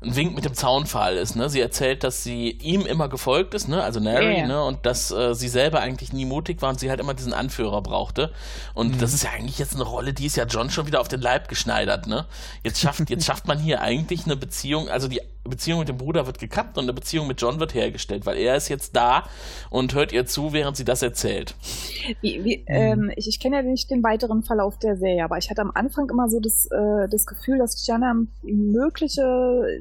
[0.05, 1.37] ein Wink mit dem Zaunpfahl ist.
[1.37, 1.49] Ne?
[1.49, 3.83] Sie erzählt, dass sie ihm immer gefolgt ist, ne?
[3.83, 4.47] also Nary, ja.
[4.47, 4.65] ne?
[4.65, 7.83] und dass äh, sie selber eigentlich nie mutig war und sie halt immer diesen Anführer
[7.83, 8.33] brauchte.
[8.75, 11.09] Und das ist ja eigentlich jetzt eine Rolle, die ist ja John schon wieder auf
[11.09, 12.07] den Leib geschneidert.
[12.07, 12.27] Ne?
[12.63, 16.27] Jetzt, schafft, jetzt schafft man hier eigentlich eine Beziehung, also die Beziehung mit dem Bruder
[16.27, 19.25] wird gekappt und eine Beziehung mit John wird hergestellt, weil er ist jetzt da
[19.71, 21.55] und hört ihr zu, während sie das erzählt.
[22.21, 25.51] Wie, wie, ähm, ich ich kenne ja nicht den weiteren Verlauf der Serie, aber ich
[25.51, 29.81] hatte am Anfang immer so das, äh, das Gefühl, dass Gianna ein mögliche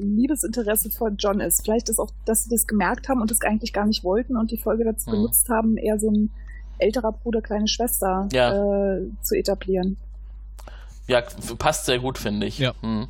[0.00, 1.62] Liebesinteresse vor John ist.
[1.64, 4.50] Vielleicht ist auch, dass sie das gemerkt haben und das eigentlich gar nicht wollten und
[4.50, 5.14] die Folge dazu Mhm.
[5.14, 6.30] genutzt haben, eher so ein
[6.78, 8.96] älterer Bruder, kleine Schwester Ja.
[8.96, 9.96] äh, zu etablieren.
[11.06, 11.22] Ja,
[11.58, 12.58] passt sehr gut, finde ich.
[12.58, 12.72] Ja.
[12.80, 13.08] Hm.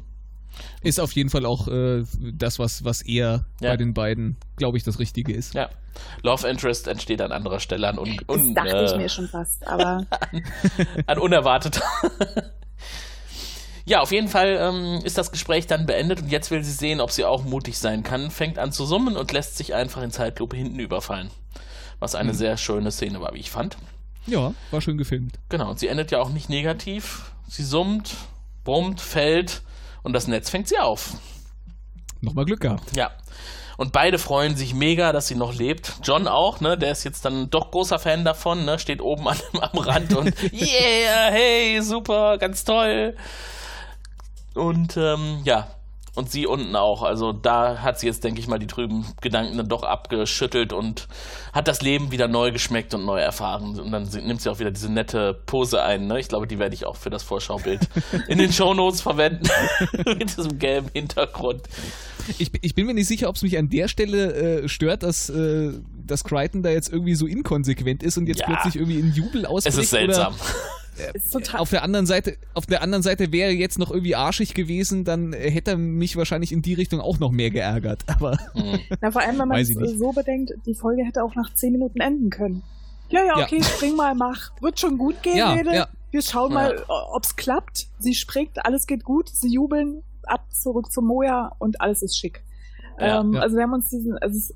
[0.83, 3.71] Ist auf jeden Fall auch äh, das, was, was eher ja.
[3.71, 5.55] bei den beiden, glaube ich, das Richtige ist.
[5.55, 5.69] Ja.
[6.23, 9.29] Love Interest entsteht an anderer Stelle an un, un Das dachte äh, ich mir schon
[9.29, 10.07] fast, aber.
[10.33, 10.43] an,
[11.07, 11.81] an unerwartet.
[13.91, 17.01] Ja, auf jeden Fall ähm, ist das Gespräch dann beendet und jetzt will sie sehen,
[17.01, 20.13] ob sie auch mutig sein kann, fängt an zu summen und lässt sich einfach in
[20.13, 21.31] Zeitlupe hinten überfallen.
[21.99, 22.37] Was eine mhm.
[22.37, 23.79] sehr schöne Szene war, wie ich fand.
[24.27, 25.41] Ja, war schön gefilmt.
[25.49, 27.33] Genau, und sie endet ja auch nicht negativ.
[27.49, 28.15] Sie summt,
[28.63, 29.63] brummt, fällt
[30.03, 31.15] und das Netz fängt sie auf.
[32.21, 32.97] Nochmal Glück gehabt.
[32.97, 33.11] Ja.
[33.77, 35.95] Und beide freuen sich mega, dass sie noch lebt.
[36.03, 36.77] John auch, ne?
[36.77, 38.79] Der ist jetzt dann doch großer Fan davon, ne?
[38.79, 43.17] Steht oben an, am Rand und yeah, hey, super, ganz toll.
[44.55, 45.69] Und ähm, ja,
[46.15, 47.03] und sie unten auch.
[47.03, 51.09] Also da hat sie jetzt, denke ich mal, die trüben Gedanken dann doch abgeschüttelt und
[51.53, 53.79] hat das Leben wieder neu geschmeckt und neu erfahren.
[53.79, 56.07] Und dann nimmt sie auch wieder diese nette Pose ein.
[56.07, 56.19] Ne?
[56.21, 57.81] Ich glaube, die werde ich auch für das Vorschaubild
[58.29, 59.49] in den Shownotes verwenden.
[60.07, 61.63] Mit diesem gelben Hintergrund.
[62.39, 65.31] Ich, ich, bin mir nicht sicher, ob es mich an der Stelle äh, stört, dass,
[65.31, 65.73] äh,
[66.07, 69.47] dass Crichton da jetzt irgendwie so inkonsequent ist und jetzt ja, plötzlich irgendwie in Jubel
[69.47, 69.79] ausbricht.
[69.79, 70.35] Es ist seltsam.
[70.35, 70.80] Oder
[71.55, 75.33] auf der anderen Seite, auf der anderen Seite wäre jetzt noch irgendwie arschig gewesen, dann
[75.33, 78.03] hätte er mich wahrscheinlich in die Richtung auch noch mehr geärgert.
[78.07, 78.39] Aber.
[79.01, 82.01] Na, vor allem, wenn man es so bedenkt, die Folge hätte auch nach zehn Minuten
[82.01, 82.63] enden können.
[83.11, 83.65] Ja, ja, okay, ja.
[83.65, 84.51] spring mal, mach.
[84.61, 85.75] Wird schon gut gehen, ja, Mädel.
[85.75, 85.89] Ja.
[86.11, 87.07] Wir schauen mal, ja.
[87.13, 87.89] ob's klappt.
[87.99, 92.43] Sie springt, alles geht gut, sie jubeln, ab zurück zum Moja und alles ist schick.
[92.99, 94.55] Ähm, Also wir haben uns diesen, also es,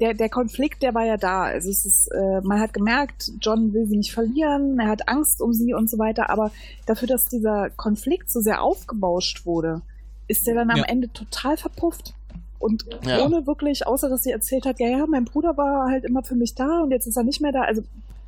[0.00, 1.44] der, der Konflikt, der war ja da.
[1.44, 5.40] Also es ist, äh, man hat gemerkt, John will sie nicht verlieren, er hat Angst
[5.40, 6.50] um sie und so weiter, aber
[6.86, 9.82] dafür, dass dieser Konflikt so sehr aufgebauscht wurde,
[10.26, 10.84] ist der dann am ja.
[10.84, 12.14] Ende total verpufft.
[12.58, 13.24] Und ja.
[13.24, 16.34] ohne wirklich, außer dass sie erzählt hat, ja, ja, mein Bruder war halt immer für
[16.34, 17.62] mich da und jetzt ist er nicht mehr da.
[17.62, 17.82] Also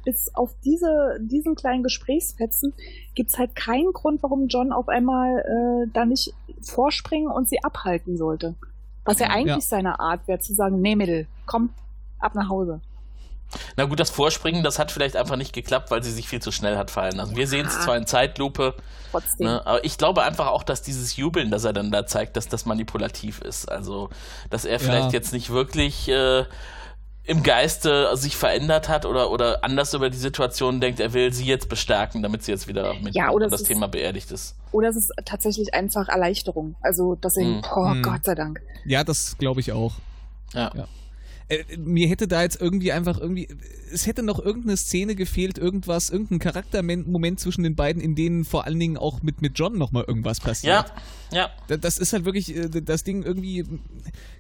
[0.05, 2.75] bis auf diese, diesen kleinen Gesprächsfetzen
[3.15, 8.17] gibt's halt keinen Grund, warum John auf einmal äh, da nicht vorspringen und sie abhalten
[8.17, 8.55] sollte.
[9.05, 9.61] Was ja eigentlich ja.
[9.61, 11.71] seine Art wäre, zu sagen, nee, Mädel, komm,
[12.19, 12.81] ab nach Hause.
[13.77, 16.51] Na gut, das Vorspringen, das hat vielleicht einfach nicht geklappt, weil sie sich viel zu
[16.51, 17.37] schnell hat fallen lassen.
[17.37, 18.75] Wir sehen es zwar in Zeitlupe,
[19.13, 19.47] Trotzdem.
[19.47, 22.49] Ne, aber ich glaube einfach auch, dass dieses Jubeln, das er dann da zeigt, dass
[22.49, 23.71] das manipulativ ist.
[23.71, 24.11] Also,
[24.51, 25.13] dass er vielleicht ja.
[25.13, 26.45] jetzt nicht wirklich äh,
[27.25, 31.45] im Geiste sich verändert hat oder, oder anders über die Situation denkt, er will sie
[31.45, 34.57] jetzt bestärken, damit sie jetzt wieder mit ja, das ist, Thema beerdigt ist.
[34.73, 36.77] Oder es ist tatsächlich einfach Erleichterung.
[36.83, 37.63] Also, dass er, mm.
[37.75, 38.03] oh mm.
[38.03, 38.61] Gott sei Dank.
[38.85, 39.95] Ja, das glaube ich auch.
[40.53, 40.71] ja.
[40.75, 40.87] ja.
[41.49, 43.49] Äh, mir hätte da jetzt irgendwie einfach irgendwie,
[43.93, 48.65] es hätte noch irgendeine Szene gefehlt, irgendwas, irgendein Charaktermoment zwischen den beiden, in denen vor
[48.65, 50.87] allen Dingen auch mit, mit John nochmal irgendwas passiert.
[51.31, 51.77] Ja, ja.
[51.77, 53.65] Das ist halt wirklich äh, das Ding irgendwie,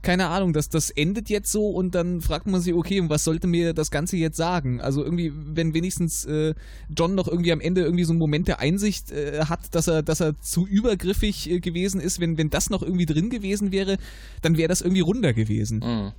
[0.02, 3.46] keine Ahnung, das, das endet jetzt so und dann fragt man sich, okay, was sollte
[3.46, 4.80] mir das Ganze jetzt sagen?
[4.80, 6.54] Also irgendwie, wenn wenigstens äh,
[6.88, 10.02] John noch irgendwie am Ende irgendwie so einen Moment der Einsicht äh, hat, dass er,
[10.02, 13.96] dass er zu übergriffig äh, gewesen ist, wenn, wenn das noch irgendwie drin gewesen wäre,
[14.42, 15.78] dann wäre das irgendwie runder gewesen.
[15.78, 16.12] Mhm.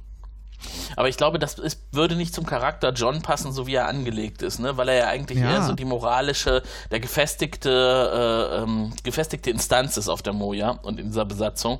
[0.95, 4.41] Aber ich glaube, das ist, würde nicht zum Charakter John passen, so wie er angelegt
[4.41, 4.77] ist, ne?
[4.77, 5.51] weil er ja eigentlich ja.
[5.51, 10.99] eher so die moralische, der gefestigte, äh, ähm, gefestigte Instanz ist auf der Moja und
[10.99, 11.79] in dieser Besatzung.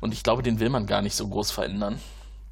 [0.00, 2.00] Und ich glaube, den will man gar nicht so groß verändern.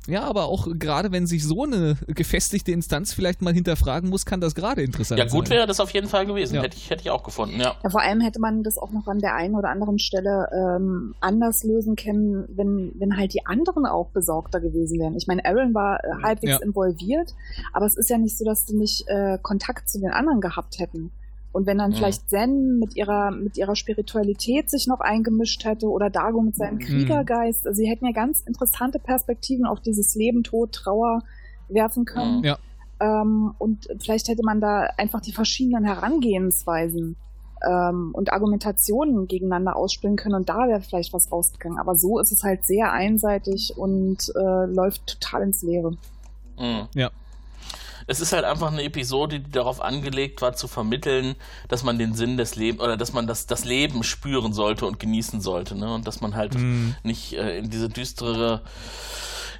[0.06, 4.40] Ja, aber auch gerade wenn sich so eine gefestigte Instanz vielleicht mal hinterfragen muss, kann
[4.40, 5.28] das gerade interessant sein.
[5.28, 6.56] Ja, gut wäre das auf jeden Fall gewesen.
[6.56, 6.62] Ja.
[6.62, 7.74] Hätte, ich, hätte ich auch gefunden, ja.
[7.82, 7.90] ja.
[7.90, 11.64] Vor allem hätte man das auch noch an der einen oder anderen Stelle ähm, anders
[11.64, 15.16] lösen können, wenn, wenn halt die anderen auch besorgter gewesen wären.
[15.16, 16.62] Ich meine, Aaron war äh, halbwegs ja.
[16.62, 17.34] involviert,
[17.72, 20.78] aber es ist ja nicht so, dass die nicht äh, Kontakt zu den anderen gehabt
[20.78, 21.12] hätten.
[21.54, 21.94] Und wenn dann mhm.
[21.94, 26.74] vielleicht Zen mit ihrer, mit ihrer Spiritualität sich noch eingemischt hätte oder Dago mit seinem
[26.74, 26.80] mhm.
[26.80, 31.22] Kriegergeist, also sie hätten ja ganz interessante Perspektiven auf dieses Leben, Tod, Trauer
[31.68, 32.42] werfen können.
[32.42, 32.58] Ja.
[32.98, 37.14] Ähm, und vielleicht hätte man da einfach die verschiedenen Herangehensweisen
[37.64, 41.78] ähm, und Argumentationen gegeneinander ausspielen können und da wäre vielleicht was rausgegangen.
[41.78, 45.92] Aber so ist es halt sehr einseitig und äh, läuft total ins Leere.
[46.58, 46.88] Mhm.
[46.94, 47.12] Ja
[48.06, 51.36] es ist halt einfach eine Episode, die darauf angelegt war, zu vermitteln,
[51.68, 54.98] dass man den Sinn des Lebens oder dass man das, das Leben spüren sollte und
[54.98, 55.92] genießen sollte, ne?
[55.94, 56.96] Und dass man halt mhm.
[57.02, 58.62] nicht äh, in diese düstere,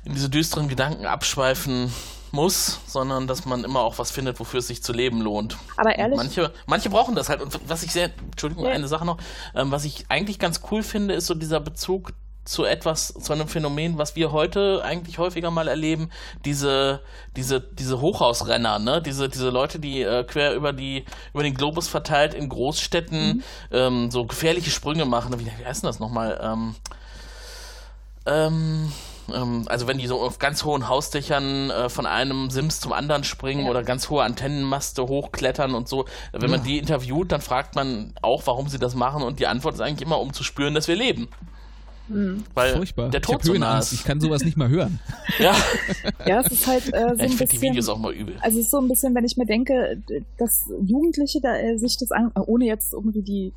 [0.05, 1.91] in diese düsteren Gedanken abschweifen
[2.35, 5.57] muss, sondern dass man immer auch was findet, wofür es sich zu leben lohnt.
[5.77, 6.17] Aber ehrlich.
[6.17, 7.41] Manche, manche brauchen das halt.
[7.41, 8.73] Und was ich sehr, Entschuldigung, ja.
[8.73, 9.19] eine Sache noch,
[9.55, 12.13] ähm, was ich eigentlich ganz cool finde, ist so dieser Bezug
[12.45, 16.11] zu etwas, zu einem Phänomen, was wir heute eigentlich häufiger mal erleben,
[16.45, 17.01] diese,
[17.37, 21.89] diese, diese Hochhausrenner, ne, diese, diese Leute, die äh, quer über die, über den Globus
[21.89, 23.43] verteilt in Großstädten mhm.
[23.71, 25.39] ähm, so gefährliche Sprünge machen.
[25.39, 26.39] Wie, wie heißt denn das nochmal?
[26.43, 26.75] Ähm,
[28.27, 28.93] ähm,
[29.33, 33.25] Ähm, also wenn die so auf ganz hohen Hausdächern äh, von einem Sims zum anderen
[33.25, 33.71] springen ja.
[33.71, 36.05] oder ganz hohe Antennenmaste hochklettern und so.
[36.33, 39.75] Wenn man die interviewt, dann fragt man auch, warum sie das machen und die Antwort
[39.75, 41.29] ist eigentlich immer, um zu spüren, dass wir leben.
[42.09, 42.45] Mhm.
[42.55, 43.11] Weil Furchtbar.
[43.11, 43.93] der Tod ich so nah ist.
[43.93, 45.01] Ich kann sowas nicht mal hören.
[45.39, 45.55] ja.
[46.27, 47.61] ja, es ist halt äh, so ein ich bisschen.
[47.61, 48.35] die Videos auch mal übel.
[48.41, 50.03] Also es ist so ein bisschen, wenn ich mir denke,
[50.39, 53.53] dass Jugendliche da, äh, sich das an, ohne jetzt irgendwie die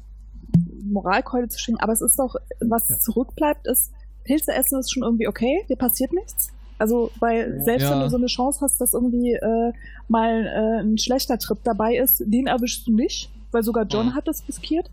[0.84, 2.98] Moralkeule zu schwingen, aber es ist doch, was ja.
[3.00, 3.92] zurückbleibt, ist,
[4.24, 6.54] Pilze essen ist schon irgendwie okay, dir passiert nichts.
[6.80, 7.92] Also, weil selbst ja.
[7.92, 9.74] wenn du so eine Chance hast, dass irgendwie äh,
[10.08, 14.16] mal äh, ein schlechter Trip dabei ist, den erwischst du nicht, weil sogar John mhm.
[14.16, 14.92] hat das riskiert.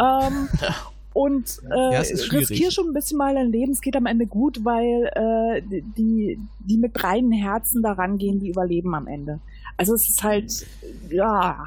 [0.00, 0.74] Ähm, ja.
[1.12, 3.72] Und äh, ja, riskier schon ein bisschen mal dein Leben.
[3.72, 5.62] Es geht am Ende gut, weil äh,
[5.96, 9.40] die, die mit reinen Herzen daran gehen, die überleben am Ende.
[9.76, 10.66] Also es ist halt,
[11.10, 11.64] ja.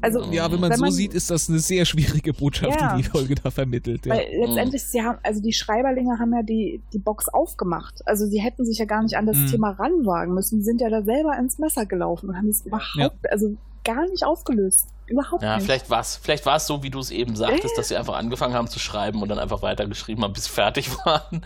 [0.00, 2.96] Also, ja, wenn man wenn so man, sieht, ist das eine sehr schwierige Botschaft, ja,
[2.96, 4.04] die die Folge da vermittelt.
[4.06, 4.14] Ja.
[4.14, 8.02] Weil letztendlich, sie haben, also die Schreiberlinge haben ja die, die Box aufgemacht.
[8.06, 9.46] Also sie hätten sich ja gar nicht an das mhm.
[9.46, 10.58] Thema ranwagen müssen.
[10.58, 14.24] Die sind ja da selber ins Messer gelaufen und haben es überhaupt, also gar nicht
[14.24, 14.88] aufgelöst.
[15.06, 15.64] Überhaupt ja, nicht.
[15.64, 17.76] vielleicht war es vielleicht war's so, wie du es eben sagtest, äh?
[17.76, 20.90] dass sie einfach angefangen haben zu schreiben und dann einfach weitergeschrieben haben, bis sie fertig
[21.04, 21.42] waren.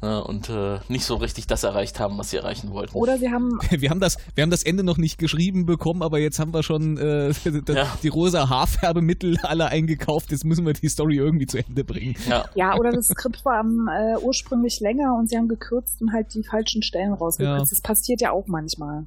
[0.00, 2.96] Ja, und äh, nicht so richtig das erreicht haben, was sie erreichen wollten.
[2.96, 3.58] Oder sie haben.
[3.70, 6.62] Wir haben das, wir haben das Ende noch nicht geschrieben bekommen, aber jetzt haben wir
[6.62, 7.30] schon äh,
[7.68, 7.86] ja.
[8.02, 10.30] die rosa Haarfärbemittel alle eingekauft.
[10.30, 12.14] Jetzt müssen wir die Story irgendwie zu Ende bringen.
[12.28, 16.32] Ja, ja oder das Skript war äh, ursprünglich länger und sie haben gekürzt und halt
[16.32, 17.72] die falschen Stellen rausgekürzt.
[17.72, 19.06] Das passiert ja auch manchmal.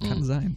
[0.00, 0.24] Kann mhm.
[0.24, 0.56] sein.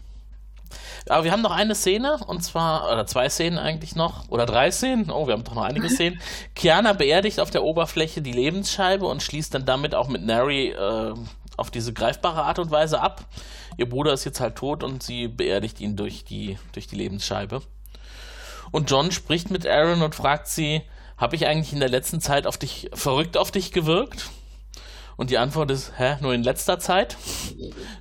[1.10, 4.72] Aber wir haben noch eine Szene, und zwar, oder zwei Szenen eigentlich noch, oder drei
[4.72, 6.20] Szenen, oh, wir haben doch noch einige Szenen.
[6.56, 11.14] Kiana beerdigt auf der Oberfläche die Lebensscheibe und schließt dann damit auch mit Nary äh,
[11.58, 13.26] auf diese greifbare Art und Weise ab.
[13.78, 17.62] Ihr Bruder ist jetzt halt tot und sie beerdigt ihn durch die, durch die Lebensscheibe.
[18.72, 20.82] Und John spricht mit Aaron und fragt sie,
[21.18, 24.30] habe ich eigentlich in der letzten Zeit auf dich, verrückt auf dich gewirkt?
[25.18, 27.18] Und die Antwort ist, hä, nur in letzter Zeit?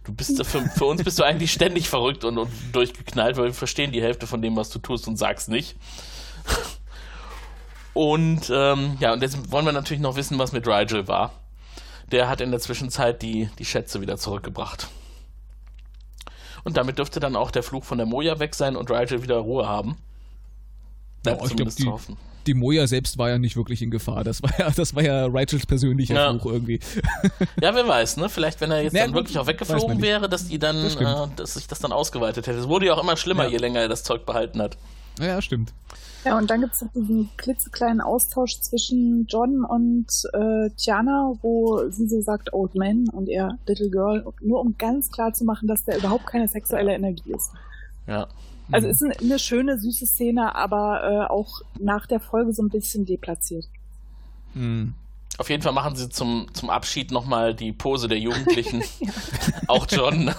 [0.04, 3.54] Du bist für, für uns bist du eigentlich ständig verrückt und, und durchgeknallt, weil wir
[3.54, 5.76] verstehen die Hälfte von dem, was du tust und sagst nicht.
[7.94, 11.32] Und ähm, ja, und jetzt wollen wir natürlich noch wissen, was mit Rigel war.
[12.12, 14.88] Der hat in der Zwischenzeit die, die Schätze wieder zurückgebracht.
[16.64, 19.38] Und damit dürfte dann auch der Fluch von der Moja weg sein und Rigel wieder
[19.38, 19.96] Ruhe haben.
[21.22, 23.90] Bleibt ja, zumindest glaub, die, zu hoffen die Moja selbst war ja nicht wirklich in
[23.90, 24.24] Gefahr.
[24.24, 26.30] Das war ja, das war ja Rachels persönlicher ja.
[26.30, 26.80] Fluch irgendwie.
[27.60, 28.28] Ja, wer weiß, ne?
[28.28, 31.28] Vielleicht, wenn er jetzt ja, dann wirklich auch weggeflogen wäre, dass die dann, das äh,
[31.36, 32.58] dass sich das dann ausgeweitet hätte.
[32.58, 33.50] Es wurde ja auch immer schlimmer, ja.
[33.50, 34.76] je länger er das Zeug behalten hat.
[35.18, 35.72] Ja, stimmt.
[36.24, 42.08] Ja, und dann gibt es diesen klitzekleinen Austausch zwischen John und äh, Tiana, wo sie
[42.08, 45.84] so sagt Old Man und er Little Girl, nur um ganz klar zu machen, dass
[45.84, 47.52] der überhaupt keine sexuelle Energie ist.
[48.08, 48.26] Ja.
[48.72, 52.68] Also ist eine, eine, schöne, süße Szene, aber äh, auch nach der Folge so ein
[52.68, 53.66] bisschen deplatziert.
[54.54, 54.94] Mhm.
[55.38, 58.82] Auf jeden Fall machen sie zum, zum Abschied nochmal die Pose der Jugendlichen.
[59.00, 59.10] ja.
[59.68, 60.30] Auch John,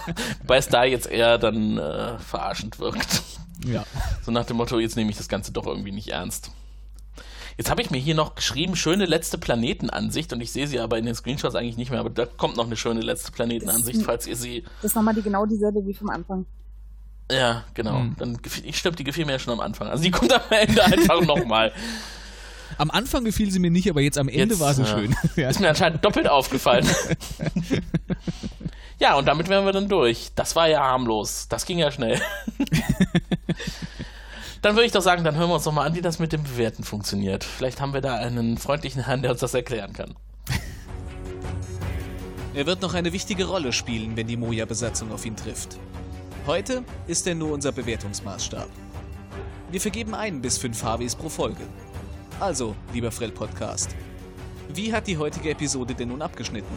[0.46, 3.22] weil es da jetzt eher dann äh, verarschend wirkt.
[3.64, 3.84] Ja.
[4.22, 6.50] So nach dem Motto, jetzt nehme ich das Ganze doch irgendwie nicht ernst.
[7.56, 10.96] Jetzt habe ich mir hier noch geschrieben, schöne letzte Planetenansicht und ich sehe sie aber
[10.96, 14.28] in den Screenshots eigentlich nicht mehr, aber da kommt noch eine schöne letzte Planetenansicht, falls
[14.28, 14.62] ihr sie.
[14.76, 16.46] Das ist nochmal die, genau dieselbe wie vom Anfang.
[17.30, 17.98] Ja, genau.
[17.98, 18.16] Hm.
[18.18, 19.88] Dann, ich stimmt, die gefiel mir ja schon am Anfang.
[19.88, 21.72] Also die kommt am Ende einfach nochmal.
[22.76, 24.88] Am Anfang gefiel sie mir nicht, aber jetzt am Ende jetzt, war sie ja.
[24.88, 25.16] schön.
[25.36, 25.48] Ja.
[25.50, 26.86] Ist mir anscheinend doppelt aufgefallen.
[29.00, 30.28] ja, und damit wären wir dann durch.
[30.36, 31.48] Das war ja harmlos.
[31.48, 32.20] Das ging ja schnell.
[34.62, 36.32] dann würde ich doch sagen, dann hören wir uns doch mal an, wie das mit
[36.32, 37.42] dem Bewerten funktioniert.
[37.42, 40.14] Vielleicht haben wir da einen freundlichen Herrn, der uns das erklären kann.
[42.54, 45.78] Er wird noch eine wichtige Rolle spielen, wenn die Moja-Besatzung auf ihn trifft.
[46.48, 48.70] Heute ist er nur unser Bewertungsmaßstab.
[49.70, 51.60] Wir vergeben ein bis fünf HWs pro Folge.
[52.40, 53.94] Also, lieber Frell Podcast,
[54.72, 56.74] wie hat die heutige Episode denn nun abgeschnitten?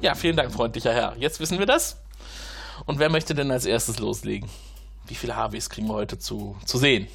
[0.00, 1.16] Ja, vielen Dank, freundlicher Herr.
[1.18, 2.00] Jetzt wissen wir das.
[2.86, 4.48] Und wer möchte denn als erstes loslegen?
[5.08, 7.08] Wie viele HWs kriegen wir heute zu, zu sehen?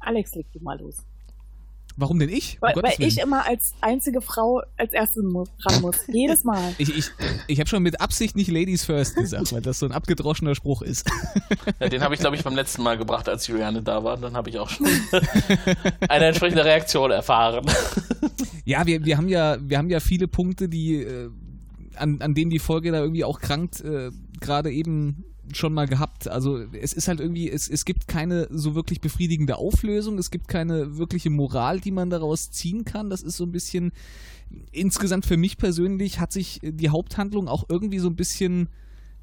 [0.00, 0.96] Alex, leg du mal los.
[2.00, 2.58] Warum denn ich?
[2.60, 5.96] Weil, weil ich immer als einzige Frau als erstes muss, ran muss.
[6.06, 6.72] Jedes Mal.
[6.78, 7.10] Ich, ich,
[7.48, 10.82] ich habe schon mit Absicht nicht Ladies First gesagt, weil das so ein abgedroschener Spruch
[10.82, 11.10] ist.
[11.80, 14.16] Ja, den habe ich, glaube ich, beim letzten Mal gebracht, als Juliane da war.
[14.16, 14.86] Dann habe ich auch schon
[16.08, 17.66] eine entsprechende Reaktion erfahren.
[18.64, 21.30] Ja, wir, wir, haben ja, wir haben ja viele Punkte, die, äh,
[21.96, 24.10] an, an denen die Folge da irgendwie auch krankt, äh,
[24.40, 25.24] gerade eben
[25.56, 26.28] schon mal gehabt.
[26.28, 30.48] Also es ist halt irgendwie, es, es gibt keine so wirklich befriedigende Auflösung, es gibt
[30.48, 33.10] keine wirkliche Moral, die man daraus ziehen kann.
[33.10, 33.92] Das ist so ein bisschen,
[34.72, 38.68] insgesamt für mich persönlich hat sich die Haupthandlung auch irgendwie so ein bisschen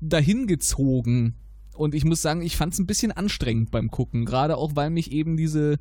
[0.02, 1.36] dahin gezogen.
[1.76, 4.90] Und ich muss sagen, ich fand es ein bisschen anstrengend beim Gucken, gerade auch weil
[4.90, 5.78] mich eben diese,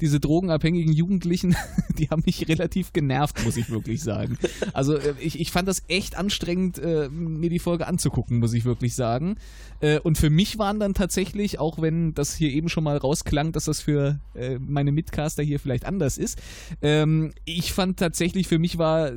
[0.00, 1.56] diese drogenabhängigen Jugendlichen,
[1.98, 4.38] die haben mich relativ genervt, muss ich wirklich sagen.
[4.72, 8.64] Also äh, ich, ich fand das echt anstrengend, äh, mir die Folge anzugucken, muss ich
[8.64, 9.36] wirklich sagen.
[9.80, 13.52] Äh, und für mich waren dann tatsächlich, auch wenn das hier eben schon mal rausklang,
[13.52, 14.20] dass das für
[14.60, 16.40] meine Mitcaster hier vielleicht anders ist,
[16.80, 19.12] ähm, ich fand tatsächlich, für mich war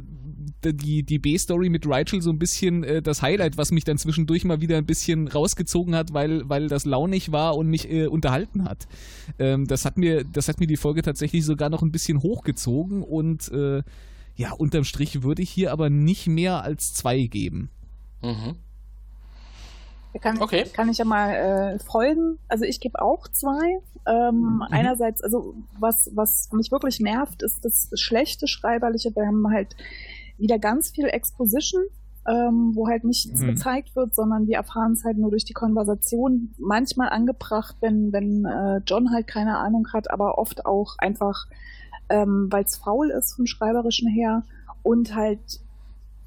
[0.64, 4.44] die, die B-Story mit Rachel so ein bisschen äh, das Highlight, was mich dann zwischendurch
[4.44, 8.66] mal wieder ein bisschen rausgezogen hat, weil, weil das launig war und mich äh, unterhalten
[8.66, 8.88] hat.
[9.40, 13.04] Ähm, das hat mir, das hat mir die Folge tatsächlich sogar noch ein bisschen hochgezogen
[13.04, 13.84] und äh,
[14.36, 17.70] ja, unterm Strich würde ich hier aber nicht mehr als zwei geben.
[18.22, 18.56] Mhm.
[20.20, 20.66] Kann, okay.
[20.74, 21.32] kann ich ja mal
[21.76, 22.38] äh, folgen.
[22.50, 23.80] Also ich gebe auch zwei.
[24.06, 24.62] Ähm, mhm.
[24.70, 29.16] Einerseits, also was, was mich wirklich nervt, ist das schlechte Schreiberliche.
[29.16, 29.76] Wir haben halt
[30.42, 31.84] wieder ganz viel Exposition,
[32.28, 33.48] ähm, wo halt nichts mhm.
[33.48, 36.54] gezeigt wird, sondern wir erfahren es halt nur durch die Konversation.
[36.58, 41.46] Manchmal angebracht, wenn, wenn äh, John halt keine Ahnung hat, aber oft auch einfach,
[42.10, 44.44] ähm, weil es faul ist vom Schreiberischen her
[44.84, 45.62] und halt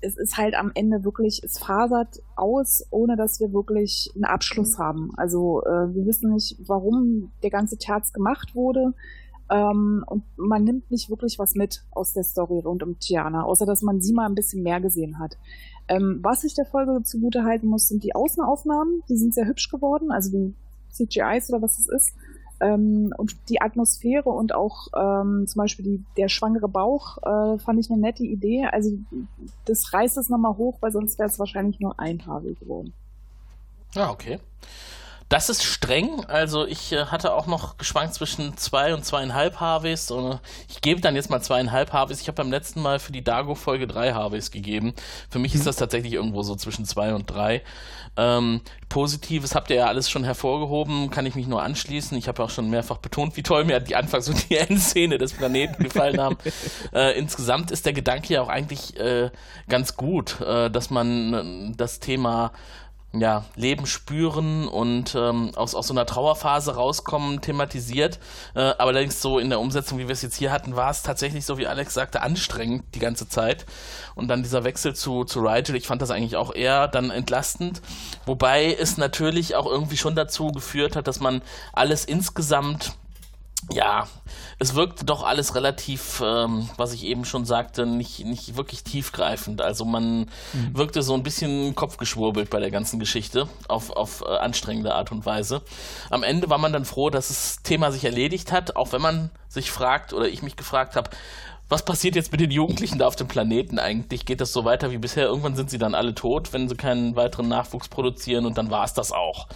[0.05, 4.79] es ist halt am Ende wirklich, es fasert aus, ohne dass wir wirklich einen Abschluss
[4.79, 5.13] haben.
[5.17, 8.93] Also äh, wir wissen nicht, warum der ganze Terz gemacht wurde.
[9.51, 13.67] Ähm, und man nimmt nicht wirklich was mit aus der Story rund um Tiana, außer
[13.67, 15.37] dass man sie mal ein bisschen mehr gesehen hat.
[15.89, 19.03] Ähm, was ich der Folge zugute halten muss, sind die Außenaufnahmen.
[19.09, 20.55] Die sind sehr hübsch geworden, also die
[20.93, 22.15] CGIs oder was das ist.
[22.61, 27.81] Ähm, und die Atmosphäre und auch ähm, zum Beispiel die, der schwangere Bauch äh, fand
[27.81, 28.67] ich eine nette Idee.
[28.71, 28.97] Also
[29.67, 32.95] das reißt es nochmal hoch, weil sonst wäre es wahrscheinlich nur ein Havel geworden.
[33.95, 34.39] Ja, okay.
[35.29, 36.25] Das ist streng.
[36.27, 40.11] Also ich äh, hatte auch noch geschwankt zwischen zwei und zweieinhalb Harveys.
[40.11, 42.21] Und ich gebe dann jetzt mal zweieinhalb Harveys.
[42.21, 44.95] Ich habe beim letzten Mal für die Dago-Folge drei Harveys gegeben.
[45.31, 45.67] Für mich ist mhm.
[45.67, 47.63] das tatsächlich irgendwo so zwischen zwei und drei.
[48.17, 52.17] Ähm, Positives habt ihr ja alles schon hervorgehoben, kann ich mich nur anschließen.
[52.17, 55.33] Ich habe auch schon mehrfach betont, wie toll mir die Anfangs- und die Endszene des
[55.33, 56.37] Planeten gefallen haben.
[56.93, 59.31] äh, insgesamt ist der Gedanke ja auch eigentlich äh,
[59.69, 61.35] ganz gut, äh, dass man
[61.73, 62.53] äh, das Thema
[63.21, 68.19] ja, Leben spüren und ähm, aus, aus so einer Trauerphase rauskommen, thematisiert.
[68.55, 71.03] Äh, aber allerdings so in der Umsetzung, wie wir es jetzt hier hatten, war es
[71.03, 73.67] tatsächlich, so wie Alex sagte, anstrengend die ganze Zeit.
[74.15, 77.83] Und dann dieser Wechsel zu, zu Rigel, ich fand das eigentlich auch eher dann entlastend.
[78.27, 81.43] Wobei es natürlich auch irgendwie schon dazu geführt hat, dass man
[81.73, 82.95] alles insgesamt
[83.73, 84.07] ja,
[84.59, 89.61] es wirkt doch alles relativ, ähm, was ich eben schon sagte, nicht, nicht wirklich tiefgreifend.
[89.61, 90.21] Also man
[90.53, 90.77] mhm.
[90.77, 95.27] wirkte so ein bisschen kopfgeschwurbelt bei der ganzen Geschichte auf, auf äh, anstrengende Art und
[95.27, 95.63] Weise.
[96.11, 99.31] Am Ende war man dann froh, dass das Thema sich erledigt hat, auch wenn man
[99.49, 101.11] sich fragt oder ich mich gefragt habe,
[101.69, 104.27] was passiert jetzt mit den Jugendlichen da auf dem Planeten eigentlich?
[104.27, 105.25] Geht das so weiter wie bisher?
[105.25, 108.85] Irgendwann sind sie dann alle tot, wenn sie keinen weiteren Nachwuchs produzieren und dann war
[108.85, 109.49] es das auch.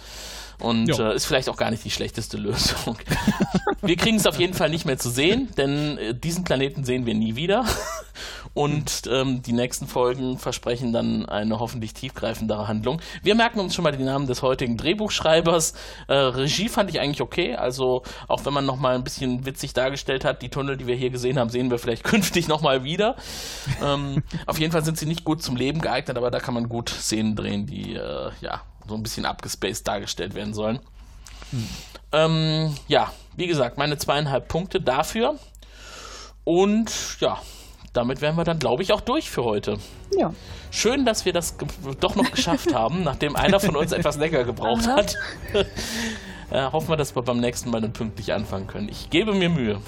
[0.59, 2.97] Und äh, ist vielleicht auch gar nicht die schlechteste Lösung.
[3.81, 7.05] wir kriegen es auf jeden Fall nicht mehr zu sehen, denn äh, diesen Planeten sehen
[7.05, 7.65] wir nie wieder.
[8.53, 12.99] Und ähm, die nächsten Folgen versprechen dann eine hoffentlich tiefgreifendere Handlung.
[13.23, 15.73] Wir merken uns schon mal den Namen des heutigen Drehbuchschreibers.
[16.07, 17.55] Äh, Regie fand ich eigentlich okay.
[17.55, 21.09] Also auch wenn man nochmal ein bisschen witzig dargestellt hat, die Tunnel, die wir hier
[21.09, 23.15] gesehen haben, sehen wir vielleicht künftig nochmal wieder.
[23.83, 26.67] ähm, auf jeden Fall sind sie nicht gut zum Leben geeignet, aber da kann man
[26.67, 30.79] gut Szenen drehen, die äh, ja so ein bisschen abgespaced dargestellt werden sollen.
[31.51, 31.67] Hm.
[32.11, 35.35] Ähm, ja, wie gesagt, meine zweieinhalb Punkte dafür.
[36.43, 37.39] Und ja,
[37.93, 39.77] damit wären wir dann, glaube ich, auch durch für heute.
[40.17, 40.33] Ja.
[40.71, 41.55] Schön, dass wir das
[41.99, 44.97] doch noch geschafft haben, nachdem einer von uns etwas länger gebraucht Aha.
[44.97, 45.15] hat.
[46.51, 48.89] äh, hoffen wir, dass wir beim nächsten Mal dann pünktlich anfangen können.
[48.89, 49.79] Ich gebe mir Mühe.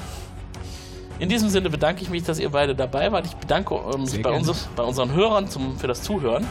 [1.20, 3.28] In diesem Sinne bedanke ich mich, dass ihr beide dabei wart.
[3.28, 6.48] Ich bedanke ähm, mich bei, uns, bei, unseren Hörern zum, für das Zuhören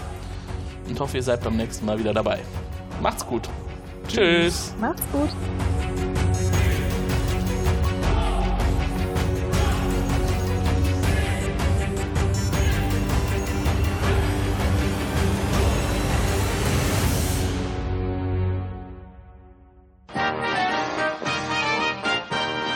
[0.90, 2.40] und hoffe, ihr seid beim nächsten Mal wieder dabei.
[3.00, 3.48] Macht's gut.
[4.08, 4.74] Tschüss.
[4.80, 5.30] Macht's gut.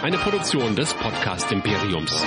[0.02, 2.22] Eine Produktion des Podcast Imperiums.